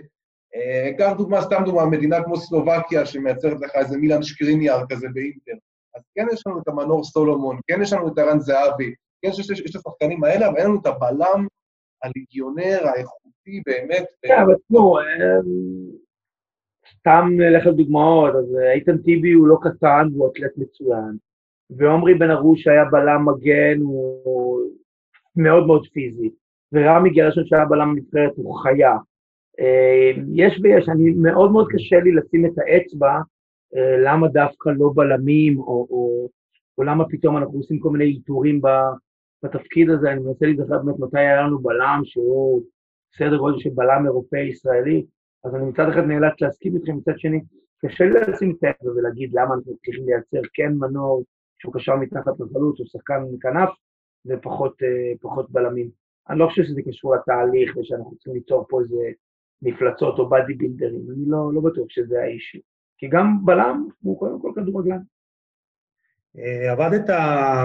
אה, 0.54 0.90
קח 0.98 1.12
דוגמה, 1.16 1.42
סתם 1.42 1.62
דוגמה, 1.64 1.86
מדינה 1.86 2.24
כמו 2.24 2.36
סלובקיה 2.36 3.06
שמייצרת 3.06 3.60
לך 3.60 3.70
איזה 3.74 3.98
מילן 3.98 4.22
שקריניאר 4.22 4.82
כזה 4.88 5.06
באינטר. 5.14 5.52
אז 5.94 6.02
כן 6.14 6.26
יש 6.32 6.46
לנו 6.46 6.58
את 6.58 6.68
המנור 6.68 7.04
סולומון, 7.04 7.58
כן 7.66 7.82
יש 7.82 7.92
לנו 7.92 8.08
את 8.08 8.18
ערן 8.18 8.40
זהבי, 8.40 8.94
כן 9.22 9.28
יש, 9.28 9.38
יש, 9.38 9.50
יש 9.50 9.70
את 9.70 9.76
השחקנים 9.76 10.24
האלה, 10.24 10.48
אבל 10.48 10.56
אין 10.56 10.66
לנו 10.66 10.80
את 10.80 10.86
הבלם 10.86 11.46
הליגיונר 12.02 12.86
האיכותי 12.88 13.62
באמת. 13.66 14.06
כן, 14.22 14.42
אבל 14.42 14.54
תשמעו, 14.54 14.98
אה, 14.98 15.04
סתם 16.92 17.28
נלך 17.30 17.66
לדוגמאות, 17.66 18.34
אז 18.34 18.56
אה, 18.56 18.72
איתן 18.72 18.98
טיבי 18.98 19.32
הוא 19.32 19.48
לא 19.48 19.58
קטן 19.62 20.08
והוא 20.12 20.28
אתלט 20.32 20.52
מצוין, 20.56 21.16
ועומרי 21.70 22.14
בן 22.14 22.30
ארוש 22.30 22.66
היה 22.66 22.84
בלם 22.84 23.28
מגן, 23.28 23.80
הוא 23.80 24.60
מאוד 25.36 25.66
מאוד 25.66 25.86
פיזי, 25.92 26.30
ורמי 26.72 27.10
גרשון 27.10 27.46
שהיה 27.46 27.64
בלם 27.64 27.96
נבחרת 27.96 28.32
הוא 28.36 28.58
חיה. 28.62 28.96
אה, 29.60 30.10
יש 30.34 30.60
ויש, 30.62 30.88
אני 30.88 31.10
מאוד 31.10 31.52
מאוד 31.52 31.66
קשה 31.70 32.00
לי 32.00 32.12
לשים 32.12 32.46
את 32.46 32.52
האצבע 32.58 33.18
אה, 33.76 33.96
למה 34.04 34.28
דווקא 34.28 34.68
לא 34.68 34.90
בלמים, 34.94 35.58
או, 35.58 35.86
או, 35.90 36.28
או 36.78 36.82
למה 36.82 37.04
פתאום 37.08 37.36
אנחנו 37.36 37.58
עושים 37.58 37.78
כל 37.78 37.90
מיני 37.90 38.04
איתורים 38.04 38.60
בתפקיד 39.44 39.90
הזה, 39.90 40.12
אני 40.12 40.20
מנסה 40.20 40.46
להיזכר 40.46 40.78
באמת 40.78 40.98
מתי 40.98 41.18
היה 41.18 41.42
לנו 41.42 41.58
בלם 41.58 42.00
שהוא 42.04 42.62
סדר 43.18 43.36
גודל 43.36 43.58
של 43.58 43.70
בלם 43.74 44.06
אירופאי 44.06 44.40
ישראלי, 44.40 45.04
אז 45.44 45.54
אני 45.54 45.64
מצד 45.64 45.88
אחד 45.88 46.00
נאלץ 46.00 46.40
להסכים 46.40 46.76
איתכם, 46.76 46.96
מצד 46.96 47.18
שני, 47.18 47.40
קשה 47.78 48.04
לי 48.04 48.32
לשים 48.32 48.56
את 48.58 48.64
האצבע 48.64 48.90
ולהגיד 48.90 49.30
למה 49.32 49.54
אנחנו 49.54 49.76
צריכים 49.76 50.06
לייצר 50.06 50.48
כן 50.54 50.72
מנור 50.78 51.24
שהוא 51.58 51.74
קשר 51.74 51.96
מתחת 51.96 52.32
לחלוץ, 52.40 52.80
או 52.80 52.86
שחקן 52.86 53.22
מכנף, 53.32 53.68
ופחות 54.26 54.82
uh, 55.24 55.46
בלמים. 55.50 55.90
אני 56.28 56.38
לא 56.38 56.46
חושב 56.46 56.62
שזה 56.64 56.82
קשור 56.82 57.14
לתהליך 57.14 57.76
ושאנחנו 57.76 58.14
צריכים 58.14 58.34
ליצור 58.34 58.66
פה 58.68 58.80
איזה 58.80 59.10
מפלצות 59.62 60.18
או 60.18 60.28
באדי 60.28 60.54
בילדרים, 60.54 61.06
אני 61.10 61.24
לא, 61.26 61.50
לא 61.54 61.60
בטוח 61.60 61.86
שזה 61.88 62.22
האישי. 62.22 62.60
כי 62.98 63.08
גם 63.08 63.44
בלם 63.44 63.88
הוא 64.00 64.18
קודם 64.18 64.40
כל 64.40 64.52
כדורגלן. 64.54 65.00
אה, 66.38 66.72
עבדת 66.72 67.10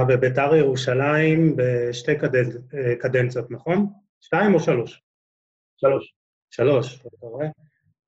בביתר 0.10 0.56
ירושלים 0.56 1.56
בשתי 1.56 2.18
קדנצ... 2.20 2.56
אה, 2.74 2.96
קדנציות, 3.00 3.52
נכון? 3.52 3.88
שתיים 4.22 4.54
או 4.54 4.60
שלוש? 4.60 5.04
שלוש. 5.78 6.16
שלוש, 6.50 7.06
אתה 7.06 7.26
רואה? 7.28 7.48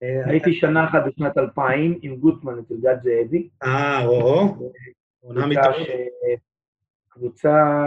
הייתי 0.02 0.54
שנה 0.54 0.88
אחת 0.88 1.04
בשנת 1.06 1.38
2000 1.38 2.00
עם 2.02 2.16
גוטמן 2.16 2.60
אצל 2.60 2.74
גד 2.82 2.98
זאבי. 3.04 3.50
אה, 3.64 4.06
או-הו. 4.06 4.72
עונה 5.22 5.46
מתארת. 5.46 5.88
קבוצה 7.10 7.86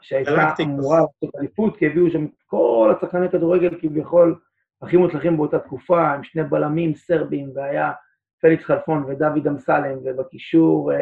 שהייתה 0.00 0.54
אמורה 0.62 1.00
לעשות 1.00 1.36
אליפות, 1.38 1.76
כי 1.76 1.86
הביאו 1.86 2.10
שם 2.10 2.24
את 2.24 2.30
כל 2.46 2.94
השחקני 2.96 3.30
כדורגל 3.30 3.80
כביכול 3.80 4.38
הכי 4.82 4.96
מוצלחים 4.96 5.36
באותה 5.36 5.58
תקופה, 5.58 6.10
עם 6.10 6.24
שני 6.24 6.44
בלמים 6.44 6.94
סרבים, 6.94 7.50
והיה 7.54 7.92
פליקס 8.40 8.64
חלפון 8.64 9.04
ודוד 9.08 9.46
אמסלם, 9.46 9.98
ובקישור... 10.04 10.92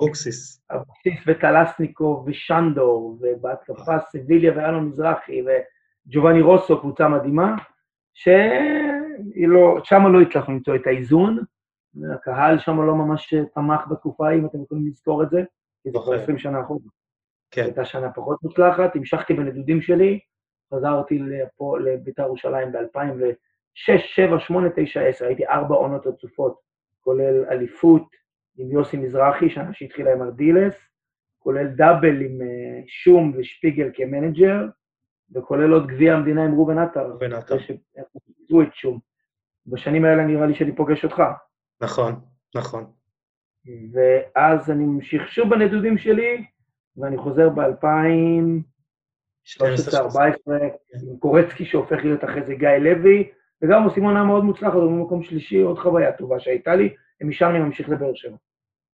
אוקסיס. 0.00 0.62
אבוקסיס 0.70 1.20
וטלסניקוב 1.26 2.24
ושנדור, 2.26 3.18
ובהתקפה 3.20 3.98
סביליה 3.98 4.52
ואלון 4.56 4.86
מזרחי, 4.86 5.42
וג'ובאני 5.42 6.40
רוסו, 6.40 6.80
קבוצה 6.80 7.08
מדהימה, 7.08 7.56
ששם 8.14 10.02
לא, 10.02 10.12
לא 10.12 10.20
הצלחנו 10.20 10.54
למצוא 10.54 10.74
את 10.76 10.86
האיזון, 10.86 11.38
הקהל 12.14 12.58
שם 12.58 12.80
לא 12.82 12.94
ממש 12.94 13.34
תמך 13.54 13.80
בתקופה 13.90 14.26
ההיא, 14.26 14.40
אם 14.40 14.46
אתם 14.46 14.62
יכולים 14.62 14.86
לזכור 14.86 15.22
את 15.22 15.30
זה, 15.30 15.42
כי 15.82 15.90
זה 15.90 15.98
כבר 16.04 16.14
20 16.14 16.38
שנה 16.38 16.60
אחורה. 16.60 16.80
כן. 17.50 17.62
הייתה 17.62 17.84
שנה 17.84 18.12
פחות 18.12 18.42
מוצלחת, 18.42 18.96
המשכתי 18.96 19.34
בנדודים 19.34 19.80
שלי, 19.80 20.20
חזרתי 20.74 21.18
לפה, 21.18 21.78
לביתר 21.78 22.22
ירושלים 22.22 22.72
ב-2006, 22.72 23.98
7, 23.98 24.40
8, 24.40 24.68
9, 24.76 25.00
10, 25.00 25.26
הייתי 25.26 25.46
ארבע 25.46 25.74
עונות 25.74 26.06
רצופות, 26.06 26.60
כולל 27.00 27.44
אליפות 27.50 28.06
עם 28.58 28.70
יוסי 28.70 28.96
מזרחי, 28.96 29.50
שנה 29.50 29.74
שהתחילה 29.74 30.12
עם 30.12 30.22
ארדילס, 30.22 30.74
כולל 31.38 31.66
דאבל 31.66 32.20
עם 32.20 32.40
uh, 32.40 32.84
שום 32.86 33.32
ושפיגל 33.36 33.90
כמנג'ר, 33.94 34.66
וכולל 35.34 35.72
עוד 35.72 35.86
גביע 35.86 36.14
המדינה 36.14 36.44
עם 36.44 36.54
ראובן 36.54 36.78
עטר. 36.78 37.06
ראובן 37.06 37.32
עטר. 37.32 37.58
שפיצו 37.58 38.62
את 38.62 38.74
שום. 38.74 38.98
בשנים 39.66 40.04
האלה 40.04 40.24
נראה 40.24 40.46
לי 40.46 40.54
שאני 40.54 40.76
פוגש 40.76 41.04
אותך. 41.04 41.22
נכון, 41.80 42.20
נכון. 42.54 42.84
ואז 43.92 44.70
אני 44.70 44.84
ממשיך 44.84 45.28
שוב 45.28 45.50
בנדודים 45.50 45.98
שלי, 45.98 46.44
ואני 46.96 47.18
חוזר 47.18 47.48
ב-2013-2014 47.48 47.62
עם 51.02 51.16
קורצקי 51.18 51.64
שהופך 51.64 51.98
להיות 52.04 52.24
אחרי 52.24 52.46
זה 52.46 52.54
גיא 52.54 52.68
לוי, 52.68 53.30
וגם 53.62 53.84
עושים 53.84 54.04
עונה 54.04 54.24
מאוד 54.24 54.44
מוצלחת, 54.44 54.74
במקום 54.74 55.22
שלישי, 55.22 55.60
עוד 55.60 55.78
חוויה 55.78 56.12
טובה 56.12 56.40
שהייתה 56.40 56.74
לי, 56.74 56.94
ומשם 57.20 57.46
אני 57.50 57.58
ממשיך 57.58 57.88
לבאר 57.88 58.14
שבע. 58.14 58.36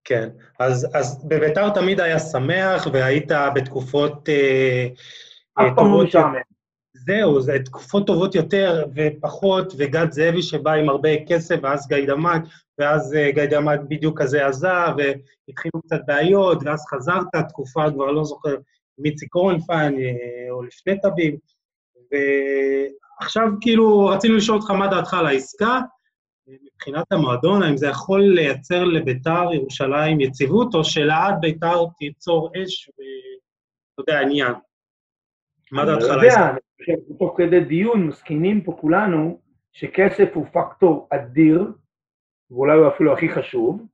כן, 0.04 0.28
אז, 0.60 0.90
אז 0.94 1.28
בביתר 1.28 1.70
תמיד 1.74 2.00
היה 2.00 2.18
שמח, 2.18 2.86
והיית 2.92 3.32
בתקופות 3.54 4.28
אה, 4.28 4.86
פעם 5.56 5.92
לא 5.92 6.04
משעמם. 6.04 6.34
זהו, 6.94 7.40
זה 7.40 7.58
תקופות 7.64 8.06
טובות 8.06 8.34
יותר 8.34 8.84
ופחות, 8.94 9.72
וגד 9.76 10.12
זאבי 10.12 10.42
שבא 10.42 10.72
עם 10.72 10.88
הרבה 10.88 11.08
כסף, 11.28 11.56
ואז 11.62 11.88
גיא 11.88 12.06
דמק, 12.06 12.42
ואז 12.78 13.14
אה, 13.14 13.30
גיא 13.32 13.46
דמק 13.46 13.80
בדיוק 13.88 14.22
כזה 14.22 14.46
עזב, 14.46 14.94
והתחילו 14.96 15.82
קצת 15.82 16.00
בעיות, 16.06 16.58
ואז 16.64 16.84
חזרת, 16.86 17.26
תקופה, 17.48 17.90
כבר 17.90 18.10
לא 18.10 18.24
זוכר, 18.24 18.54
מיצי 18.98 19.28
קורנפיין, 19.28 19.98
אה, 19.98 20.50
או 20.50 20.62
לפני 20.62 21.00
תביב, 21.02 21.34
ועכשיו 22.12 23.48
כאילו 23.60 24.06
רצינו 24.06 24.36
לשאול 24.36 24.58
אותך 24.58 24.70
מה 24.70 24.86
דעתך 24.86 25.14
על 25.14 25.26
העסקה, 25.26 25.80
מבחינת 26.48 27.12
המועדון, 27.12 27.62
האם 27.62 27.76
זה 27.76 27.86
יכול 27.86 28.20
לייצר 28.20 28.84
לביתר 28.84 29.52
ירושלים 29.52 30.20
יציבות, 30.20 30.74
או 30.74 30.84
שלעד 30.84 31.34
ביתר 31.40 31.84
תיצור 31.98 32.50
אש 32.56 32.88
ואתה 32.88 34.10
יודע, 34.10 34.20
עניין. 34.20 34.52
מה 35.72 35.84
דעתך 35.84 36.04
על 36.04 36.20
העסקה? 36.20 36.50
אני 36.50 36.58
יודע, 36.88 37.02
תוך 37.18 37.34
כדי 37.38 37.60
דיון 37.60 38.06
מסכימים 38.06 38.64
פה 38.64 38.76
כולנו 38.80 39.40
שכסף 39.72 40.28
הוא 40.34 40.46
פקטור 40.52 41.08
אדיר, 41.10 41.72
ואולי 42.50 42.78
הוא 42.78 42.88
אפילו 42.88 43.12
הכי 43.12 43.28
חשוב, 43.28 43.86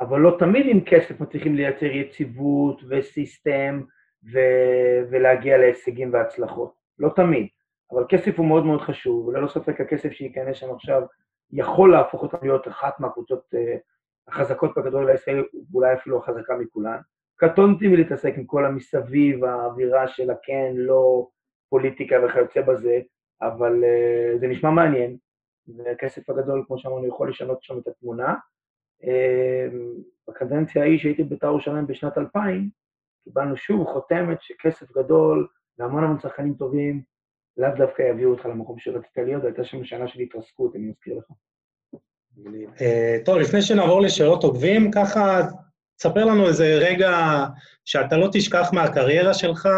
אבל 0.00 0.20
לא 0.20 0.36
תמיד 0.38 0.66
עם 0.68 0.80
כסף 0.80 1.20
מצליחים 1.20 1.54
לייצר 1.54 1.86
יציבות 1.86 2.82
וסיסטם 2.88 3.82
ו- 4.32 5.00
ולהגיע 5.10 5.58
להישגים 5.58 6.12
והצלחות. 6.12 6.72
לא 6.98 7.10
תמיד, 7.16 7.46
אבל 7.92 8.04
כסף 8.08 8.38
הוא 8.38 8.46
מאוד 8.46 8.66
מאוד 8.66 8.80
חשוב, 8.80 9.28
וללא 9.28 9.48
ספק 9.48 9.80
הכסף 9.80 10.12
שייכנס 10.12 10.56
שם 10.56 10.74
עכשיו 10.74 11.02
יכול 11.52 11.92
להפוך 11.92 12.22
אותם 12.22 12.36
להיות 12.42 12.68
אחת 12.68 13.00
מהקבוצות 13.00 13.44
uh, 13.54 13.58
החזקות 14.28 14.70
בכדורגל 14.76 15.10
הישראלי, 15.10 15.42
ואולי 15.72 15.94
אפילו 15.94 16.18
החזקה 16.18 16.56
מכולן. 16.56 16.98
קטונתי 17.36 17.88
מלהתעסק 17.88 18.32
עם 18.36 18.44
כל 18.44 18.66
המסביב, 18.66 19.44
האווירה 19.44 20.08
של 20.08 20.30
הכן, 20.30 20.72
לא, 20.76 21.28
פוליטיקה 21.68 22.16
וכיוצא 22.24 22.60
בזה, 22.60 23.00
אבל 23.42 23.84
uh, 23.84 24.38
זה 24.38 24.46
נשמע 24.46 24.70
מעניין, 24.70 25.16
והכסף 25.76 26.30
הגדול, 26.30 26.64
כמו 26.66 26.78
שאמרנו, 26.78 27.06
יכול 27.06 27.30
לשנות 27.30 27.62
שם 27.62 27.78
את 27.78 27.88
התמונה. 27.88 28.34
Uh, 29.02 29.06
בקדנציה 30.28 30.82
ההיא 30.82 30.98
שהייתי 30.98 31.22
בבית"ר 31.22 31.46
ירושלים 31.46 31.86
בשנת 31.86 32.18
2000, 32.18 32.70
קיבלנו 33.24 33.56
שוב 33.56 33.86
חותמת 33.86 34.38
שכסף 34.42 34.92
גדול 34.92 35.48
והמון 35.78 36.04
המון 36.04 36.20
שחקנים 36.20 36.54
טובים, 36.54 37.02
לאו 37.56 37.68
דווקא 37.76 38.02
יביאו 38.02 38.30
אותך 38.30 38.46
למקום 38.46 38.78
שרצית 38.78 39.16
להיות, 39.16 39.44
הייתה 39.44 39.64
שם 39.64 39.84
שנה 39.84 40.08
של 40.08 40.20
התרסקות, 40.20 40.76
אני 40.76 40.86
מזכיר 40.86 41.18
לך. 41.18 41.24
אה, 42.80 43.18
טוב, 43.24 43.38
לפני 43.38 43.62
שנעבור 43.62 44.00
לשאלות 44.00 44.44
עוקבים, 44.44 44.90
ככה, 44.90 45.40
תספר 45.96 46.24
לנו 46.24 46.46
איזה 46.48 46.78
רגע 46.80 47.10
שאתה 47.84 48.16
לא 48.16 48.28
תשכח 48.32 48.70
מהקריירה 48.72 49.34
שלך, 49.34 49.68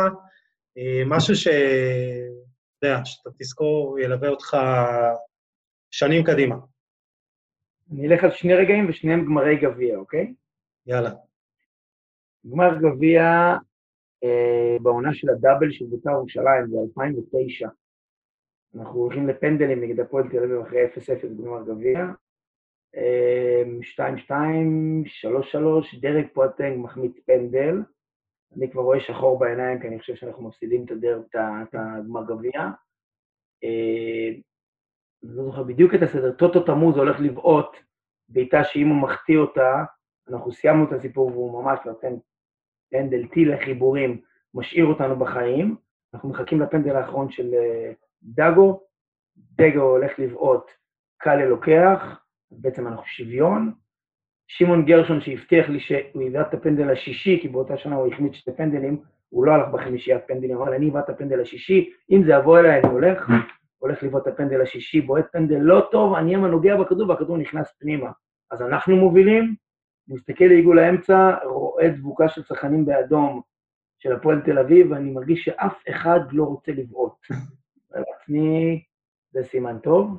אה, 0.79 1.03
משהו 1.07 1.35
ש... 1.35 1.49
אתה 2.79 2.87
יודע, 2.87 3.05
שאתה 3.05 3.31
תזכור, 3.39 3.99
ילווה 3.99 4.29
אותך 4.29 4.57
שנים 5.91 6.25
קדימה. 6.25 6.57
אני 7.93 8.09
אלך 8.09 8.25
על 8.25 8.31
שני 8.31 8.55
רגעים 8.55 8.89
ושניהם 8.89 9.25
גמרי 9.25 9.57
גביע, 9.57 9.97
אוקיי? 9.97 10.35
יאללה. 10.87 11.11
גמר 12.51 12.79
גביע 12.81 13.23
אה, 14.25 14.77
בעונה 14.83 15.15
של 15.15 15.31
הדאבל 15.31 15.71
של 15.71 15.85
בית"ר 15.91 16.11
ירושלים, 16.11 16.67
זה 16.71 16.77
2009. 16.89 17.69
אנחנו 18.75 19.01
הולכים 19.01 19.29
לפנדלים 19.29 19.85
נגד 19.85 20.01
הפועל 20.01 20.29
תל 20.29 20.39
אביב 20.39 20.61
אחרי 20.61 20.87
0-0 20.87 21.27
בגמר 21.27 21.63
גביע. 21.63 22.07
2-2, 22.95 22.99
אמ, 24.31 25.03
3-3, 25.05 26.01
דרק 26.01 26.27
בואטנג 26.35 26.79
מחמיץ 26.79 27.19
פנדל. 27.27 27.83
אני 28.57 28.71
כבר 28.71 28.83
רואה 28.83 29.01
שחור 29.01 29.39
בעיניים, 29.39 29.81
כי 29.81 29.89
אני 29.89 29.99
חושב 29.99 30.15
שאנחנו 30.15 30.49
מפסידים 30.49 30.85
את 30.85 30.91
הדרג, 30.91 31.23
את 31.35 31.75
הגמר 31.75 32.25
גביע. 32.27 32.61
אמ, 33.63 34.41
אני 35.25 35.37
לא 35.37 35.45
זוכר 35.45 35.63
בדיוק 35.63 35.95
את 35.95 36.03
הסדר, 36.03 36.33
טוטו 36.33 36.61
תמוז 36.61 36.97
הולך 36.97 37.21
לבעוט 37.21 37.77
בעיטה 38.29 38.65
שאם 38.65 38.89
הוא 38.89 39.03
מחטיא 39.03 39.39
אותה, 39.39 39.85
אנחנו 40.29 40.53
סיימנו 40.53 40.85
את 40.85 40.93
הסיפור 40.93 41.27
והוא 41.27 41.63
ממש 41.63 41.79
נותן 41.87 42.15
פנדל 42.91 43.27
טיל 43.27 43.55
לחיבורים, 43.55 44.21
משאיר 44.55 44.87
אותנו 44.87 45.17
בחיים. 45.17 45.77
אנחנו 46.15 46.29
מחכים 46.29 46.61
לפנדל 46.61 46.97
האחרון 46.97 47.31
של 47.31 47.55
אה, 47.55 47.93
דאגו, 48.23 48.81
דגו 49.37 49.81
הולך 49.81 50.19
לבעוט, 50.19 50.71
קאלה 51.19 51.49
לוקח, 51.49 52.21
בעצם 52.51 52.87
אנחנו 52.87 53.07
שוויון. 53.07 53.73
שמעון 54.49 54.85
גרשון 54.85 55.21
שהבטיח 55.21 55.69
לי 55.69 55.81
שהוא 55.81 56.23
יבעט 56.23 56.49
את 56.49 56.55
הפנדל 56.55 56.91
השישי, 56.91 57.39
כי 57.43 57.49
באותה 57.49 57.77
שנה 57.77 57.97
הוא 57.97 58.13
החמיץ 58.13 58.35
שתי 58.35 58.51
פנדלים, 58.57 59.03
הוא 59.29 59.47
לא 59.47 59.53
הלך 59.53 59.69
בחמישיית 59.73 60.23
פנדלים, 60.27 60.57
אבל 60.57 60.75
אני 60.75 60.91
אבעט 60.91 61.05
את 61.05 61.15
הפנדל 61.15 61.41
השישי, 61.41 61.91
אם 62.11 62.23
זה 62.25 62.33
יבוא 62.33 62.59
אליי 62.59 62.81
אני 62.81 62.93
הולך, 62.93 63.31
הולך 63.79 64.03
לבעוט 64.03 64.29
את 64.29 64.33
הפנדל 64.33 64.61
השישי, 64.61 65.01
בועט 65.01 65.27
פנדל 65.33 65.59
לא 65.59 65.89
טוב, 65.91 66.15
אני 66.15 66.37
אמא 66.37 66.47
נוגע 66.47 66.77
בכדור 66.77 67.09
והכדור 67.09 67.37
נכנס 67.37 67.75
פנימה. 67.79 68.11
אז 68.51 68.63
אנחנו 68.63 68.97
מובילים, 68.97 69.55
מסתכל 70.09 70.45
לעיגול 70.45 70.79
האמצע, 70.79 71.37
רואה 71.45 71.89
דבוקה 71.89 72.29
של 72.29 72.43
צרכנים 72.43 72.85
באדום 72.85 73.41
של 73.99 74.13
הפועל 74.13 74.41
תל 74.41 74.59
אביב, 74.59 74.91
ואני 74.91 75.11
מרגיש 75.11 75.45
שאף 75.45 75.83
אחד 75.91 76.21
לא 76.33 76.45
רוצה 76.45 76.73
לבעוט. 76.73 77.13
לעצמי 77.91 78.85
זה 79.31 79.43
סימן 79.43 79.79
טוב. 79.79 80.19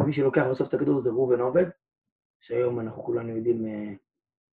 מי 0.00 0.12
שלוקח 0.12 0.42
בסוף 0.50 0.68
את 0.68 0.74
הכדור 0.74 1.02
זה 1.02 1.08
ראובן 1.10 1.40
עובד, 1.40 1.64
שהיום 2.40 2.80
אנחנו 2.80 3.02
כולנו 3.02 3.36
יודעים 3.36 3.66
אה, 3.66 3.92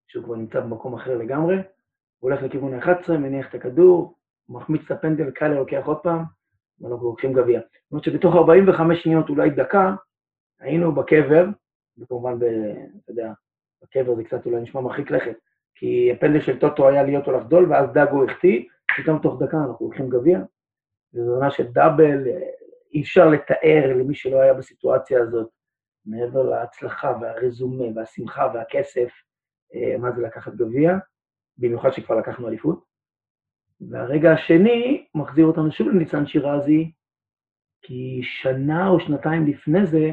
שהוא 0.07 0.23
כבר 0.23 0.35
נמצא 0.35 0.59
במקום 0.59 0.93
אחר 0.93 1.17
לגמרי. 1.17 1.55
הוא 1.55 2.29
הולך 2.29 2.43
לכיוון 2.43 2.73
ה-11, 2.73 3.11
מניח 3.11 3.49
את 3.49 3.55
הכדור, 3.55 4.15
מחמיץ 4.49 4.81
את 4.85 4.91
הפנדל, 4.91 5.31
קאלה 5.31 5.55
לוקח 5.55 5.81
עוד 5.85 5.97
פעם, 5.97 6.23
ואנחנו 6.81 7.05
לוקחים 7.05 7.33
גביע. 7.33 7.59
זאת 7.59 7.91
אומרת 7.91 8.03
שבתוך 8.03 8.35
45 8.35 9.03
שניות, 9.03 9.29
אולי 9.29 9.49
דקה, 9.49 9.95
היינו 10.59 10.91
בקבר, 10.91 11.45
וכמובן, 11.97 12.37
אתה 13.03 13.11
יודע, 13.11 13.33
בקבר 13.83 14.15
זה 14.15 14.23
קצת 14.23 14.45
אולי 14.45 14.61
נשמע 14.61 14.81
מרחיק 14.81 15.11
לכת, 15.11 15.35
כי 15.75 16.11
הפנדל 16.11 16.41
של 16.41 16.59
טוטו 16.59 16.89
היה 16.89 17.03
להיות 17.03 17.27
או 17.27 17.31
לחדול, 17.31 17.71
ואז 17.71 17.89
דאגו 17.93 18.23
החטיא, 18.23 18.65
פתאום 18.97 19.19
תוך 19.19 19.41
דקה 19.41 19.57
אנחנו 19.57 19.85
לוקחים 19.85 20.09
גביע. 20.09 20.39
וזו 21.13 21.33
עונה 21.33 21.51
של 21.51 21.67
דאבל, 21.67 22.27
אה, 22.27 22.49
אי 22.93 23.01
אפשר 23.01 23.29
לתאר 23.29 23.93
למי 23.95 24.15
שלא 24.15 24.41
היה 24.41 24.53
בסיטואציה 24.53 25.21
הזאת, 25.21 25.49
מעבר 26.05 26.43
להצלחה 26.43 27.13
והרזומה 27.21 27.85
והשמחה 27.95 28.47
והכסף, 28.53 29.09
אה, 29.75 29.97
מה 29.97 30.11
זה 30.11 30.21
לקחת 30.21 30.53
גביע, 30.53 30.91
במיוחד 31.57 31.91
שכבר 31.91 32.15
לקחנו 32.15 32.47
אליפות. 32.47 32.83
והרגע 33.89 34.31
השני 34.31 35.07
מחזיר 35.15 35.45
אותנו 35.45 35.71
שוב 35.71 35.87
לניצן 35.87 36.27
שירזי, 36.27 36.91
כי 37.81 38.21
שנה 38.23 38.89
או 38.89 38.99
שנתיים 38.99 39.47
לפני 39.47 39.85
זה, 39.85 40.11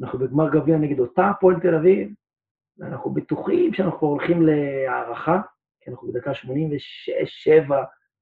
אנחנו 0.00 0.18
בגמר 0.18 0.50
גביע 0.50 0.76
נגד 0.78 0.98
אותה 1.00 1.28
הפועל 1.28 1.60
תל 1.60 1.74
אביב, 1.74 2.12
ואנחנו 2.78 3.10
בטוחים 3.10 3.74
שאנחנו 3.74 3.98
כבר 3.98 4.08
הולכים 4.08 4.42
להערכה, 4.42 5.40
כי 5.80 5.90
אנחנו 5.90 6.08
בדקה 6.08 6.32
86-7 6.32 7.74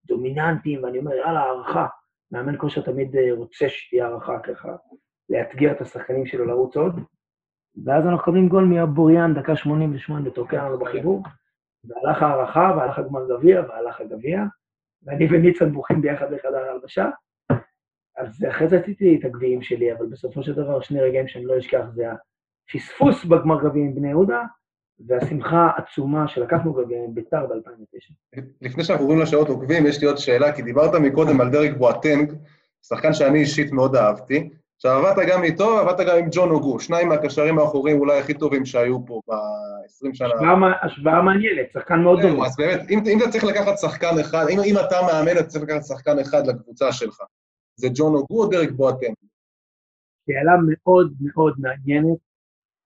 דומיננטיים, 0.05 0.85
ואני 0.85 0.99
אומר, 0.99 1.15
יאללה, 1.15 1.41
הערכה. 1.41 1.87
מאמן 2.33 2.55
כושר 2.59 2.81
תמיד 2.81 3.16
אה, 3.16 3.33
רוצה 3.33 3.68
שתהיה 3.68 4.07
הערכה 4.07 4.39
ככה, 4.39 4.76
לאתגר 5.31 5.72
את 5.72 5.81
השחקנים 5.81 6.26
שלו 6.26 6.45
לרוץ 6.45 6.76
עוד. 6.76 7.01
ואז 7.85 8.07
אנחנו 8.07 8.18
מקבלים 8.18 8.49
גול 8.49 8.64
מאבוריאן, 8.64 9.35
דקה 9.35 9.57
88, 9.57 10.29
ותוקע 10.29 10.68
לנו 10.68 10.79
בחיבור. 10.79 11.22
והלך 11.85 12.22
הערכה, 12.22 12.74
והלך 12.76 12.99
הגמר 12.99 13.29
גביע, 13.29 13.62
והלך 13.68 14.01
הגביע, 14.01 14.41
ואני 15.03 15.26
וניצן 15.31 15.72
בוכים 15.72 16.01
ביחד 16.03 16.26
בחדר 16.35 16.57
ההלבשה. 16.57 17.11
אז 18.16 18.45
אחרי 18.49 18.68
זה 18.68 18.79
עשיתי 18.79 19.18
את 19.20 19.24
הגביעים 19.24 19.62
שלי, 19.62 19.93
אבל 19.93 20.07
בסופו 20.07 20.43
של 20.43 20.55
דבר 20.55 20.81
שני 20.81 21.01
רגעים 21.01 21.29
שאני 21.29 21.45
לא 21.45 21.59
אשכח 21.59 21.85
זה 21.89 22.07
הפספוס 22.68 23.24
בגמר 23.24 23.64
גביע 23.64 23.85
עם 23.85 23.95
בני 23.95 24.09
יהודה, 24.09 24.43
והשמחה 25.07 25.68
העצומה 25.76 26.28
שלקחנו 26.28 26.72
גביע 26.72 26.99
עם 27.05 27.14
ביתר 27.14 27.46
ב-2009. 27.46 28.40
לפני 28.62 28.84
שאנחנו 28.84 29.05
עוברים 29.05 29.20
לשאלות 29.20 29.49
עוקבים, 29.49 29.86
יש 29.86 30.01
לי 30.01 30.07
עוד 30.07 30.18
שאלה, 30.18 30.53
כי 30.53 30.62
דיברת 30.62 30.94
מקודם 30.94 31.40
על 31.40 31.51
דרק 31.51 31.76
בואטנג, 31.76 32.32
שחקן 32.82 33.12
שאני 33.12 33.38
אישית 33.38 33.72
מאוד 33.72 33.96
אהבתי. 33.96 34.49
עכשיו, 34.76 35.07
עבדת 35.07 35.28
גם 35.28 35.44
איתו, 35.44 35.78
עבדת 35.78 36.07
גם 36.07 36.16
עם 36.18 36.28
ג'ון 36.30 36.51
אוגו, 36.51 36.80
שניים 36.80 37.09
מהקשרים 37.09 37.59
האחוריים 37.59 38.01
אולי 38.01 38.18
הכי 38.18 38.34
טובים 38.34 38.66
שהיו 38.66 39.07
פה 39.07 39.20
ב-20 39.28 40.14
שנה. 40.14 40.28
השוואה 40.82 41.22
מעניינת, 41.22 41.72
שחקן 41.72 42.01
מאוד 42.01 42.20
דומה. 42.20 42.46
אז 42.46 42.57
באמת, 42.57 42.80
אם, 42.90 42.99
אם 43.07 43.18
אתה 43.22 43.30
צריך 43.30 43.44
לקחת 43.44 43.78
שחקן 43.78 44.18
אחד, 44.20 44.46
אם, 44.51 44.59
אם 44.64 44.74
אתה 44.86 44.96
מאמן, 45.07 45.32
אתה 45.32 45.46
צריך 45.46 45.64
לקחת 45.64 45.82
שחקן 45.84 46.18
אחד 46.18 46.46
לקבוצה 46.46 46.92
שלך. 46.92 47.20
זה 47.76 47.88
ג'ון 47.94 48.14
אוגו 48.14 48.42
או 48.42 48.49
דרק 48.49 48.70
בואטנג? 48.70 49.14
שאלה 50.26 50.53
מאוד 50.68 51.12
מאוד 51.20 51.55
מעניינת. 51.59 52.28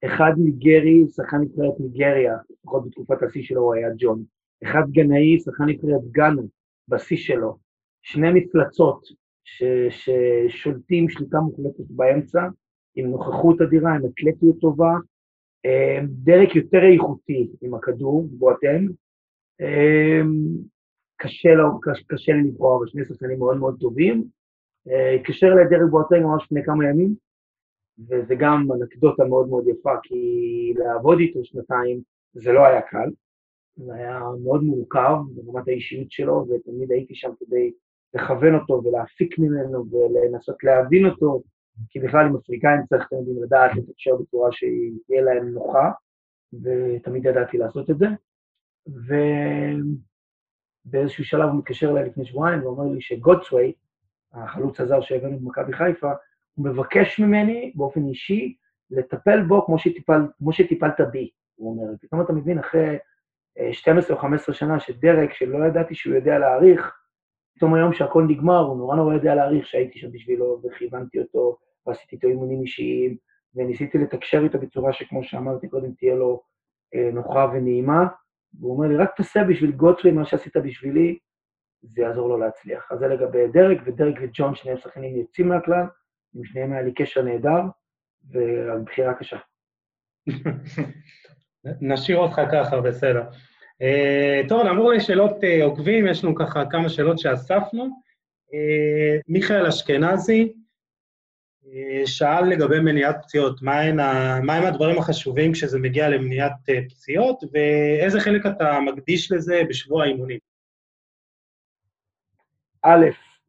אחד 0.05 0.33
מגרי, 0.39 1.05
שחקן 1.17 1.37
נבחרת 1.37 1.81
ניגריה, 1.81 2.37
לפחות 2.51 2.87
בתקופת 2.87 3.23
השיא 3.23 3.43
שלו 3.43 3.61
הוא 3.61 3.75
היה 3.75 3.89
ג'ון. 3.99 4.23
אחד 4.65 4.83
גנאי, 4.91 5.41
שחקן 5.41 5.65
נבחרת 5.65 6.11
גאנה, 6.11 6.43
בשיא 6.89 7.17
שלו. 7.17 7.59
שני 8.03 8.31
מפלצות 8.33 9.05
ש, 9.45 9.63
ששולטים 9.91 11.09
שליטה 11.09 11.41
מוחלטת 11.41 11.91
באמצע, 11.91 12.43
עם 12.95 13.11
נוכחות 13.11 13.61
אדירה, 13.61 13.95
עם 13.95 14.03
אתלטיות 14.07 14.61
טובה. 14.61 14.93
אמ, 15.65 16.07
דרק 16.09 16.57
יותר 16.57 16.83
איכותי 16.93 17.49
עם 17.63 17.75
הכדור, 17.75 18.29
בואטנג. 18.31 18.91
אמ, 19.61 20.33
קשה, 21.17 21.55
לו, 21.55 21.81
קשה 22.09 22.33
לי 22.33 22.43
לבחור, 22.43 22.79
אבל 22.79 22.87
שני 22.87 23.05
שחקנים 23.05 23.39
מאוד 23.39 23.57
מאוד 23.57 23.77
טובים. 23.81 24.25
אה, 24.89 25.11
התקשר 25.15 25.47
אליי 25.47 25.65
דרק 25.71 25.91
בואטנג 25.91 26.23
ממש 26.23 26.43
לפני 26.45 26.65
כמה 26.65 26.89
ימים, 26.89 27.15
וזה 27.99 28.35
גם 28.35 28.69
אנקדוטה 28.73 29.25
מאוד 29.25 29.49
מאוד 29.49 29.69
יפה, 29.69 29.95
כי 30.03 30.75
לעבוד 30.77 31.19
איתו 31.19 31.45
שנתיים 31.45 32.01
זה 32.35 32.53
לא 32.53 32.67
היה 32.67 32.83
קל, 32.83 33.11
זה 33.77 33.95
היה 33.95 34.21
מאוד 34.45 34.63
מורכב 34.63 35.17
ברמת 35.35 35.69
האישיות 35.69 36.11
שלו, 36.11 36.47
ותמיד 36.49 36.91
הייתי 36.93 37.15
שם 37.15 37.31
כדי 37.41 37.73
לכוון 38.15 38.55
אותו 38.55 38.83
ולהפיק 38.85 39.39
ממנו 39.39 39.85
ולנסות 39.91 40.65
להבין 40.65 41.07
אותו, 41.07 41.43
כי 41.91 42.01
בכלל 42.01 42.27
עם 42.27 42.37
אפריקאים 42.37 42.81
צריך 42.89 43.09
תמיד 43.09 43.37
לדעת 43.45 43.71
לתקשר 43.77 44.17
בצורה 44.17 44.53
שהיא 44.53 45.21
להם 45.25 45.49
נוחה, 45.49 45.91
ותמיד 46.63 47.25
ידעתי 47.25 47.59
לעשות 47.59 47.91
את 47.91 47.99
זה. 47.99 48.07
ובאיזשהו 50.87 51.25
שלב 51.25 51.49
הוא 51.49 51.59
מתקשר 51.59 51.91
אליי 51.91 52.05
לפני 52.05 52.25
שבועיים 52.25 52.65
ואומר 52.65 52.85
לי 52.95 53.01
שגודסווי, 53.01 53.73
החלוץ 54.33 54.81
הזר 54.81 55.01
שהבאנו 55.01 55.39
במכבי 55.39 55.73
חיפה, 55.73 56.13
הוא 56.55 56.67
מבקש 56.67 57.21
ממני 57.21 57.73
באופן 57.75 58.09
אישי 58.09 58.57
לטפל 58.91 59.43
בו 59.43 59.67
כמו, 59.67 59.79
שטיפל, 59.79 60.21
כמו 60.39 60.53
שטיפלת 60.53 61.01
בי, 61.13 61.31
הוא 61.55 61.71
אומר. 61.71 61.93
פתאום 62.01 62.21
אתה 62.21 62.33
מבין, 62.33 62.59
אחרי 62.59 62.99
12 63.73 64.11
אה, 64.11 64.17
או 64.17 64.23
15 64.23 64.55
שנה 64.55 64.81
שדרק, 64.81 65.33
שלא 65.33 65.67
ידעתי 65.67 65.95
שהוא 65.95 66.15
יודע 66.15 66.39
להעריך, 66.39 66.93
פתאום 67.57 67.75
היום 67.75 67.93
שהכל 67.93 68.25
נגמר, 68.29 68.59
הוא 68.59 68.77
נורא 68.77 68.97
נורא 68.97 69.15
יודע 69.15 69.35
להעריך 69.35 69.67
שהייתי 69.67 69.99
שם 69.99 70.13
בשבילו, 70.13 70.63
וכיוונתי 70.65 71.21
אותו, 71.21 71.57
ועשיתי 71.87 72.17
איתו 72.17 72.29
אימונים 72.29 72.61
אישיים, 72.61 73.17
וניסיתי 73.55 73.99
לתקשר 73.99 74.45
איתו 74.45 74.59
בצורה 74.59 74.93
שכמו 74.93 75.25
שאמרתי 75.25 75.69
קודם, 75.69 75.93
תהיה 75.93 76.15
לו 76.15 76.43
אה, 76.95 77.11
נוחה 77.13 77.47
ונעימה. 77.55 78.07
והוא 78.61 78.77
אומר 78.77 78.89
לי, 78.89 78.97
רק 78.97 79.17
תעשה 79.17 79.45
בשביל 79.45 79.73
גוטרי 79.73 80.13
מה 80.13 80.25
שעשית 80.25 80.57
בשבילי, 80.57 81.19
זה 81.83 82.03
יעזור 82.03 82.29
לו 82.29 82.39
להצליח. 82.39 82.93
אז 82.93 82.99
זה 82.99 83.07
לגבי 83.07 83.49
דרק, 83.49 83.79
ודרק 83.85 84.15
וג'ון, 84.23 84.55
שניהם 84.55 84.79
שחקנים 84.79 85.17
יוצאים 85.17 85.49
מהכלל, 85.49 85.87
עם 86.35 86.45
שניהם 86.45 86.73
היה 86.73 86.83
לי 86.83 86.95
קשר 86.95 87.23
נהדר, 87.23 87.61
ובחירה 88.31 89.15
קשה. 89.15 89.37
נשאיר 91.81 92.19
אותך 92.19 92.41
ככה, 92.53 92.81
בסדר. 92.81 93.23
אה, 93.83 94.49
טוב, 94.49 94.63
נעבור 94.67 94.93
לשאלות 94.93 95.31
אה, 95.31 95.65
עוקבים, 95.65 96.07
יש 96.07 96.25
לנו 96.25 96.35
ככה 96.35 96.65
כמה 96.71 96.89
שאלות 96.89 97.19
שאספנו. 97.19 97.85
אה, 97.85 99.23
מיכאל 99.29 99.67
אשכנזי 99.67 100.53
אה, 101.67 102.07
שאל 102.07 102.45
לגבי 102.45 102.81
מניעת 102.81 103.17
פציעות, 103.23 103.63
מהם 103.63 103.97
מה 104.47 104.69
הדברים 104.69 104.99
החשובים 104.99 105.53
כשזה 105.53 105.79
מגיע 105.79 106.09
למניעת 106.09 106.53
אה, 106.69 106.81
פציעות, 106.89 107.45
ואיזה 107.53 108.21
חלק 108.21 108.47
אתה 108.47 108.81
מקדיש 108.81 109.33
לזה 109.33 109.63
בשבוע 109.69 110.05
האימונים? 110.05 110.39
א', 112.83 113.07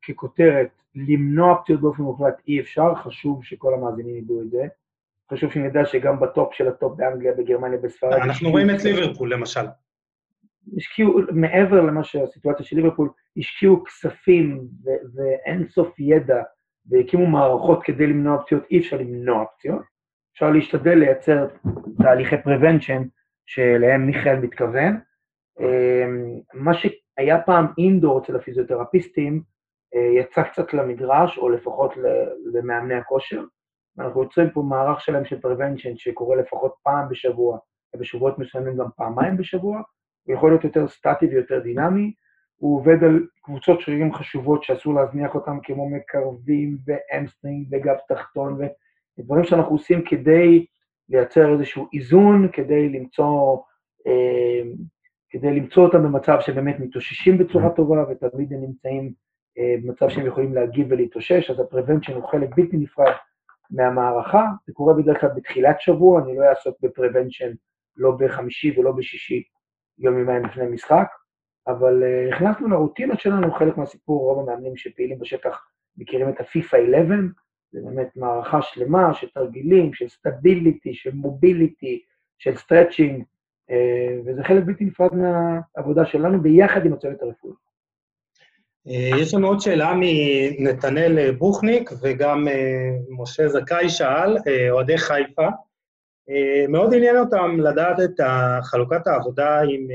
ככותרת, 0.07 0.82
למנוע 0.95 1.61
פציעות 1.61 1.81
באופן 1.81 2.03
מוחלט 2.03 2.41
אי 2.47 2.59
אפשר, 2.59 2.95
חשוב 2.95 3.43
שכל 3.43 3.73
המאזינים 3.73 4.15
ידעו 4.15 4.41
את 4.41 4.49
זה. 4.49 4.67
חשוב 5.31 5.51
שנדע 5.51 5.85
שגם 5.85 6.19
בטופ 6.19 6.53
של 6.53 6.67
הטופ 6.67 6.97
באנגליה, 6.97 7.33
בגרמניה, 7.33 7.77
בספרד... 7.77 8.13
אנחנו 8.13 8.49
רואים 8.49 8.69
את 8.69 8.83
ליברפול, 8.83 9.33
למשל. 9.33 9.65
השקיעו, 10.77 11.19
מעבר 11.31 11.81
למה 11.81 12.03
שהסיטואציה 12.03 12.65
של 12.65 12.75
ליברפול, 12.75 13.09
השקיעו 13.37 13.83
כספים 13.83 14.67
ואין 15.15 15.67
סוף 15.67 15.99
ידע 15.99 16.43
והקימו 16.89 17.27
מערכות 17.27 17.83
כדי 17.83 18.07
למנוע 18.07 18.43
פציעות, 18.43 18.63
אי 18.71 18.79
אפשר 18.79 18.97
למנוע 18.97 19.45
פציעות. 19.45 19.81
אפשר 20.33 20.49
להשתדל 20.49 20.93
לייצר 20.93 21.47
תהליכי 21.97 22.35
prevention 22.35 23.03
שאליהם 23.45 24.07
מיכאל 24.07 24.39
מתכוון. 24.39 24.99
אמ, 25.59 26.39
מה 26.53 26.71
שהיה 26.73 27.41
פעם 27.41 27.65
אינדור 27.77 28.19
אצל 28.19 28.35
הפיזיותרפיסטים, 28.35 29.41
יצא 29.93 30.43
קצת 30.43 30.73
למגרש, 30.73 31.37
או 31.37 31.49
לפחות 31.49 31.93
למאמני 32.53 32.93
הכושר. 32.93 33.43
אנחנו 33.99 34.23
יוצרים 34.23 34.49
פה 34.49 34.61
מערך 34.61 35.01
שלם 35.01 35.25
של 35.25 35.37
prevention 35.37 35.93
שקורה 35.95 36.35
לפחות 36.35 36.73
פעם 36.83 37.09
בשבוע, 37.09 37.57
ובשבועות 37.95 38.39
מסוימים 38.39 38.77
גם 38.77 38.87
פעמיים 38.95 39.37
בשבוע. 39.37 39.81
הוא 40.23 40.35
יכול 40.35 40.51
להיות 40.51 40.63
יותר 40.63 40.87
סטטי 40.87 41.25
ויותר 41.25 41.59
דינמי, 41.59 42.13
הוא 42.55 42.77
עובד 42.77 43.03
על 43.03 43.25
קבוצות 43.41 43.81
שרירים 43.81 44.13
חשובות 44.13 44.63
שאסור 44.63 44.93
להזניח 44.93 45.35
אותן, 45.35 45.57
כמו 45.63 45.89
מקרבים 45.89 46.77
ו 46.85 46.93
hamstring 46.93 47.67
וגב 47.71 47.95
תחתון, 48.07 48.59
ודברים 49.17 49.43
שאנחנו 49.43 49.71
עושים 49.71 50.01
כדי 50.05 50.65
לייצר 51.09 51.53
איזשהו 51.53 51.87
איזון, 51.93 52.47
כדי 52.53 52.89
למצוא, 52.89 53.57
אה, 54.07 54.61
כדי 55.29 55.55
למצוא 55.55 55.83
אותם 55.83 56.03
במצב 56.03 56.37
שבאמת 56.41 56.79
מתאוששים 56.79 57.37
בצורה 57.37 57.69
טובה, 57.69 58.03
ותמיד 58.09 58.53
הם 58.53 58.61
נמצאים 58.61 59.05
אה, 59.05 59.09
במצב 59.57 60.09
שהם 60.09 60.25
יכולים 60.25 60.53
להגיב 60.53 60.87
ולהתאושש, 60.89 61.49
אז 61.49 61.59
ה-prevention 61.59 62.13
הוא 62.13 62.27
חלק 62.27 62.49
בלתי 62.55 62.77
נפרד 62.77 63.13
מהמערכה, 63.71 64.45
זה 64.67 64.73
קורה 64.73 64.93
בדרך 64.93 65.21
כלל 65.21 65.29
בתחילת 65.35 65.81
שבוע, 65.81 66.21
אני 66.21 66.37
לא 66.37 66.43
אעסוק 66.43 66.77
ב-prevention 66.81 67.55
לא 67.97 68.11
בחמישי 68.11 68.79
ולא 68.79 68.91
בשישי, 68.91 69.43
יום 69.99 70.19
יומיים 70.19 70.45
לפני 70.45 70.67
משחק, 70.67 71.07
אבל 71.67 72.03
אה, 72.03 72.35
הכנסנו 72.35 72.67
לרוטינות 72.67 73.19
שלנו 73.19 73.51
חלק 73.51 73.77
מהסיפור, 73.77 74.21
רוב 74.21 74.49
המאמנים 74.49 74.77
שפעילים 74.77 75.19
בשטח 75.19 75.65
מכירים 75.97 76.29
את 76.29 76.39
ה-FIFA 76.39 76.77
11, 76.95 77.17
זה 77.71 77.79
באמת 77.85 78.09
מערכה 78.15 78.61
שלמה 78.61 79.13
של 79.13 79.29
תרגילים, 79.29 79.93
של 79.93 80.07
stability, 80.07 80.93
של 80.93 81.11
mobility, 81.13 82.03
של 82.37 82.55
stretching, 82.55 83.23
אה, 83.69 83.73
וזה 84.25 84.43
חלק 84.43 84.63
בלתי 84.63 84.85
נפרד 84.85 85.11
מהעבודה 85.15 86.05
שלנו 86.05 86.41
ביחד 86.41 86.85
עם 86.85 86.93
הצוות 86.93 87.21
הרפואי. 87.21 87.53
Uh, 88.87 88.91
יש 89.21 89.33
לנו 89.33 89.47
עוד 89.47 89.59
שאלה 89.59 89.93
מנתנאל 89.99 91.31
בוכניק, 91.31 91.89
וגם 92.01 92.47
משה 93.09 93.47
זכאי 93.47 93.89
שאל, 93.89 94.37
אוהדי 94.69 94.97
חיפה. 94.97 95.47
מאוד 96.69 96.93
עניין 96.93 97.17
אותם 97.17 97.59
לדעת 97.59 97.99
את 97.99 98.19
חלוקת 98.63 99.07
העבודה 99.07 99.61
עם 99.61 99.87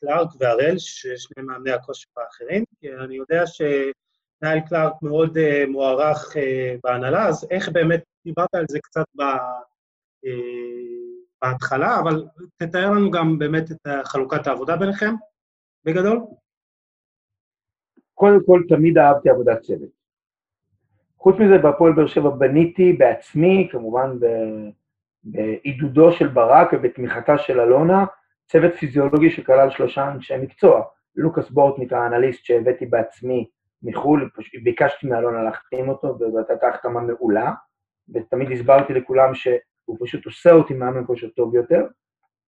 קלארק 0.00 0.28
והראל, 0.40 0.78
ששני 0.78 1.42
מאמני 1.42 1.72
הכושר 1.72 2.08
האחרים, 2.16 2.64
כי 2.80 2.88
אני 3.04 3.16
יודע 3.16 3.46
שנייל 3.46 4.60
קלארק 4.68 4.92
מאוד 5.02 5.38
מוערך 5.68 6.36
בהנהלה, 6.84 7.28
אז 7.28 7.46
איך 7.50 7.68
באמת, 7.68 8.02
דיברת 8.24 8.54
על 8.54 8.64
זה 8.70 8.78
קצת 8.82 9.04
בהתחלה, 11.42 12.00
אבל 12.00 12.24
תתאר 12.56 12.90
לנו 12.90 13.10
גם 13.10 13.38
באמת 13.38 13.70
את 13.70 13.86
חלוקת 14.04 14.46
העבודה 14.46 14.76
ביניכם, 14.76 15.14
בגדול. 15.84 16.20
קודם 18.16 18.44
כל, 18.46 18.62
תמיד 18.68 18.98
אהבתי 18.98 19.30
עבודת 19.30 19.60
צוות. 19.60 19.88
חוץ 21.18 21.36
מזה, 21.38 21.58
בהפועל 21.58 21.92
באר 21.92 22.06
שבע 22.06 22.30
בניתי 22.30 22.92
בעצמי, 22.92 23.68
כמובן 23.72 24.10
בעידודו 25.24 26.12
של 26.12 26.28
ברק 26.28 26.68
ובתמיכתה 26.72 27.38
של 27.38 27.60
אלונה, 27.60 28.04
צוות 28.46 28.74
פיזיולוגי 28.74 29.30
שכלל 29.30 29.70
שלושה 29.70 30.12
אנשי 30.12 30.36
מקצוע, 30.36 30.82
לוקאס 31.16 31.50
בורטניק 31.50 31.92
האנליסט 31.92 32.44
שהבאתי 32.44 32.86
בעצמי 32.86 33.48
מחו"ל, 33.82 34.30
ביקשתי 34.64 35.06
מאלונה 35.06 35.42
להחתים 35.42 35.88
אותו, 35.88 36.08
וזאת 36.08 36.50
הייתה 36.50 36.68
החתמה 36.68 37.00
מעולה, 37.00 37.52
ותמיד 38.14 38.50
הסברתי 38.52 38.92
לכולם 38.92 39.34
שהוא 39.34 39.96
פשוט 40.00 40.26
עושה 40.26 40.52
אותי 40.52 40.74
מאמן 40.74 41.06
כושר 41.06 41.28
טוב 41.28 41.54
יותר, 41.54 41.86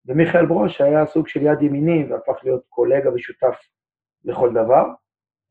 ומיכאל 0.07 0.47
ברוש 0.47 0.81
היה 0.81 1.07
סוג 1.07 1.29
של 1.29 1.43
יד 1.43 1.62
ימיני 1.62 2.05
והפך 2.11 2.45
להיות 2.45 2.62
קולגה 2.69 3.14
ושותף 3.14 3.57
לכל 4.25 4.55
דבר. 4.55 4.85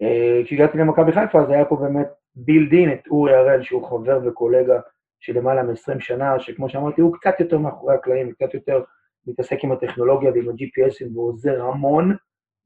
אה, 0.02 0.42
כשהגעתי 0.46 0.78
למכבי 0.78 1.12
חיפה 1.12 1.42
אז 1.42 1.50
היה 1.50 1.66
פה 1.66 1.76
באמת 1.76 2.08
בילד 2.36 2.74
אין 2.74 2.94
את 2.94 3.08
אורי 3.08 3.36
הראל, 3.36 3.64
שהוא 3.64 3.90
חבר 3.90 4.20
וקולגה 4.26 4.80
של 5.20 5.38
למעלה 5.38 5.64
מ-20 5.64 6.00
שנה, 6.00 6.40
שכמו 6.40 6.70
שאמרתי, 6.70 7.02
הוא 7.02 7.14
קצת 7.14 7.40
יותר 7.40 7.58
מאחורי 7.58 7.96
הקלעים, 7.96 8.32
קצת 8.32 8.54
יותר 8.54 8.84
מתעסק 9.28 9.64
עם 9.64 9.72
הטכנולוגיה 9.72 10.32
ועם 10.32 10.50
ה-GPSים 10.50 11.18
ועוזר 11.18 11.64
המון 11.66 12.16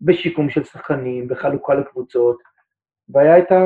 בשיקום 0.01 0.49
של 0.49 0.63
שחקנים, 0.63 1.27
בחלוקה 1.27 1.73
לקבוצות, 1.73 2.37
והיה 3.09 3.39
את 3.39 3.51
ה... 3.51 3.57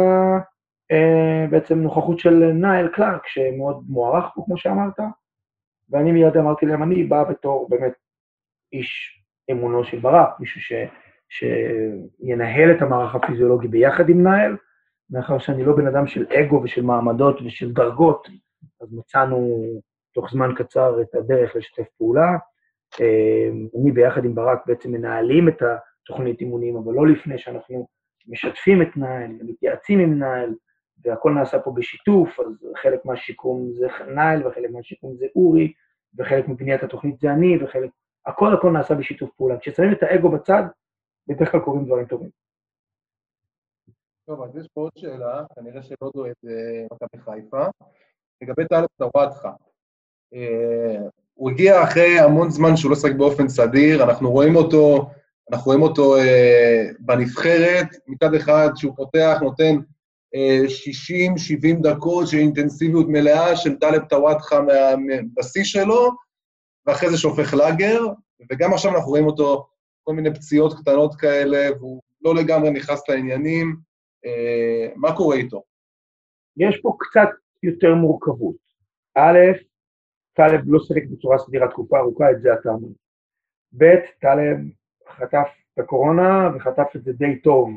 אה, 0.92 1.46
בעצם 1.50 1.80
נוכחות 1.80 2.20
של 2.20 2.52
נייל 2.54 2.88
קלארק, 2.88 3.28
שמאוד 3.28 3.84
מוערך 3.90 4.26
פה, 4.36 4.42
כמו 4.46 4.58
שאמרת, 4.58 5.00
ואני 5.90 6.12
מיד 6.12 6.38
אמרתי 6.38 6.66
להם, 6.66 6.84
אני 6.84 7.04
בא 7.04 7.24
בתור 7.24 7.70
באמת 7.70 7.94
איש 8.74 9.22
אמונו 9.52 9.84
של 9.84 10.00
ברק, 10.00 10.40
מישהו 10.40 10.62
ש... 10.62 10.74
שינהל 11.30 12.72
את 12.78 12.82
המערך 12.82 13.16
הפיזיולוגי 13.16 13.68
ביחד 13.68 14.10
עם 14.10 14.24
נייל, 14.24 14.56
מאחר 15.10 15.38
שאני 15.38 15.64
לא 15.64 15.76
בן 15.76 15.88
אדם 15.88 16.08
של 16.08 16.26
אגו 16.28 16.62
ושל 16.64 16.82
מעמדות 16.82 17.42
ושל 17.42 17.72
דרגות, 17.72 18.28
אז 18.82 18.94
מצאנו 18.94 19.66
תוך 20.14 20.32
זמן 20.32 20.52
קצר 20.56 21.02
את 21.02 21.16
הדרך 21.16 21.56
לשתף 21.56 21.88
פעולה. 21.98 22.38
אמ, 23.00 23.68
אני 23.82 23.92
ביחד 23.92 24.26
עם 24.26 24.36
ברק 24.36 24.60
בעצם 24.66 24.92
מנהלים 24.92 25.48
את 25.48 25.62
התוכנית 25.62 26.42
אימונים, 26.42 26.76
אבל 26.76 26.94
לא 26.94 27.08
לפני 27.08 27.38
שאנחנו 27.38 27.88
משתפים 28.28 28.82
את 28.82 28.98
נאיל, 28.98 29.32
מתייעצים 29.42 30.00
עם 30.00 30.20
נאיל, 30.20 30.56
והכל 31.04 31.32
נעשה 31.32 31.60
פה 31.60 31.72
בשיתוף, 31.76 32.40
אז 32.40 32.68
חלק 32.82 33.06
מהשיקום 33.06 33.72
זה 33.74 33.88
נאיל, 34.08 34.48
וחלק 34.48 34.72
מהשיקום 34.72 35.16
זה 35.18 35.26
אורי, 35.36 35.74
וחלק 36.18 36.48
מבניית 36.48 36.84
התוכנית 36.84 37.20
זה 37.20 37.32
אני, 37.32 37.64
וחלק... 37.64 37.90
הכל 38.26 38.54
הכל 38.54 38.72
נעשה 38.72 38.96
בשיתוף 38.96 39.30
פעולה. 39.38 39.58
כששמים 39.58 39.92
את 39.92 40.04
האגו 40.04 40.30
בצד, 40.30 40.64
בדרך 41.28 41.52
כלל 41.52 41.60
קורים 41.60 41.86
דברים 41.86 42.06
טובים. 42.06 42.30
טוב, 44.26 44.42
אז 44.42 44.58
יש 44.58 44.68
פה 44.74 44.82
עוד 44.82 44.92
שאלה, 44.98 45.44
כנראה 45.56 45.84
שלא 45.84 46.12
דואג 46.16 46.34
מכבי 46.94 47.24
חיפה, 47.24 47.66
לגבי 48.42 48.66
טלב 48.68 48.86
טוואטחה. 48.98 49.52
אה, 50.34 50.98
הוא 51.34 51.52
הגיע 51.52 51.84
אחרי 51.84 52.20
המון 52.20 52.50
זמן 52.50 52.78
שהוא 52.78 52.90
לא 52.92 52.96
שחק 52.96 53.12
באופן 53.12 53.50
סדיר, 53.50 54.04
אנחנו 54.04 54.32
רואים 54.32 54.56
אותו, 54.56 55.10
אנחנו 55.52 55.66
רואים 55.66 55.82
אותו 55.82 56.18
אה, 56.18 56.86
בנבחרת, 57.00 57.88
מצד 58.08 58.34
אחד 58.34 58.70
שהוא 58.76 58.96
פותח, 58.96 59.38
נותן 59.42 59.76
אה, 60.36 60.62
60-70 61.80 61.84
דקות 61.84 62.28
של 62.28 62.38
אינטנסיביות 62.38 63.08
מלאה 63.10 63.56
של 63.56 63.76
טלב 63.76 64.06
טוואטחה 64.10 64.60
בשיא 65.34 65.64
שלו, 65.64 66.10
ואחרי 66.86 67.10
זה 67.10 67.18
שהופך 67.18 67.54
לאגר, 67.54 68.02
וגם 68.52 68.74
עכשיו 68.74 68.96
אנחנו 68.96 69.10
רואים 69.10 69.26
אותו 69.26 69.68
כל 70.06 70.14
מיני 70.14 70.34
פציעות 70.34 70.74
קטנות 70.82 71.16
כאלה, 71.16 71.78
והוא 71.78 72.02
לא 72.22 72.36
לגמרי 72.36 72.72
נכנס 72.72 73.10
לעניינים. 73.10 73.76
אה, 74.26 74.88
מה 74.96 75.16
קורה 75.16 75.36
איתו? 75.36 75.64
יש 76.58 76.82
פה 76.82 76.96
קצת 77.00 77.30
יותר 77.64 77.96
מורכבות. 77.96 78.56
א', 79.16 79.40
טלב 80.34 80.62
לא 80.66 80.80
שיחק 80.80 81.04
בצורה 81.12 81.38
סדירה 81.38 81.68
תקופה 81.68 82.00
ארוכה, 82.00 82.32
את 82.32 82.42
זה 82.42 82.54
אתה 82.54 82.70
אומר. 82.70 82.88
ב', 83.78 83.96
טלב 84.20 84.58
חטף 85.10 85.48
את 85.74 85.80
הקורונה 85.80 86.50
וחטף 86.56 86.96
את 86.96 87.04
זה 87.04 87.14
די 87.14 87.40
טוב, 87.40 87.70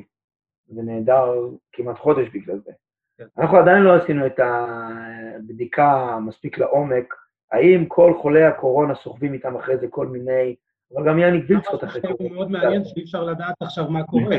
ונעדר 0.68 1.48
כמעט 1.72 1.98
חודש 1.98 2.28
בגלל 2.34 2.58
זה. 2.64 2.72
כן. 3.18 3.26
אנחנו 3.38 3.58
עדיין 3.58 3.82
לא 3.82 4.02
עשינו 4.02 4.26
את 4.26 4.40
הבדיקה 4.40 6.18
מספיק 6.26 6.58
לעומק, 6.58 7.14
האם 7.52 7.86
כל 7.88 8.12
חולי 8.22 8.44
הקורונה 8.44 8.94
סוחבים 8.94 9.34
איתם 9.34 9.56
אחרי 9.56 9.78
זה 9.78 9.86
כל 9.90 10.06
מיני, 10.06 10.56
אבל 10.94 11.08
גם 11.08 11.18
יאניק 11.18 11.44
וילצחוט 11.48 11.84
אחרי 11.84 12.00
זה. 12.00 12.08
זה 12.22 12.34
מאוד 12.34 12.50
מעניין 12.50 12.84
שאי 12.84 13.02
אפשר 13.02 13.24
לדעת 13.24 13.54
עכשיו 13.60 13.90
מה 13.90 14.04
קורה, 14.04 14.38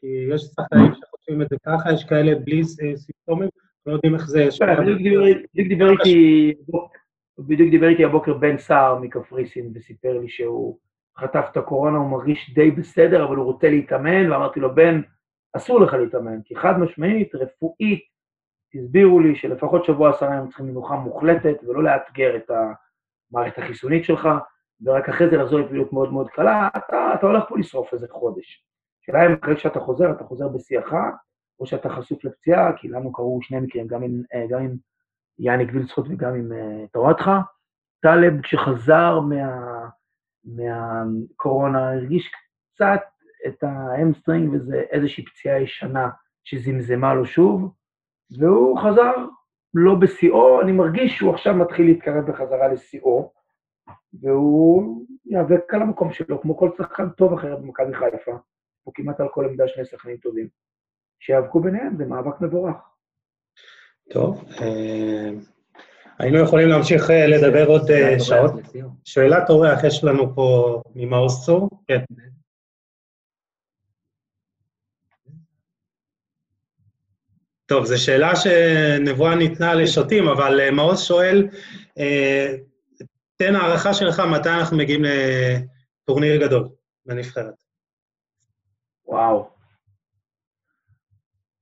כי 0.00 0.06
יש 0.34 0.42
שחקנים 0.42 0.92
שחושבים 0.94 1.42
את 1.42 1.46
זה 1.50 1.56
ככה, 1.66 1.92
יש 1.92 2.04
כאלה 2.04 2.34
בלי 2.34 2.64
סימפטומים, 2.96 3.48
לא 3.86 3.92
יודעים 3.92 4.14
איך 4.14 4.26
זה... 4.26 4.48
בדיוק 5.52 5.68
דיבר 5.68 5.90
איתי 5.90 6.54
בדיוק 7.38 7.70
דיבר 7.70 7.88
איתי 7.88 8.04
הבוקר 8.04 8.34
בן 8.34 8.58
סער 8.58 8.98
מקפריסין 8.98 9.72
וסיפר 9.74 10.18
לי 10.18 10.28
שהוא 10.28 10.78
חטף 11.18 11.48
את 11.52 11.56
הקורונה, 11.56 11.98
הוא 11.98 12.10
מרגיש 12.10 12.54
די 12.54 12.70
בסדר, 12.70 13.24
אבל 13.24 13.36
הוא 13.36 13.44
רוצה 13.44 13.70
להתאמן, 13.70 14.32
ואמרתי 14.32 14.60
לו, 14.60 14.74
בן, 14.74 15.00
אסור 15.56 15.80
לך 15.80 15.94
להתאמן, 15.94 16.42
כי 16.44 16.56
חד 16.56 16.78
משמעית, 16.78 17.34
רפואית, 17.34 18.04
הסבירו 18.74 19.20
לי 19.20 19.36
שלפחות 19.36 19.84
שבוע 19.84 20.10
עשרה 20.10 20.34
ימים 20.34 20.48
צריכים 20.48 20.66
מנוחה 20.66 20.94
מוחלטת 20.94 21.56
ולא 21.62 21.82
לאתגר 21.82 22.36
את 22.36 22.50
המערכת 22.50 23.58
החיסונית 23.58 24.04
שלך, 24.04 24.28
ורק 24.84 25.08
אחרי 25.08 25.30
זה 25.30 25.36
לחזור 25.36 25.60
לפעילות 25.60 25.92
מאוד 25.92 26.12
מאוד 26.12 26.30
קלה, 26.30 26.68
אתה, 26.76 27.14
אתה 27.14 27.26
הולך 27.26 27.44
פה 27.48 27.58
לשרוף 27.58 27.92
איזה 27.92 28.06
חודש. 28.10 28.64
השאלה 29.02 29.26
אם 29.26 29.36
אחרי 29.42 29.56
שאתה 29.56 29.80
חוזר, 29.80 30.10
אתה 30.10 30.24
חוזר 30.24 30.48
בשיאך, 30.48 30.92
או 31.60 31.66
שאתה 31.66 31.88
חשוף 31.88 32.24
לפציעה, 32.24 32.72
כי 32.76 32.88
לנו 32.88 33.12
קרו 33.12 33.38
שני 33.42 33.60
מקרים, 33.60 33.86
גם 33.86 34.02
עם, 34.02 34.22
אה, 34.34 34.46
גם 34.50 34.60
עם 34.62 34.76
יאניק 35.38 35.68
וילדסחוט 35.72 36.06
וגם 36.08 36.34
עם 36.34 36.52
טוואטחה. 36.92 37.40
טלב, 38.02 38.40
כשחזר 38.42 39.20
מה, 39.20 39.88
מהקורונה, 40.44 41.92
הרגיש 41.92 42.30
קצת 42.74 43.00
את 43.46 43.62
ה 43.62 43.70
hamstring, 43.70 44.54
וזה 44.54 44.82
איזושהי 44.90 45.24
פציעה 45.24 45.60
ישנה 45.60 46.08
שזמזמה 46.44 47.14
לו 47.14 47.26
שוב, 47.26 47.74
והוא 48.38 48.80
חזר 48.80 49.12
לא 49.74 49.94
בשיאו, 49.94 50.60
אני 50.60 50.72
מרגיש 50.72 51.16
שהוא 51.16 51.34
עכשיו 51.34 51.54
מתחיל 51.54 51.86
להתקרב 51.86 52.30
בחזרה 52.30 52.68
לשיאו, 52.68 53.32
והוא 54.20 55.06
ייאבק 55.26 55.74
על 55.74 55.82
המקום 55.82 56.12
שלו, 56.12 56.40
כמו 56.40 56.56
כל 56.56 56.70
שחקן 56.78 57.08
טוב 57.08 57.32
אחר 57.32 57.56
במכבי 57.56 57.94
חיפה, 57.94 58.36
או 58.86 58.92
כמעט 58.92 59.20
על 59.20 59.28
כל 59.28 59.44
עמדה 59.44 59.68
שני 59.68 59.84
שחקנים 59.84 60.16
טובים. 60.16 60.48
שיאבקו 61.20 61.60
ביניהם, 61.60 61.96
זה 61.96 62.04
מאבק 62.04 62.40
מבורך. 62.40 62.76
טוב, 64.10 64.44
אה, 64.60 65.30
היינו 66.18 66.38
יכולים 66.38 66.68
להמשיך 66.68 67.10
אה, 67.10 67.26
לדבר 67.26 67.66
עוד 67.66 67.90
אה, 67.90 68.20
שעות. 68.20 68.52
שאלת 69.04 69.50
אורח 69.50 69.84
יש 69.84 70.04
לנו 70.04 70.34
פה 70.34 70.80
ממעוז 70.94 71.44
צור. 71.46 71.70
כן. 71.86 72.00
טוב, 77.66 77.84
זו 77.84 78.04
שאלה 78.04 78.32
שנבואה 78.36 79.34
ניתנה 79.34 79.74
לשוטים, 79.74 80.28
אבל 80.28 80.70
מעוז 80.70 81.02
שואל, 81.02 81.48
תן 83.40 83.54
הערכה 83.54 83.94
שלך 83.94 84.22
מתי 84.38 84.48
אנחנו 84.48 84.76
מגיעים 84.76 85.02
לטורניר 85.04 86.46
גדול 86.46 86.68
בנבחרת. 87.06 87.54
וואו. 89.06 89.50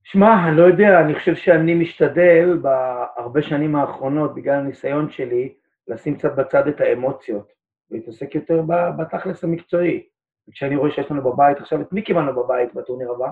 שמע, 0.05 0.49
אני 0.49 0.57
לא 0.57 0.63
יודע, 0.63 1.01
אני 1.01 1.15
חושב 1.15 1.35
שאני 1.35 1.75
משתדל 1.75 2.59
בהרבה 2.63 3.43
שנים 3.43 3.77
האחרונות, 3.77 4.35
בגלל 4.35 4.55
הניסיון 4.55 5.11
שלי, 5.11 5.55
לשים 5.89 6.19
קצת 6.19 6.33
בצד 6.37 6.69
את 6.69 6.81
האמוציות, 6.81 7.53
ולהתעסק 7.91 8.35
יותר 8.35 8.63
בתכלס 8.99 9.45
המקצועי. 9.45 10.07
וכשאני 10.49 10.77
רואה 10.77 10.91
שיש 10.91 11.11
לנו 11.11 11.33
בבית, 11.33 11.59
עכשיו 11.59 11.81
את 11.81 11.93
מי 11.93 12.03
קיבלנו 12.03 12.43
בבית 12.43 12.75
בטורניר 12.75 13.11
הבא? 13.11 13.31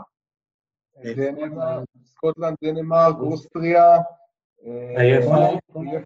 סקוטלנד, 2.05 2.57
דנמרק, 2.65 3.17
אוסטריה, 3.21 3.97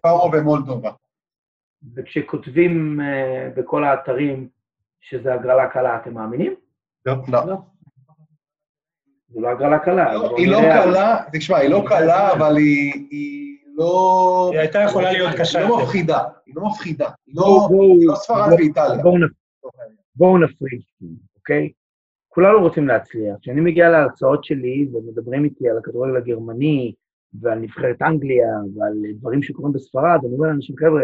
פארו 0.01 0.31
ומולדובה. 0.33 0.91
וכשכותבים 1.95 3.01
אה, 3.01 3.49
בכל 3.55 3.83
האתרים 3.83 4.47
שזה 5.01 5.33
הגרלה 5.33 5.67
קלה, 5.67 5.97
אתם 5.97 6.13
מאמינים? 6.13 6.55
לא. 7.05 7.13
לא. 7.31 7.55
זו 9.29 9.41
לא 9.41 9.47
הגרלה 9.47 9.79
קלה. 9.79 10.13
לא, 10.13 10.35
היא 10.37 10.51
לא 10.51 10.59
קלה, 10.61 11.17
תשמע, 11.33 11.57
היא 11.57 11.69
לא 11.69 11.83
קלה, 11.87 12.33
אבל 12.33 12.57
היא 12.57 13.57
לא... 13.75 14.49
היא 14.51 14.59
הייתה 14.59 14.79
יכולה 14.79 15.11
להיות 15.11 15.31
קשה. 15.37 15.59
היא 15.59 15.69
לא 15.69 15.81
מפחידה, 15.81 16.19
היא 16.45 16.55
לא 16.55 16.65
מפחידה. 16.65 17.09
היא 17.27 17.35
לא 18.07 18.15
ספרד 18.15 18.53
ואיטליה. 18.57 19.03
בואו 20.15 20.37
נפריד, 20.37 20.81
אוקיי? 21.35 21.71
כולנו 22.29 22.59
רוצים 22.59 22.87
להצליח. 22.87 23.35
כשאני 23.41 23.61
מגיע 23.61 23.89
להרצאות 23.89 24.43
שלי 24.43 24.87
ומדברים 24.93 25.43
איתי 25.43 25.69
על 25.69 25.77
הכדורגל 25.77 26.17
הגרמני 26.17 26.93
ועל 27.41 27.59
נבחרת 27.59 28.01
אנגליה 28.01 28.47
ועל 28.75 28.93
דברים 29.19 29.43
שקורים 29.43 29.73
בספרד, 29.73 30.19
אני 30.25 30.33
אומר 30.33 30.47
לאנשים, 30.47 30.75
חבר'ה, 30.77 31.03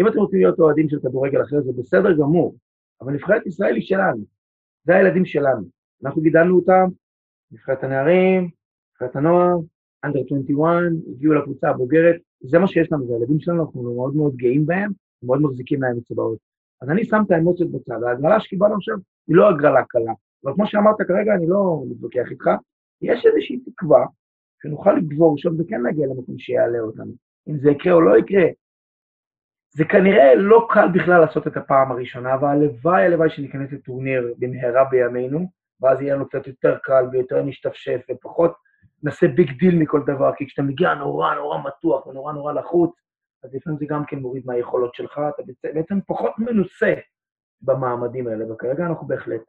אם 0.00 0.08
אתם 0.08 0.18
רוצים 0.18 0.38
להיות 0.38 0.58
אוהדים 0.58 0.88
של 0.88 0.98
כדורגל 1.00 1.42
אחר, 1.42 1.60
זה 1.62 1.72
בסדר 1.78 2.12
גמור, 2.12 2.56
אבל 3.00 3.12
נבחרת 3.12 3.46
ישראל 3.46 3.74
היא 3.74 3.82
שלנו, 3.82 4.24
זה 4.84 4.94
הילדים 4.94 5.24
שלנו. 5.24 5.64
אנחנו 6.04 6.22
גידלנו 6.22 6.56
אותם, 6.56 6.88
נבחרת 7.52 7.84
הנערים, 7.84 8.50
נבחרת 8.92 9.16
הנוער, 9.16 9.56
אנדר 10.04 10.20
21, 10.26 10.70
הגיעו 11.16 11.34
לקבוצה 11.34 11.68
הבוגרת, 11.70 12.16
זה 12.40 12.58
מה 12.58 12.66
שיש 12.66 12.92
לנו, 12.92 13.06
זה 13.06 13.14
הילדים 13.14 13.40
שלנו, 13.40 13.62
אנחנו 13.62 13.94
מאוד 13.94 14.16
מאוד 14.16 14.36
גאים 14.36 14.66
בהם, 14.66 14.90
מאוד 15.22 15.42
מחזיקים 15.42 15.82
להם 15.82 15.96
אצבעות. 15.98 16.38
אז 16.80 16.90
אני 16.90 17.04
שם 17.04 17.22
את 17.26 17.30
האמוציות 17.30 17.70
בצד, 17.70 18.02
ההגרלה 18.02 18.40
שקיבלנו 18.40 18.74
עכשיו 18.74 18.96
היא 19.28 19.36
לא 19.36 19.48
הגרלה 19.48 19.84
קלה, 19.84 20.12
אבל 20.44 20.54
כמו 20.54 20.66
שאמרת 20.66 20.96
כרגע, 21.08 21.34
אני 21.34 21.46
לא 21.48 21.84
מתווכח 21.90 22.30
איתך, 22.30 22.50
יש 23.02 23.26
איזושהי 23.26 23.58
תקווה 23.58 24.06
שנוכל 24.62 24.92
לגבור 24.92 25.38
שם 25.38 25.50
וכן 25.58 25.80
להגיע 25.80 26.06
למקום 26.06 26.38
שיעלה 26.38 26.80
אותנו. 26.80 27.12
אם 27.48 27.58
זה 27.58 27.70
יקרה 27.70 27.92
או 27.92 28.00
לא 28.00 28.18
יקרה, 28.18 28.44
זה 29.74 29.84
כנראה 29.84 30.34
לא 30.34 30.66
קל 30.70 30.88
בכלל 30.88 31.20
לעשות 31.20 31.46
את 31.46 31.56
הפעם 31.56 31.92
הראשונה, 31.92 32.34
אבל 32.34 32.48
הלוואי 32.84 33.30
שניכנס 33.30 33.72
לטורניר 33.72 34.34
במהרה 34.38 34.84
בימינו, 34.84 35.46
ואז 35.80 36.00
יהיה 36.00 36.14
לנו 36.14 36.28
קצת 36.28 36.46
יותר 36.46 36.78
קל 36.82 37.04
ויותר 37.12 37.42
נשתפשף 37.42 38.00
ופחות 38.10 38.52
נעשה 39.02 39.28
big 39.28 39.58
deal 39.58 39.78
מכל 39.78 40.02
דבר, 40.06 40.32
כי 40.36 40.46
כשאתה 40.46 40.62
מגיע 40.62 40.94
נורא 40.94 41.34
נורא 41.34 41.58
מתוח 41.64 42.06
ונורא 42.06 42.32
נורא 42.32 42.52
לחוץ, 42.52 42.90
אז 43.44 43.54
לפעמים 43.54 43.78
זה 43.78 43.86
גם 43.88 44.04
כן 44.04 44.18
מוריד 44.18 44.42
מהיכולות 44.46 44.94
שלך, 44.94 45.20
אתה 45.34 45.42
בעצם 45.74 45.98
פחות 46.06 46.32
מנוסה 46.38 46.94
במעמדים 47.62 48.28
האלה, 48.28 48.52
וכרגע 48.52 48.86
אנחנו 48.86 49.06
בהחלט 49.06 49.42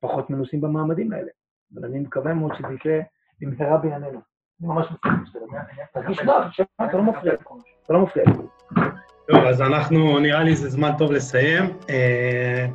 פחות 0.00 0.30
מנוסים 0.30 0.60
במעמדים 0.60 1.12
האלה. 1.12 1.30
אבל 1.74 1.84
אני 1.84 1.98
מקווה 1.98 2.34
מאוד 2.34 2.54
שזה 2.54 2.74
יקרה 2.74 2.98
במהרה 3.40 3.78
בימינו. 3.78 4.20
אני 4.60 4.68
ממש 4.68 4.86
מסכים. 4.90 5.12
אתה 6.80 6.96
לא 6.96 7.02
מפריע, 7.02 7.34
אתה 7.84 7.92
לא 7.92 8.02
מפריע. 8.02 8.24
טוב, 9.32 9.44
אז 9.44 9.60
אנחנו, 9.60 10.18
נראה 10.18 10.42
לי 10.42 10.56
זה 10.56 10.70
זמן 10.70 10.90
טוב 10.98 11.12
לסיים. 11.12 11.72
אה, 11.90 12.66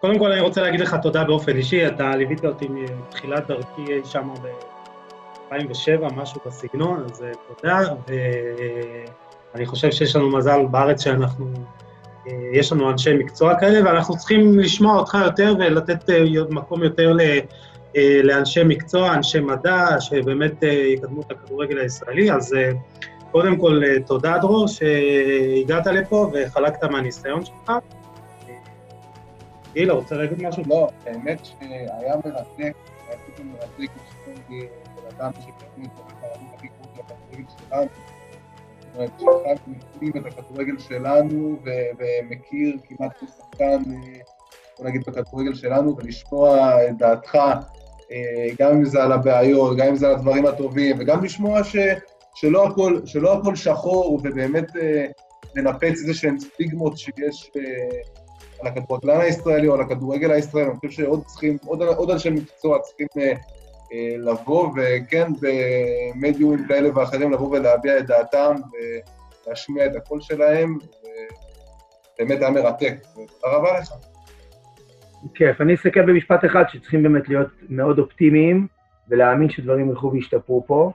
קודם 0.00 0.18
כל 0.18 0.32
אני 0.32 0.40
רוצה 0.40 0.62
להגיד 0.62 0.80
לך 0.80 0.96
תודה 1.02 1.24
באופן 1.24 1.56
אישי, 1.56 1.86
אתה 1.86 2.16
ליווית 2.16 2.44
אותי 2.44 2.68
מתחילת 2.68 3.46
דרכי 3.46 3.82
שם 4.04 4.28
ב-2007, 4.42 6.14
משהו 6.16 6.40
בסגנון, 6.46 7.04
אז 7.04 7.22
אה, 7.22 7.32
תודה, 7.48 7.78
ואני 9.54 9.66
חושב 9.66 9.90
שיש 9.90 10.16
לנו 10.16 10.30
מזל 10.30 10.66
בארץ 10.70 11.04
שאנחנו, 11.04 11.46
אה, 12.28 12.32
יש 12.52 12.72
לנו 12.72 12.90
אנשי 12.90 13.14
מקצוע 13.14 13.60
כאלה, 13.60 13.88
ואנחנו 13.90 14.16
צריכים 14.16 14.58
לשמוע 14.58 14.98
אותך 14.98 15.16
יותר 15.24 15.54
ולתת 15.58 16.10
מקום 16.50 16.82
יותר 16.82 17.16
לאנשי 18.22 18.64
מקצוע, 18.64 19.14
אנשי 19.14 19.40
מדע, 19.40 20.00
שבאמת 20.00 20.62
יקדמו 20.62 21.20
את 21.20 21.30
הכדורגל 21.30 21.78
הישראלי, 21.78 22.32
אז 22.32 22.54
קודם 23.32 23.56
כל, 23.56 23.80
תודה, 24.06 24.38
דרור, 24.38 24.68
שהגעת 24.68 25.86
לפה 25.86 26.30
וחלקת 26.32 26.84
מהניסיון 26.84 27.44
שלך. 27.44 27.72
גילה, 29.72 29.94
רוצה 29.94 30.14
להגיד 30.14 30.42
משהו? 30.42 30.62
לא, 30.66 30.88
האמת 31.06 31.44
שהיה 31.44 32.14
מרתק, 32.24 32.76
היה 33.08 33.18
פתאום 33.26 33.52
מרתק 33.52 33.92
לשמוע 33.96 34.60
בן 34.96 35.16
אדם 35.16 35.30
שבאמת 35.40 35.90
את 36.94 37.00
הכדורגל 37.00 37.44
שלנו. 37.58 37.88
זאת 38.94 38.94
אומרת, 38.94 39.10
שאחד 39.18 39.72
מבין 40.02 40.22
את 40.22 40.26
הכדורגל 40.26 40.78
שלנו 40.78 41.58
ומכיר 41.98 42.76
כמעט 42.84 43.18
כל 43.20 43.26
שחקן, 43.26 43.82
בוא 44.78 44.86
נגיד, 44.86 45.02
בכדורגל 45.06 45.54
שלנו, 45.54 45.96
ולשמוע 45.96 46.76
את 46.88 46.98
דעתך, 46.98 47.38
גם 48.58 48.70
אם 48.70 48.84
זה 48.84 49.02
על 49.02 49.12
הבעיות, 49.12 49.76
גם 49.76 49.86
אם 49.86 49.96
זה 49.96 50.06
על 50.06 50.14
הדברים 50.14 50.46
הטובים, 50.46 50.96
וגם 50.98 51.24
לשמוע 51.24 51.64
ש... 51.64 51.76
שלא 52.34 52.66
הכל, 52.66 53.00
שלא 53.04 53.38
הכל 53.38 53.56
שחור, 53.56 54.14
ובאמת 54.14 54.76
אה, 54.76 55.06
לנפץ 55.56 55.82
איזה 55.82 56.14
שהן 56.14 56.38
סטיגמות 56.38 56.98
שיש 56.98 57.50
אה, 57.56 58.00
על 58.60 58.66
הכדורגלן 58.66 59.20
הישראלי 59.20 59.68
או 59.68 59.74
על 59.74 59.80
הכדורגל 59.80 60.30
הישראלי, 60.30 60.66
אני 60.66 60.76
חושב 60.76 60.90
שעוד 60.90 61.24
צריכים, 61.24 61.56
עוד, 61.66 61.82
עוד 61.82 62.10
אנשי 62.10 62.30
מקצוע 62.30 62.78
צריכים 62.78 63.06
אה, 63.18 63.32
אה, 63.92 64.16
לבוא, 64.18 64.68
וכן, 64.76 65.32
במדיומים 65.40 66.66
כאלה 66.68 66.98
ואחרים, 66.98 67.32
לבוא 67.32 67.48
ולהביע 67.50 67.98
את 67.98 68.06
דעתם 68.06 68.54
ולהשמיע 69.46 69.86
את 69.86 69.96
הקול 69.96 70.20
שלהם, 70.20 70.78
ובאמת 72.20 72.40
היה 72.40 72.50
מרתק. 72.50 72.94
תודה 73.14 73.56
רבה 73.56 73.78
לך. 73.78 73.92
כיף. 75.34 75.60
אני 75.60 75.74
אסתכל 75.74 76.02
במשפט 76.02 76.44
אחד, 76.44 76.64
שצריכים 76.68 77.02
באמת 77.02 77.28
להיות 77.28 77.48
מאוד 77.68 77.98
אופטימיים, 77.98 78.66
ולהאמין 79.08 79.50
שדברים 79.50 79.90
ילכו 79.90 80.12
וישתפרו 80.12 80.64
פה. 80.66 80.92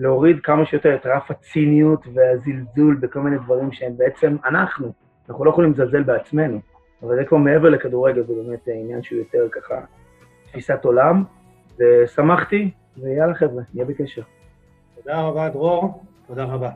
להוריד 0.00 0.40
כמה 0.42 0.66
שיותר 0.66 0.94
את 0.94 1.06
רף 1.06 1.30
הציניות 1.30 2.06
והזלזול 2.14 2.94
בכל 3.00 3.20
מיני 3.20 3.38
דברים 3.38 3.72
שהם 3.72 3.96
בעצם 3.96 4.36
אנחנו. 4.44 4.92
אנחנו 5.28 5.44
לא 5.44 5.50
יכולים 5.50 5.72
לזלזל 5.72 6.02
בעצמנו, 6.02 6.60
אבל 7.02 7.16
זה 7.16 7.24
כבר 7.24 7.38
מעבר 7.38 7.68
לכדורגל, 7.68 8.22
זה 8.26 8.34
באמת 8.34 8.60
עניין 8.66 9.02
שהוא 9.02 9.18
יותר 9.18 9.48
ככה 9.52 9.74
תפיסת 10.46 10.84
עולם, 10.84 11.24
ושמחתי, 11.78 12.70
ויאללה 12.96 13.34
חבר'ה, 13.34 13.62
נהיה 13.74 13.86
בקשר. 13.86 14.22
תודה 14.96 15.20
רבה, 15.20 15.48
דרור. 15.48 16.02
תודה 16.26 16.44
רבה. 16.44 16.70